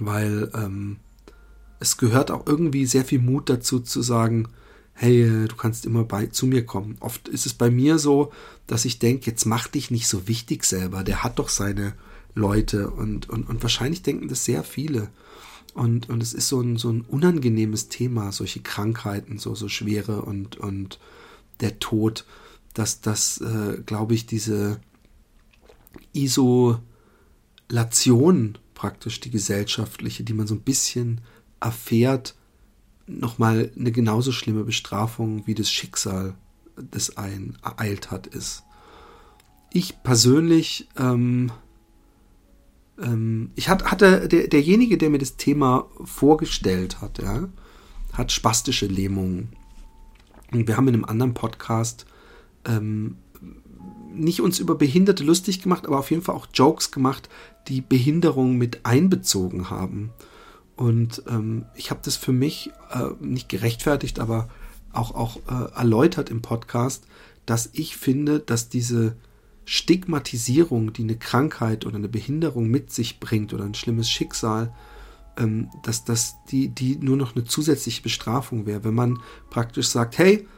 Weil 0.00 0.50
ähm, 0.54 0.98
es 1.80 1.96
gehört 1.96 2.30
auch 2.30 2.46
irgendwie 2.46 2.86
sehr 2.86 3.04
viel 3.04 3.20
Mut 3.20 3.48
dazu 3.50 3.80
zu 3.80 4.02
sagen, 4.02 4.48
hey, 4.94 5.46
du 5.46 5.54
kannst 5.54 5.86
immer 5.86 6.04
bei, 6.04 6.26
zu 6.26 6.46
mir 6.46 6.66
kommen. 6.66 6.96
Oft 6.98 7.28
ist 7.28 7.46
es 7.46 7.54
bei 7.54 7.70
mir 7.70 7.98
so, 7.98 8.32
dass 8.66 8.84
ich 8.84 8.98
denke, 8.98 9.30
jetzt 9.30 9.44
mach 9.44 9.68
dich 9.68 9.92
nicht 9.92 10.08
so 10.08 10.26
wichtig 10.26 10.64
selber. 10.64 11.04
Der 11.04 11.22
hat 11.22 11.38
doch 11.38 11.48
seine 11.48 11.94
Leute 12.38 12.90
und, 12.90 13.28
und, 13.28 13.48
und 13.48 13.62
wahrscheinlich 13.62 14.02
denken 14.02 14.28
das 14.28 14.44
sehr 14.44 14.64
viele. 14.64 15.10
Und, 15.74 16.08
und 16.08 16.22
es 16.22 16.32
ist 16.32 16.48
so 16.48 16.60
ein, 16.60 16.76
so 16.76 16.90
ein 16.90 17.02
unangenehmes 17.02 17.88
Thema, 17.88 18.32
solche 18.32 18.60
Krankheiten, 18.60 19.38
so, 19.38 19.54
so 19.54 19.68
schwere 19.68 20.22
und, 20.22 20.56
und 20.56 20.98
der 21.60 21.78
Tod, 21.78 22.24
dass 22.74 23.00
das, 23.00 23.40
äh, 23.40 23.82
glaube 23.84 24.14
ich, 24.14 24.26
diese 24.26 24.80
Isolation 26.12 26.78
praktisch, 28.74 29.20
die 29.20 29.30
gesellschaftliche, 29.30 30.24
die 30.24 30.32
man 30.32 30.46
so 30.46 30.54
ein 30.54 30.62
bisschen 30.62 31.20
erfährt, 31.60 32.34
nochmal 33.06 33.70
eine 33.76 33.92
genauso 33.92 34.32
schlimme 34.32 34.64
Bestrafung 34.64 35.46
wie 35.46 35.54
das 35.54 35.70
Schicksal, 35.70 36.34
das 36.90 37.16
einen 37.16 37.58
ereilt 37.62 38.10
hat, 38.10 38.26
ist. 38.26 38.62
Ich 39.72 40.02
persönlich 40.02 40.88
ähm, 40.96 41.52
ähm, 43.02 43.50
ich 43.54 43.68
hat, 43.68 43.84
hatte, 43.84 44.28
der, 44.28 44.48
derjenige, 44.48 44.98
der 44.98 45.10
mir 45.10 45.18
das 45.18 45.36
Thema 45.36 45.86
vorgestellt 46.04 47.00
hat, 47.00 47.18
ja, 47.18 47.48
hat 48.12 48.32
spastische 48.32 48.86
Lähmungen. 48.86 49.50
Und 50.52 50.66
wir 50.66 50.76
haben 50.76 50.88
in 50.88 50.94
einem 50.94 51.04
anderen 51.04 51.34
Podcast 51.34 52.06
ähm, 52.64 53.16
nicht 54.12 54.40
uns 54.40 54.58
über 54.58 54.74
Behinderte 54.74 55.24
lustig 55.24 55.62
gemacht, 55.62 55.86
aber 55.86 55.98
auf 55.98 56.10
jeden 56.10 56.22
Fall 56.22 56.34
auch 56.34 56.48
Jokes 56.52 56.90
gemacht, 56.90 57.28
die 57.68 57.80
Behinderung 57.80 58.56
mit 58.56 58.84
einbezogen 58.84 59.70
haben. 59.70 60.10
Und 60.76 61.22
ähm, 61.28 61.66
ich 61.74 61.90
habe 61.90 62.00
das 62.02 62.16
für 62.16 62.32
mich 62.32 62.70
äh, 62.90 63.10
nicht 63.20 63.48
gerechtfertigt, 63.48 64.20
aber 64.20 64.48
auch, 64.92 65.14
auch 65.14 65.36
äh, 65.48 65.72
erläutert 65.76 66.30
im 66.30 66.40
Podcast, 66.40 67.04
dass 67.46 67.70
ich 67.72 67.96
finde, 67.96 68.40
dass 68.40 68.68
diese 68.68 69.16
Stigmatisierung, 69.70 70.94
die 70.94 71.02
eine 71.02 71.18
Krankheit 71.18 71.84
oder 71.84 71.96
eine 71.96 72.08
Behinderung 72.08 72.68
mit 72.68 72.90
sich 72.90 73.20
bringt 73.20 73.52
oder 73.52 73.64
ein 73.64 73.74
schlimmes 73.74 74.08
Schicksal, 74.08 74.72
ähm, 75.36 75.68
dass 75.82 76.06
das 76.06 76.36
die, 76.50 76.68
die 76.68 76.96
nur 76.96 77.18
noch 77.18 77.36
eine 77.36 77.44
zusätzliche 77.44 78.00
Bestrafung 78.00 78.64
wäre, 78.64 78.82
wenn 78.84 78.94
man 78.94 79.18
praktisch 79.50 79.88
sagt, 79.88 80.16
hey, 80.16 80.48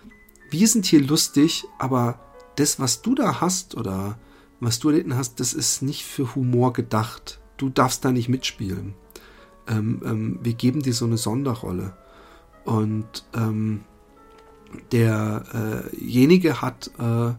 wir 0.53 0.69
sind 0.69 0.87
hier 0.87 1.03
lustig, 1.03 1.65
aber 1.81 2.21
das, 2.55 2.79
was 2.79 3.03
du 3.03 3.17
da 3.17 3.41
hast 3.41 3.77
oder 3.77 4.17
was 4.61 4.79
du 4.79 4.91
erlitten 4.91 5.17
hast, 5.17 5.41
das 5.41 5.55
ist 5.55 5.83
nicht 5.83 6.05
für 6.05 6.37
Humor 6.37 6.73
gedacht. 6.73 7.41
Du 7.57 7.69
darfst 7.69 8.05
da 8.05 8.13
nicht 8.13 8.29
mitspielen. 8.29 8.95
Ähm, 9.67 10.03
ähm, 10.05 10.39
wir 10.41 10.55
geben 10.55 10.83
dir 10.83 10.95
so 10.95 11.05
eine 11.05 11.17
Sonderrolle. 11.17 11.97
Und 12.65 13.25
ähm, 13.35 13.81
derjenige 14.93 16.63
hat 16.63 16.93
äh, 17.01 17.33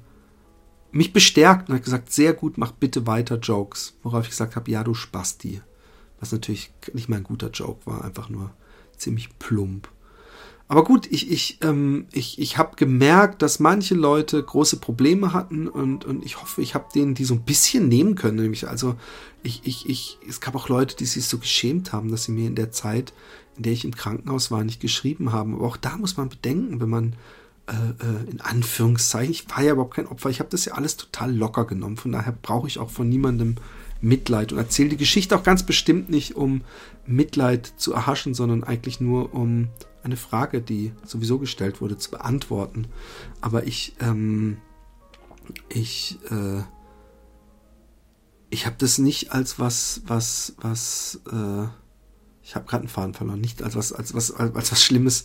mich 0.92 1.14
bestärkt 1.14 1.70
und 1.70 1.76
hat 1.76 1.84
gesagt, 1.84 2.12
sehr 2.12 2.34
gut, 2.34 2.58
mach 2.58 2.72
bitte 2.72 3.08
weiter 3.08 3.38
Jokes. 3.38 3.96
Worauf 4.04 4.24
ich 4.24 4.30
gesagt 4.30 4.56
habe, 4.56 4.70
ja, 4.70 4.84
du 4.84 4.94
Spasti. 4.94 5.62
Was 6.20 6.32
natürlich 6.32 6.72
nicht 6.94 7.10
mal 7.10 7.18
ein 7.18 7.24
guter 7.24 7.50
Joke 7.50 7.86
war, 7.86 8.04
einfach 8.04 8.30
nur 8.30 8.52
ziemlich 8.98 9.38
plump. 9.40 9.90
Aber 10.72 10.86
gut, 10.86 11.06
ich, 11.12 11.30
ich, 11.30 11.58
ähm, 11.64 12.06
ich, 12.14 12.40
ich 12.40 12.58
habe 12.58 12.78
gemerkt, 12.78 13.42
dass 13.42 13.60
manche 13.60 13.94
Leute 13.94 14.42
große 14.42 14.78
Probleme 14.78 15.34
hatten 15.34 15.68
und, 15.68 16.06
und 16.06 16.24
ich 16.24 16.42
hoffe, 16.42 16.62
ich 16.62 16.76
habe 16.76 16.86
denen 16.96 17.14
die 17.14 17.26
so 17.26 17.34
ein 17.34 17.44
bisschen 17.44 17.90
nehmen 17.90 18.16
können. 18.16 18.38
Nämlich 18.38 18.70
also, 18.70 18.96
ich, 19.44 19.62
ich, 19.66 19.90
ich, 19.90 20.18
es 20.30 20.40
gab 20.40 20.56
auch 20.56 20.70
Leute, 20.70 20.96
die 20.96 21.06
sich 21.06 21.26
so 21.26 21.40
geschämt 21.40 21.92
haben, 21.92 22.10
dass 22.10 22.24
sie 22.24 22.32
mir 22.32 22.48
in 22.48 22.56
der 22.56 22.72
Zeit, 22.72 23.12
in 23.58 23.64
der 23.64 23.74
ich 23.74 23.84
im 23.84 23.94
Krankenhaus 23.94 24.50
war, 24.50 24.64
nicht 24.64 24.80
geschrieben 24.80 25.34
haben. 25.34 25.56
Aber 25.56 25.66
auch 25.66 25.76
da 25.76 25.98
muss 25.98 26.16
man 26.16 26.30
bedenken, 26.30 26.80
wenn 26.80 26.90
man 26.90 27.16
äh, 27.68 27.74
äh 27.74 28.30
in 28.30 28.42
Anführungszeichen, 28.42 29.32
ich 29.32 29.50
war 29.50 29.64
ja 29.64 29.74
überhaupt 29.74 29.96
kein 29.96 30.08
Opfer, 30.08 30.30
ich 30.30 30.40
habe 30.40 30.50
das 30.50 30.66
ja 30.66 30.74
alles 30.74 30.98
total 30.98 31.36
locker 31.36 31.66
genommen. 31.66 31.98
Von 31.98 32.12
daher 32.12 32.36
brauche 32.42 32.68
ich 32.68 32.80
auch 32.80 32.90
von 32.90 33.10
niemandem 33.10 33.56
Mitleid 34.02 34.52
und 34.52 34.58
erzähle 34.58 34.90
die 34.90 34.98
Geschichte 34.98 35.36
auch 35.36 35.44
ganz 35.44 35.64
bestimmt 35.64 36.10
nicht, 36.10 36.36
um 36.36 36.62
Mitleid 37.06 37.72
zu 37.78 37.94
erhaschen, 37.94 38.34
sondern 38.34 38.64
eigentlich 38.64 39.00
nur 39.00 39.34
um 39.34 39.70
eine 40.04 40.18
Frage, 40.18 40.62
die 40.62 40.94
sowieso 41.06 41.38
gestellt 41.38 41.82
wurde, 41.82 41.98
zu 41.98 42.12
beantworten. 42.12 42.88
Aber 43.40 43.68
ich, 43.68 43.94
ähm, 44.00 44.58
ich, 45.70 46.18
äh, 46.32 46.64
ich 48.50 48.66
habe 48.66 48.76
das 48.80 48.98
nicht 48.98 49.32
als 49.32 49.60
was, 49.60 50.02
was, 50.06 50.56
was, 50.58 51.22
äh, 51.32 51.68
ich 52.44 52.56
habe 52.56 52.66
gerade 52.66 52.82
einen 52.82 52.90
Faden 52.90 53.14
verloren, 53.14 53.42
nicht 53.42 53.62
als 53.62 53.76
was, 53.76 53.94
als 53.94 54.14
was, 54.16 54.32
als 54.32 54.72
was 54.72 54.84
Schlimmes 54.84 55.24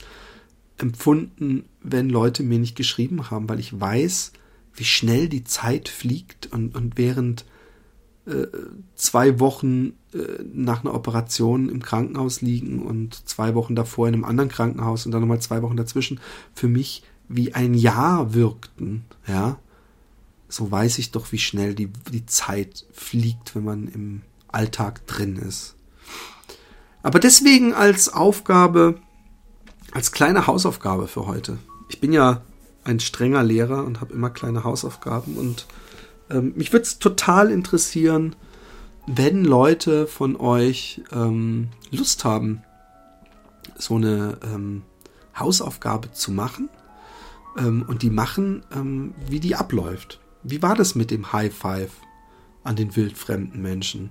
empfunden, 0.78 1.64
wenn 1.82 2.08
Leute 2.08 2.42
mir 2.42 2.58
nicht 2.58 2.76
geschrieben 2.76 3.30
haben, 3.30 3.48
weil 3.48 3.60
ich 3.60 3.78
weiß, 3.80 4.32
wie 4.74 4.84
schnell 4.84 5.28
die 5.28 5.44
Zeit 5.44 5.88
fliegt 5.88 6.52
und, 6.52 6.74
und 6.74 6.98
während 6.98 7.44
äh, 8.26 8.46
zwei 8.94 9.40
Wochen 9.40 9.94
äh, 10.12 10.42
nach 10.52 10.84
einer 10.84 10.94
Operation 10.94 11.68
im 11.68 11.82
Krankenhaus 11.82 12.40
liegen 12.40 12.82
und 12.82 13.28
zwei 13.28 13.54
Wochen 13.54 13.74
davor 13.74 14.08
in 14.08 14.14
einem 14.14 14.24
anderen 14.24 14.50
Krankenhaus 14.50 15.06
und 15.06 15.12
dann 15.12 15.20
nochmal 15.20 15.40
zwei 15.40 15.62
Wochen 15.62 15.76
dazwischen 15.76 16.20
für 16.54 16.68
mich 16.68 17.04
wie 17.28 17.54
ein 17.54 17.74
Jahr 17.74 18.34
wirkten, 18.34 19.04
ja, 19.26 19.58
so 20.48 20.70
weiß 20.70 20.98
ich 20.98 21.10
doch, 21.10 21.32
wie 21.32 21.38
schnell 21.38 21.74
die, 21.74 21.88
die 22.12 22.26
Zeit 22.26 22.86
fliegt, 22.92 23.56
wenn 23.56 23.64
man 23.64 23.88
im 23.88 24.22
Alltag 24.48 25.06
drin 25.06 25.36
ist. 25.36 25.74
Aber 27.02 27.18
deswegen 27.18 27.74
als 27.74 28.08
Aufgabe, 28.12 29.00
als 29.96 30.12
kleine 30.12 30.46
Hausaufgabe 30.46 31.08
für 31.08 31.26
heute. 31.26 31.56
Ich 31.88 32.00
bin 32.00 32.12
ja 32.12 32.42
ein 32.84 33.00
strenger 33.00 33.42
Lehrer 33.42 33.82
und 33.82 34.02
habe 34.02 34.12
immer 34.12 34.28
kleine 34.28 34.62
Hausaufgaben 34.62 35.38
und 35.38 35.64
ähm, 36.28 36.52
mich 36.54 36.70
würde 36.74 36.82
es 36.82 36.98
total 36.98 37.50
interessieren, 37.50 38.36
wenn 39.06 39.42
Leute 39.42 40.06
von 40.06 40.36
euch 40.36 41.00
ähm, 41.12 41.68
Lust 41.90 42.26
haben, 42.26 42.62
so 43.78 43.94
eine 43.94 44.36
ähm, 44.44 44.82
Hausaufgabe 45.34 46.12
zu 46.12 46.30
machen 46.30 46.68
ähm, 47.56 47.82
und 47.88 48.02
die 48.02 48.10
machen, 48.10 48.66
ähm, 48.74 49.14
wie 49.30 49.40
die 49.40 49.54
abläuft. 49.54 50.20
Wie 50.42 50.60
war 50.60 50.74
das 50.74 50.94
mit 50.94 51.10
dem 51.10 51.32
High 51.32 51.54
Five 51.54 51.92
an 52.64 52.76
den 52.76 52.94
wildfremden 52.96 53.62
Menschen? 53.62 54.10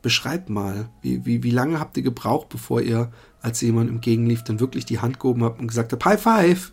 Beschreibt 0.00 0.48
mal, 0.48 0.90
wie, 1.02 1.26
wie, 1.26 1.42
wie 1.42 1.50
lange 1.50 1.80
habt 1.80 1.96
ihr 1.96 2.04
gebraucht, 2.04 2.50
bevor 2.50 2.82
ihr, 2.82 3.10
als 3.40 3.60
jemand 3.60 3.90
entgegenlief, 3.90 4.42
dann 4.44 4.60
wirklich 4.60 4.84
die 4.84 4.98
Hand 4.98 5.20
gehoben 5.20 5.44
habt 5.44 5.60
und 5.60 5.68
gesagt 5.68 5.92
habt, 5.92 6.04
High 6.04 6.20
Five! 6.20 6.72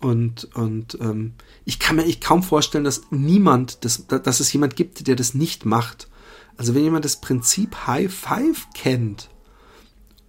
Und, 0.00 0.50
und 0.54 0.98
ähm, 1.00 1.32
ich 1.64 1.78
kann 1.78 1.96
mir 1.96 2.02
eigentlich 2.02 2.20
kaum 2.20 2.42
vorstellen, 2.42 2.84
dass 2.84 3.02
niemand, 3.10 3.84
dass, 3.84 4.06
dass 4.06 4.40
es 4.40 4.52
jemand 4.52 4.76
gibt, 4.76 5.06
der 5.06 5.16
das 5.16 5.32
nicht 5.32 5.64
macht. 5.64 6.08
Also 6.56 6.74
wenn 6.74 6.84
jemand 6.84 7.06
das 7.06 7.20
Prinzip 7.20 7.86
High 7.86 8.12
Five 8.12 8.66
kennt, 8.74 9.30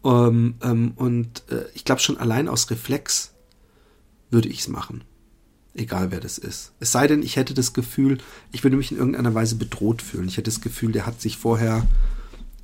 ähm, 0.06 0.56
ähm, 0.62 0.93
und 0.96 1.43
äh, 1.50 1.66
ich 1.74 1.84
glaube 1.84 2.00
schon 2.00 2.18
allein 2.18 2.48
aus 2.48 2.70
Reflex 2.70 3.34
würde 4.30 4.48
ich 4.48 4.60
es 4.60 4.68
machen. 4.68 5.04
Egal 5.74 6.12
wer 6.12 6.22
das 6.22 6.38
ist. 6.38 6.72
Es 6.80 6.91
sei 6.91 7.08
denn, 7.08 7.22
ich 7.22 7.36
hätte 7.36 7.54
das 7.54 7.74
Gefühl, 7.74 8.20
ich 8.52 8.64
würde 8.64 8.78
mich 8.78 8.91
in 8.91 8.98
irgendeiner 8.98 9.34
Weise 9.34 9.56
bedroht 9.56 10.02
fühlen. 10.02 10.28
Ich 10.28 10.38
hätte 10.38 10.52
das 10.52 10.62
Gefühl, 10.62 10.93
der 10.93 11.06
hat 11.06 11.20
sich 11.20 11.38
vorher 11.38 11.86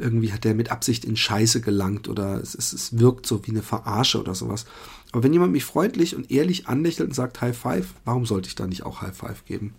irgendwie 0.02 0.34
hat 0.34 0.44
der 0.44 0.54
mit 0.56 0.72
Absicht 0.72 1.06
in 1.06 1.16
Scheiße 1.16 1.62
gelangt 1.62 2.10
oder 2.10 2.42
es, 2.42 2.56
es, 2.56 2.74
es 2.74 3.00
wirkt 3.00 3.26
so 3.26 3.46
wie 3.46 3.52
eine 3.52 3.62
Verarsche 3.62 4.20
oder 4.20 4.36
sowas. 4.36 4.66
Aber 5.12 5.24
wenn 5.24 5.34
jemand 5.34 5.52
mich 5.52 5.66
freundlich 5.66 6.16
und 6.16 6.32
ehrlich 6.32 6.68
anlächelt 6.68 7.10
und 7.10 7.16
sagt 7.16 7.42
High 7.42 7.58
Five, 7.58 7.94
warum 8.06 8.26
sollte 8.26 8.48
ich 8.48 8.56
da 8.56 8.68
nicht 8.68 8.84
auch 8.84 9.02
High 9.02 9.16
Five 9.16 9.46
geben? 9.46 9.74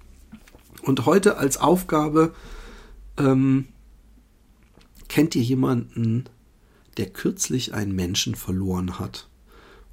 Und 0.83 1.07
heute 1.07 1.37
als 1.37 1.59
Aufgabe, 1.59 2.35
ähm, 3.17 3.67
kennt 5.09 5.35
ihr 5.37 5.43
jemanden, 5.43 6.25
der 6.97 7.07
kürzlich 7.07 7.75
einen 7.75 7.95
Menschen 7.95 8.35
verloren 8.35 8.99
hat? 8.99 9.29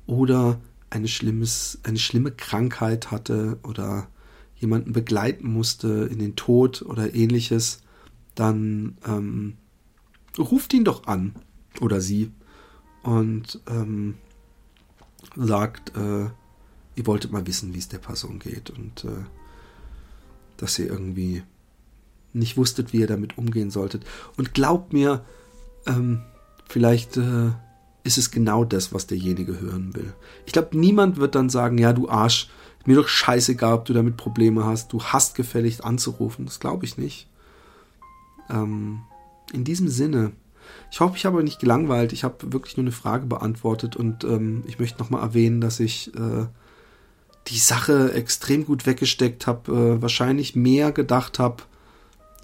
Oder 0.05 0.59
eine, 0.89 1.07
schlimmes, 1.07 1.79
eine 1.83 1.99
schlimme 1.99 2.31
Krankheit 2.31 3.11
hatte 3.11 3.59
oder 3.63 4.07
jemanden 4.55 4.91
begleiten 4.91 5.51
musste 5.51 6.09
in 6.11 6.19
den 6.19 6.35
Tod 6.35 6.81
oder 6.81 7.13
ähnliches, 7.13 7.81
dann 8.35 8.97
ähm, 9.05 9.57
ruft 10.39 10.73
ihn 10.73 10.83
doch 10.83 11.07
an 11.07 11.35
oder 11.81 12.01
sie 12.01 12.31
und 13.03 13.59
ähm, 13.67 14.15
sagt, 15.35 15.95
äh, 15.95 16.25
ihr 16.95 17.07
wolltet 17.07 17.31
mal 17.31 17.47
wissen, 17.47 17.73
wie 17.73 17.79
es 17.79 17.87
der 17.87 17.99
Person 17.99 18.39
geht 18.39 18.69
und 18.69 19.05
äh, 19.05 19.25
dass 20.57 20.77
ihr 20.79 20.87
irgendwie 20.87 21.43
nicht 22.33 22.57
wusstet, 22.57 22.93
wie 22.93 22.99
ihr 22.99 23.07
damit 23.07 23.37
umgehen 23.37 23.71
solltet. 23.71 24.05
Und 24.37 24.53
glaubt 24.53 24.93
mir, 24.93 25.23
ähm, 25.87 26.21
vielleicht 26.67 27.17
äh, 27.17 27.51
ist 28.03 28.17
es 28.17 28.31
genau 28.31 28.65
das, 28.65 28.93
was 28.93 29.07
derjenige 29.07 29.59
hören 29.59 29.95
will. 29.95 30.13
Ich 30.45 30.53
glaube, 30.53 30.77
niemand 30.77 31.17
wird 31.17 31.35
dann 31.35 31.49
sagen, 31.49 31.77
ja, 31.77 31.93
du 31.93 32.09
Arsch, 32.09 32.49
mir 32.85 32.95
doch 32.95 33.07
scheißegal, 33.07 33.73
ob 33.73 33.85
du 33.85 33.93
damit 33.93 34.17
Probleme 34.17 34.65
hast, 34.65 34.91
du 34.93 35.03
hast 35.03 35.35
gefälligst 35.35 35.83
anzurufen. 35.83 36.45
Das 36.45 36.59
glaube 36.59 36.85
ich 36.85 36.97
nicht. 36.97 37.27
Ähm, 38.49 39.01
in 39.53 39.63
diesem 39.63 39.87
Sinne, 39.87 40.31
ich 40.91 40.99
hoffe, 40.99 41.15
ich 41.17 41.25
habe 41.25 41.37
euch 41.37 41.43
nicht 41.43 41.59
gelangweilt. 41.59 42.13
Ich 42.13 42.23
habe 42.23 42.51
wirklich 42.51 42.77
nur 42.77 42.83
eine 42.83 42.91
Frage 42.91 43.25
beantwortet 43.25 43.95
und 43.95 44.23
ähm, 44.23 44.63
ich 44.67 44.79
möchte 44.79 44.99
nochmal 44.99 45.21
erwähnen, 45.21 45.61
dass 45.61 45.79
ich 45.79 46.13
äh, 46.15 46.45
die 47.47 47.57
Sache 47.57 48.13
extrem 48.13 48.65
gut 48.65 48.85
weggesteckt 48.85 49.47
habe, 49.47 49.71
äh, 49.71 50.01
wahrscheinlich 50.01 50.55
mehr 50.55 50.91
gedacht 50.91 51.39
habe, 51.39 51.63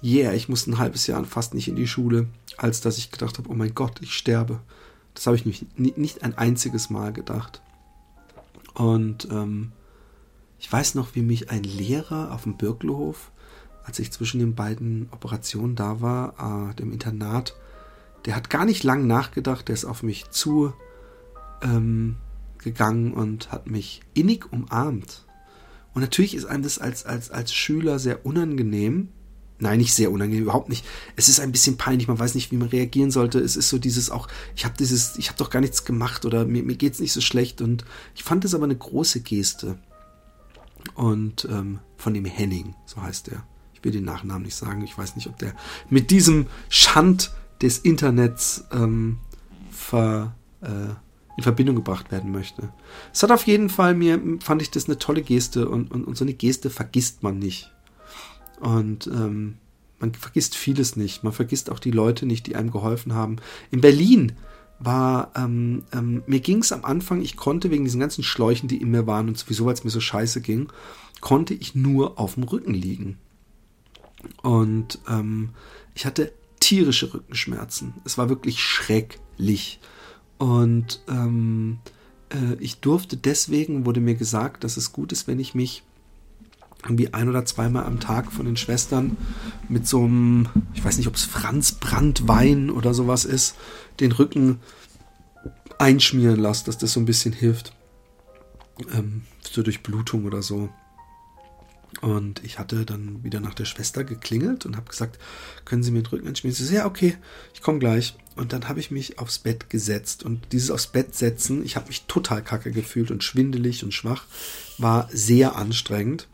yeah, 0.02 0.32
ich 0.32 0.48
muss 0.48 0.66
ein 0.66 0.78
halbes 0.78 1.06
Jahr 1.06 1.24
fast 1.24 1.54
nicht 1.54 1.68
in 1.68 1.76
die 1.76 1.88
Schule, 1.88 2.28
als 2.56 2.80
dass 2.80 2.98
ich 2.98 3.10
gedacht 3.10 3.38
habe, 3.38 3.48
oh 3.50 3.54
mein 3.54 3.74
Gott, 3.74 4.00
ich 4.00 4.14
sterbe. 4.14 4.60
Das 5.14 5.26
habe 5.26 5.36
ich 5.36 5.46
nicht, 5.46 5.78
nicht 5.78 6.22
ein 6.22 6.36
einziges 6.36 6.90
Mal 6.90 7.12
gedacht. 7.12 7.62
Und 8.74 9.28
ähm, 9.30 9.72
ich 10.58 10.70
weiß 10.70 10.94
noch, 10.94 11.14
wie 11.14 11.22
mich 11.22 11.50
ein 11.50 11.62
Lehrer 11.62 12.32
auf 12.32 12.42
dem 12.42 12.56
Birkelhof, 12.56 13.30
als 13.86 14.00
ich 14.00 14.10
zwischen 14.10 14.40
den 14.40 14.54
beiden 14.54 15.08
Operationen 15.12 15.76
da 15.76 16.00
war, 16.00 16.70
äh, 16.70 16.74
dem 16.74 16.92
Internat, 16.92 17.54
der 18.24 18.34
hat 18.34 18.50
gar 18.50 18.64
nicht 18.64 18.82
lang 18.82 19.06
nachgedacht, 19.06 19.68
der 19.68 19.74
ist 19.74 19.84
auf 19.84 20.02
mich 20.02 20.28
zu 20.30 20.72
ähm, 21.62 22.16
gegangen 22.58 23.14
und 23.14 23.52
hat 23.52 23.70
mich 23.70 24.00
innig 24.12 24.52
umarmt. 24.52 25.24
Und 25.94 26.02
natürlich 26.02 26.34
ist 26.34 26.46
einem 26.46 26.64
das 26.64 26.80
als, 26.80 27.06
als, 27.06 27.30
als 27.30 27.54
Schüler 27.54 28.00
sehr 28.00 28.26
unangenehm. 28.26 29.10
Nein, 29.60 29.78
nicht 29.78 29.94
sehr 29.94 30.10
unangenehm, 30.10 30.42
überhaupt 30.42 30.68
nicht. 30.68 30.84
Es 31.14 31.28
ist 31.28 31.38
ein 31.38 31.52
bisschen 31.52 31.78
peinlich, 31.78 32.08
man 32.08 32.18
weiß 32.18 32.34
nicht, 32.34 32.50
wie 32.50 32.56
man 32.56 32.68
reagieren 32.68 33.12
sollte. 33.12 33.38
Es 33.38 33.56
ist 33.56 33.68
so 33.68 33.78
dieses 33.78 34.10
auch, 34.10 34.26
ich 34.56 34.64
habe 34.64 34.74
dieses, 34.76 35.16
ich 35.16 35.28
habe 35.28 35.38
doch 35.38 35.48
gar 35.48 35.60
nichts 35.60 35.84
gemacht 35.84 36.24
oder 36.24 36.44
mir, 36.44 36.64
mir 36.64 36.76
es 36.82 36.98
nicht 36.98 37.12
so 37.12 37.20
schlecht. 37.20 37.62
Und 37.62 37.84
ich 38.16 38.24
fand 38.24 38.44
es 38.44 38.54
aber 38.54 38.64
eine 38.64 38.76
große 38.76 39.20
Geste. 39.20 39.78
Und 40.94 41.46
ähm, 41.50 41.78
von 41.96 42.12
dem 42.12 42.24
Henning, 42.24 42.74
so 42.84 43.00
heißt 43.00 43.28
er. 43.28 43.46
Ich 43.76 43.84
will 43.84 43.92
den 43.92 44.04
Nachnamen 44.04 44.42
nicht 44.42 44.56
sagen. 44.56 44.82
Ich 44.82 44.96
weiß 44.96 45.16
nicht, 45.16 45.28
ob 45.28 45.38
der 45.38 45.52
mit 45.90 46.10
diesem 46.10 46.46
Schand 46.70 47.32
des 47.60 47.78
Internets 47.78 48.64
ähm, 48.72 49.18
ver, 49.70 50.34
äh, 50.62 50.94
in 51.36 51.42
Verbindung 51.42 51.76
gebracht 51.76 52.10
werden 52.10 52.32
möchte. 52.32 52.70
Es 53.12 53.22
hat 53.22 53.30
auf 53.30 53.46
jeden 53.46 53.68
Fall 53.68 53.94
mir, 53.94 54.18
fand 54.40 54.62
ich 54.62 54.70
das 54.70 54.86
eine 54.86 54.98
tolle 54.98 55.22
Geste 55.22 55.68
und, 55.68 55.90
und, 55.90 56.04
und 56.04 56.16
so 56.16 56.24
eine 56.24 56.32
Geste 56.32 56.70
vergisst 56.70 57.22
man 57.22 57.38
nicht. 57.38 57.70
Und 58.60 59.06
ähm, 59.08 59.58
man 59.98 60.14
vergisst 60.14 60.54
vieles 60.54 60.96
nicht. 60.96 61.22
Man 61.22 61.34
vergisst 61.34 61.70
auch 61.70 61.78
die 61.78 61.90
Leute 61.90 62.24
nicht, 62.24 62.46
die 62.46 62.56
einem 62.56 62.70
geholfen 62.70 63.12
haben. 63.12 63.36
In 63.70 63.82
Berlin 63.82 64.32
war, 64.78 65.32
ähm, 65.36 65.84
ähm, 65.92 66.22
mir 66.26 66.40
ging 66.40 66.58
es 66.58 66.72
am 66.72 66.84
Anfang, 66.84 67.20
ich 67.20 67.36
konnte 67.36 67.70
wegen 67.70 67.84
diesen 67.84 68.00
ganzen 68.00 68.24
Schläuchen, 68.24 68.68
die 68.68 68.80
in 68.80 68.90
mir 68.90 69.06
waren 69.06 69.28
und 69.28 69.38
sowieso, 69.38 69.66
weil 69.66 69.74
es 69.74 69.84
mir 69.84 69.90
so 69.90 70.00
scheiße 70.00 70.40
ging, 70.40 70.68
konnte 71.20 71.54
ich 71.54 71.74
nur 71.74 72.18
auf 72.18 72.34
dem 72.34 72.44
Rücken 72.44 72.74
liegen. 72.74 73.18
Und 74.42 74.98
ähm, 75.08 75.50
ich 75.94 76.06
hatte 76.06 76.32
tierische 76.60 77.12
Rückenschmerzen. 77.12 77.94
Es 78.04 78.18
war 78.18 78.28
wirklich 78.28 78.60
schrecklich. 78.62 79.80
Und 80.38 81.02
ähm, 81.08 81.78
Äh, 82.30 82.56
ich 82.58 82.80
durfte 82.80 83.16
deswegen, 83.16 83.86
wurde 83.86 84.00
mir 84.00 84.16
gesagt, 84.16 84.64
dass 84.64 84.76
es 84.76 84.92
gut 84.92 85.12
ist, 85.12 85.28
wenn 85.28 85.38
ich 85.38 85.54
mich 85.54 85.82
irgendwie 86.82 87.14
ein 87.14 87.28
oder 87.28 87.44
zweimal 87.44 87.84
am 87.84 88.00
Tag 88.00 88.32
von 88.32 88.46
den 88.46 88.56
Schwestern 88.56 89.16
mit 89.68 89.86
so 89.86 90.04
einem, 90.04 90.48
ich 90.74 90.84
weiß 90.84 90.98
nicht, 90.98 91.08
ob 91.08 91.14
es 91.14 91.24
Franz 91.24 91.72
Brandwein 91.72 92.70
oder 92.70 92.94
sowas 92.94 93.24
ist, 93.24 93.56
den 93.98 94.12
Rücken 94.12 94.60
einschmieren 95.78 96.40
lasse, 96.40 96.64
dass 96.64 96.78
das 96.78 96.92
so 96.92 97.00
ein 97.00 97.06
bisschen 97.06 97.32
hilft. 97.32 97.72
Ähm, 98.92 99.22
zur 99.42 99.64
Durchblutung 99.64 100.24
oder 100.24 100.42
so. 100.42 100.68
Und 102.02 102.44
ich 102.44 102.58
hatte 102.58 102.84
dann 102.84 103.24
wieder 103.24 103.40
nach 103.40 103.54
der 103.54 103.64
Schwester 103.64 104.04
geklingelt 104.04 104.66
und 104.66 104.76
habe 104.76 104.90
gesagt, 104.90 105.18
können 105.64 105.82
Sie 105.82 105.90
mir 105.90 106.02
den 106.02 106.06
Rücken 106.06 106.28
einschmieren? 106.28 106.54
Sie 106.54 106.64
so, 106.64 106.74
ja, 106.74 106.86
okay, 106.86 107.16
ich 107.54 107.62
komme 107.62 107.78
gleich. 107.78 108.16
Und 108.34 108.52
dann 108.52 108.68
habe 108.68 108.80
ich 108.80 108.90
mich 108.90 109.18
aufs 109.18 109.38
Bett 109.38 109.70
gesetzt. 109.70 110.22
Und 110.22 110.52
dieses 110.52 110.70
aufs 110.70 110.88
Bett 110.88 111.14
setzen, 111.14 111.64
ich 111.64 111.76
habe 111.76 111.88
mich 111.88 112.04
total 112.04 112.42
kacke 112.42 112.70
gefühlt 112.70 113.10
und 113.10 113.24
schwindelig 113.24 113.82
und 113.82 113.94
schwach, 113.94 114.24
war 114.76 115.08
sehr 115.10 115.56
anstrengend. 115.56 116.28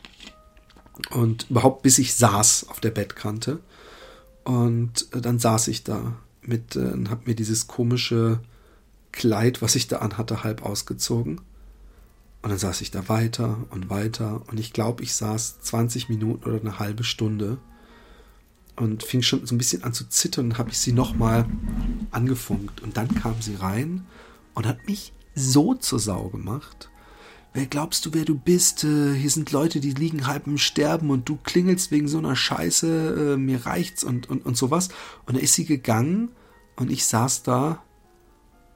Und 1.10 1.48
überhaupt 1.48 1.82
bis 1.82 1.98
ich 1.98 2.14
saß 2.14 2.68
auf 2.68 2.80
der 2.80 2.90
Bettkante. 2.90 3.60
Und 4.44 5.06
äh, 5.12 5.20
dann 5.20 5.38
saß 5.38 5.68
ich 5.68 5.84
da 5.84 6.16
mit, 6.42 6.74
äh, 6.74 6.80
und 6.80 7.08
habe 7.08 7.22
mir 7.26 7.34
dieses 7.36 7.68
komische 7.68 8.40
Kleid, 9.12 9.62
was 9.62 9.76
ich 9.76 9.88
da 9.88 9.98
anhatte, 9.98 10.42
halb 10.42 10.64
ausgezogen. 10.64 11.40
Und 12.42 12.50
dann 12.50 12.58
saß 12.58 12.80
ich 12.80 12.90
da 12.90 13.08
weiter 13.08 13.66
und 13.70 13.88
weiter. 13.88 14.42
Und 14.48 14.58
ich 14.58 14.72
glaube, 14.72 15.02
ich 15.02 15.14
saß 15.14 15.60
20 15.60 16.08
Minuten 16.08 16.44
oder 16.48 16.60
eine 16.60 16.80
halbe 16.80 17.04
Stunde 17.04 17.58
und 18.76 19.04
fing 19.04 19.22
schon 19.22 19.46
so 19.46 19.54
ein 19.54 19.58
bisschen 19.58 19.84
an 19.84 19.92
zu 19.92 20.08
zittern 20.08 20.46
und 20.46 20.58
habe 20.58 20.70
ich 20.70 20.78
sie 20.78 20.92
nochmal 20.92 21.46
angefunkt. 22.10 22.80
Und 22.80 22.96
dann 22.96 23.14
kam 23.14 23.40
sie 23.40 23.54
rein 23.54 24.04
und 24.54 24.66
hat 24.66 24.86
mich 24.86 25.12
so 25.34 25.74
zur 25.74 26.00
Sau 26.00 26.28
gemacht. 26.28 26.90
Wer 27.54 27.66
glaubst 27.66 28.06
du, 28.06 28.14
wer 28.14 28.24
du 28.24 28.34
bist? 28.34 28.82
Äh, 28.82 29.14
hier 29.14 29.30
sind 29.30 29.52
Leute, 29.52 29.78
die 29.80 29.92
liegen 29.92 30.26
halb 30.26 30.46
im 30.46 30.58
Sterben 30.58 31.10
und 31.10 31.28
du 31.28 31.36
klingelst 31.36 31.90
wegen 31.90 32.08
so 32.08 32.18
einer 32.18 32.34
Scheiße, 32.34 33.34
äh, 33.34 33.36
mir 33.36 33.66
reicht's 33.66 34.04
und, 34.04 34.28
und, 34.28 34.44
und 34.44 34.56
sowas. 34.56 34.88
Und 35.26 35.36
da 35.36 35.40
ist 35.40 35.54
sie 35.54 35.66
gegangen 35.66 36.30
und 36.76 36.90
ich 36.90 37.04
saß 37.04 37.42
da 37.42 37.82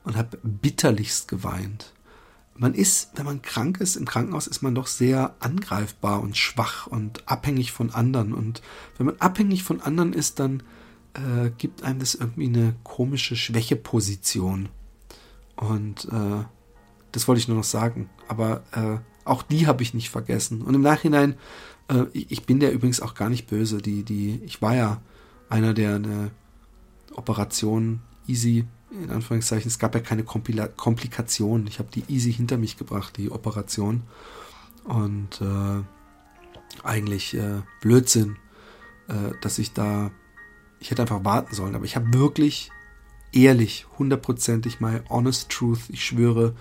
und 0.04 0.16
habe 0.16 0.38
bitterlichst 0.42 1.26
geweint. 1.26 1.95
Man 2.58 2.74
ist, 2.74 3.10
wenn 3.14 3.26
man 3.26 3.42
krank 3.42 3.80
ist, 3.80 3.96
im 3.96 4.06
Krankenhaus 4.06 4.46
ist 4.46 4.62
man 4.62 4.74
doch 4.74 4.86
sehr 4.86 5.34
angreifbar 5.40 6.22
und 6.22 6.36
schwach 6.36 6.86
und 6.86 7.28
abhängig 7.28 7.72
von 7.72 7.90
anderen. 7.90 8.32
Und 8.32 8.62
wenn 8.96 9.06
man 9.06 9.16
abhängig 9.18 9.62
von 9.62 9.80
anderen 9.80 10.12
ist, 10.12 10.38
dann 10.40 10.62
äh, 11.14 11.50
gibt 11.58 11.82
einem 11.82 11.98
das 11.98 12.14
irgendwie 12.14 12.46
eine 12.46 12.74
komische 12.82 13.36
Schwächeposition. 13.36 14.68
Und 15.56 16.06
äh, 16.06 16.44
das 17.12 17.28
wollte 17.28 17.40
ich 17.40 17.48
nur 17.48 17.56
noch 17.56 17.64
sagen. 17.64 18.08
Aber 18.28 18.62
äh, 18.72 18.98
auch 19.26 19.42
die 19.42 19.66
habe 19.66 19.82
ich 19.82 19.94
nicht 19.94 20.10
vergessen. 20.10 20.62
Und 20.62 20.74
im 20.74 20.82
Nachhinein, 20.82 21.36
äh, 21.88 22.04
ich 22.12 22.44
bin 22.44 22.60
der 22.60 22.72
übrigens 22.72 23.00
auch 23.00 23.14
gar 23.14 23.28
nicht 23.28 23.46
böse. 23.46 23.78
Die, 23.78 24.02
die, 24.02 24.40
ich 24.44 24.62
war 24.62 24.74
ja 24.74 25.00
einer, 25.48 25.74
der 25.74 25.96
eine 25.96 26.30
Operation 27.14 28.00
easy, 28.26 28.66
in 28.90 29.10
Anführungszeichen, 29.10 29.68
es 29.68 29.78
gab 29.78 29.94
ja 29.94 30.00
keine 30.00 30.24
Kompila 30.24 30.68
Komplikationen. 30.68 31.66
Ich 31.66 31.78
habe 31.78 31.88
die 31.92 32.04
easy 32.08 32.32
hinter 32.32 32.56
mich 32.56 32.76
gebracht, 32.76 33.16
die 33.16 33.30
Operation. 33.30 34.02
Und 34.84 35.40
äh, 35.40 35.82
eigentlich 36.84 37.34
äh, 37.34 37.62
Blödsinn, 37.80 38.36
äh, 39.08 39.32
dass 39.40 39.58
ich 39.58 39.72
da, 39.72 40.10
ich 40.78 40.90
hätte 40.90 41.02
einfach 41.02 41.24
warten 41.24 41.54
sollen. 41.54 41.74
Aber 41.74 41.84
ich 41.84 41.96
habe 41.96 42.12
wirklich 42.14 42.70
ehrlich, 43.32 43.86
hundertprozentig, 43.98 44.80
my 44.80 45.00
honest 45.08 45.50
truth, 45.50 45.80
ich 45.88 46.04
schwöre, 46.04 46.54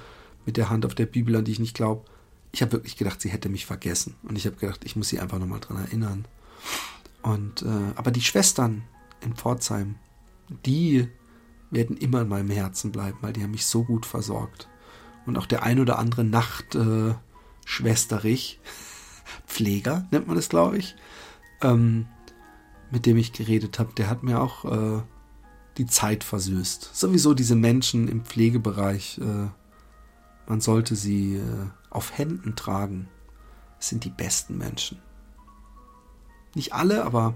mit 0.45 0.57
der 0.57 0.69
Hand 0.69 0.86
auf 0.86 0.95
der 0.95 1.05
Bibel, 1.05 1.36
an 1.36 1.45
die 1.45 1.53
ich 1.53 1.59
nicht 1.59 1.76
glaube. 1.76 2.05
Ich 2.51 2.61
habe 2.61 2.73
wirklich 2.73 2.97
gedacht, 2.97 3.21
sie 3.21 3.30
hätte 3.30 3.49
mich 3.49 3.65
vergessen. 3.65 4.15
Und 4.23 4.38
ich 4.38 4.45
habe 4.45 4.55
gedacht, 4.55 4.82
ich 4.84 4.95
muss 4.95 5.09
sie 5.09 5.19
einfach 5.19 5.39
nochmal 5.39 5.59
dran 5.59 5.78
erinnern. 5.78 6.26
Und, 7.21 7.63
äh, 7.63 7.93
aber 7.95 8.11
die 8.11 8.21
Schwestern 8.21 8.84
in 9.21 9.36
Pforzheim, 9.36 9.95
die 10.65 11.07
werden 11.72 11.97
immer 11.97 12.22
in 12.22 12.30
meinem 12.30 12.49
Herzen 12.49 12.91
bleiben, 12.91 13.18
weil 13.22 13.34
die 13.34 13.43
haben 13.43 13.51
mich 13.51 13.66
so 13.66 13.84
gut 13.84 14.05
versorgt. 14.05 14.70
Und 15.26 15.38
auch 15.38 15.47
der 15.47 15.63
ein 15.63 15.80
oder 15.80 15.99
andere 15.99 16.24
Nachtschwesterich, 16.24 18.59
äh, 18.63 18.68
Pfleger 19.47 20.07
nennt 20.11 20.28
man 20.28 20.36
das, 20.36 20.49
glaube 20.49 20.78
ich, 20.78 20.95
ähm, 21.61 22.07
mit 22.91 23.05
dem 23.05 23.18
ich 23.18 23.34
geredet 23.34 23.80
habe, 23.80 23.93
der 23.93 24.09
hat 24.09 24.24
mir 24.24 24.39
auch 24.39 24.66
äh, 24.66 25.01
die 25.78 25.88
Zeit 25.88 26.24
versüßt. 26.24 26.91
Sowieso 26.93 27.34
diese 27.34 27.55
Menschen 27.55 28.07
im 28.07 28.24
Pflegebereich, 28.24 29.20
äh, 29.20 29.47
man 30.47 30.61
sollte 30.61 30.95
sie 30.95 31.38
äh, 31.38 31.68
auf 31.89 32.18
Händen 32.18 32.55
tragen. 32.55 33.09
Es 33.80 33.89
sind 33.89 34.05
die 34.05 34.09
besten 34.09 34.57
Menschen. 34.57 34.99
Nicht 36.53 36.74
alle, 36.74 37.03
aber 37.03 37.36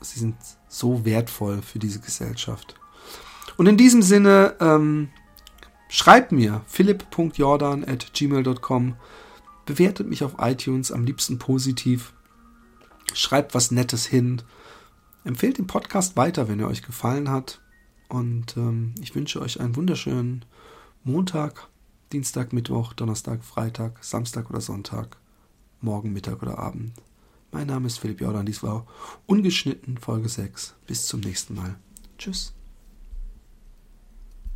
sie 0.00 0.20
sind 0.20 0.36
so 0.68 1.04
wertvoll 1.04 1.62
für 1.62 1.78
diese 1.78 2.00
Gesellschaft. 2.00 2.76
Und 3.62 3.68
in 3.68 3.76
diesem 3.76 4.02
Sinne, 4.02 4.56
ähm, 4.58 5.10
schreibt 5.88 6.32
mir 6.32 6.62
philipp.jordan 6.66 7.84
at 7.84 8.12
gmail.com, 8.12 8.96
bewertet 9.66 10.08
mich 10.08 10.24
auf 10.24 10.34
iTunes, 10.40 10.90
am 10.90 11.04
liebsten 11.04 11.38
positiv, 11.38 12.12
schreibt 13.14 13.54
was 13.54 13.70
Nettes 13.70 14.04
hin, 14.04 14.42
empfehlt 15.22 15.58
den 15.58 15.68
Podcast 15.68 16.16
weiter, 16.16 16.48
wenn 16.48 16.58
er 16.58 16.66
euch 16.66 16.82
gefallen 16.82 17.30
hat. 17.30 17.60
Und 18.08 18.56
ähm, 18.56 18.96
ich 19.00 19.14
wünsche 19.14 19.40
euch 19.40 19.60
einen 19.60 19.76
wunderschönen 19.76 20.44
Montag, 21.04 21.68
Dienstag, 22.12 22.52
Mittwoch, 22.52 22.94
Donnerstag, 22.94 23.44
Freitag, 23.44 24.02
Samstag 24.02 24.50
oder 24.50 24.60
Sonntag, 24.60 25.18
morgen, 25.80 26.12
Mittag 26.12 26.42
oder 26.42 26.58
Abend. 26.58 26.94
Mein 27.52 27.68
Name 27.68 27.86
ist 27.86 27.98
Philipp 27.98 28.22
Jordan, 28.22 28.44
dies 28.44 28.64
war 28.64 28.88
ungeschnitten 29.26 29.98
Folge 29.98 30.28
6. 30.28 30.74
Bis 30.88 31.06
zum 31.06 31.20
nächsten 31.20 31.54
Mal. 31.54 31.76
Tschüss. 32.18 32.54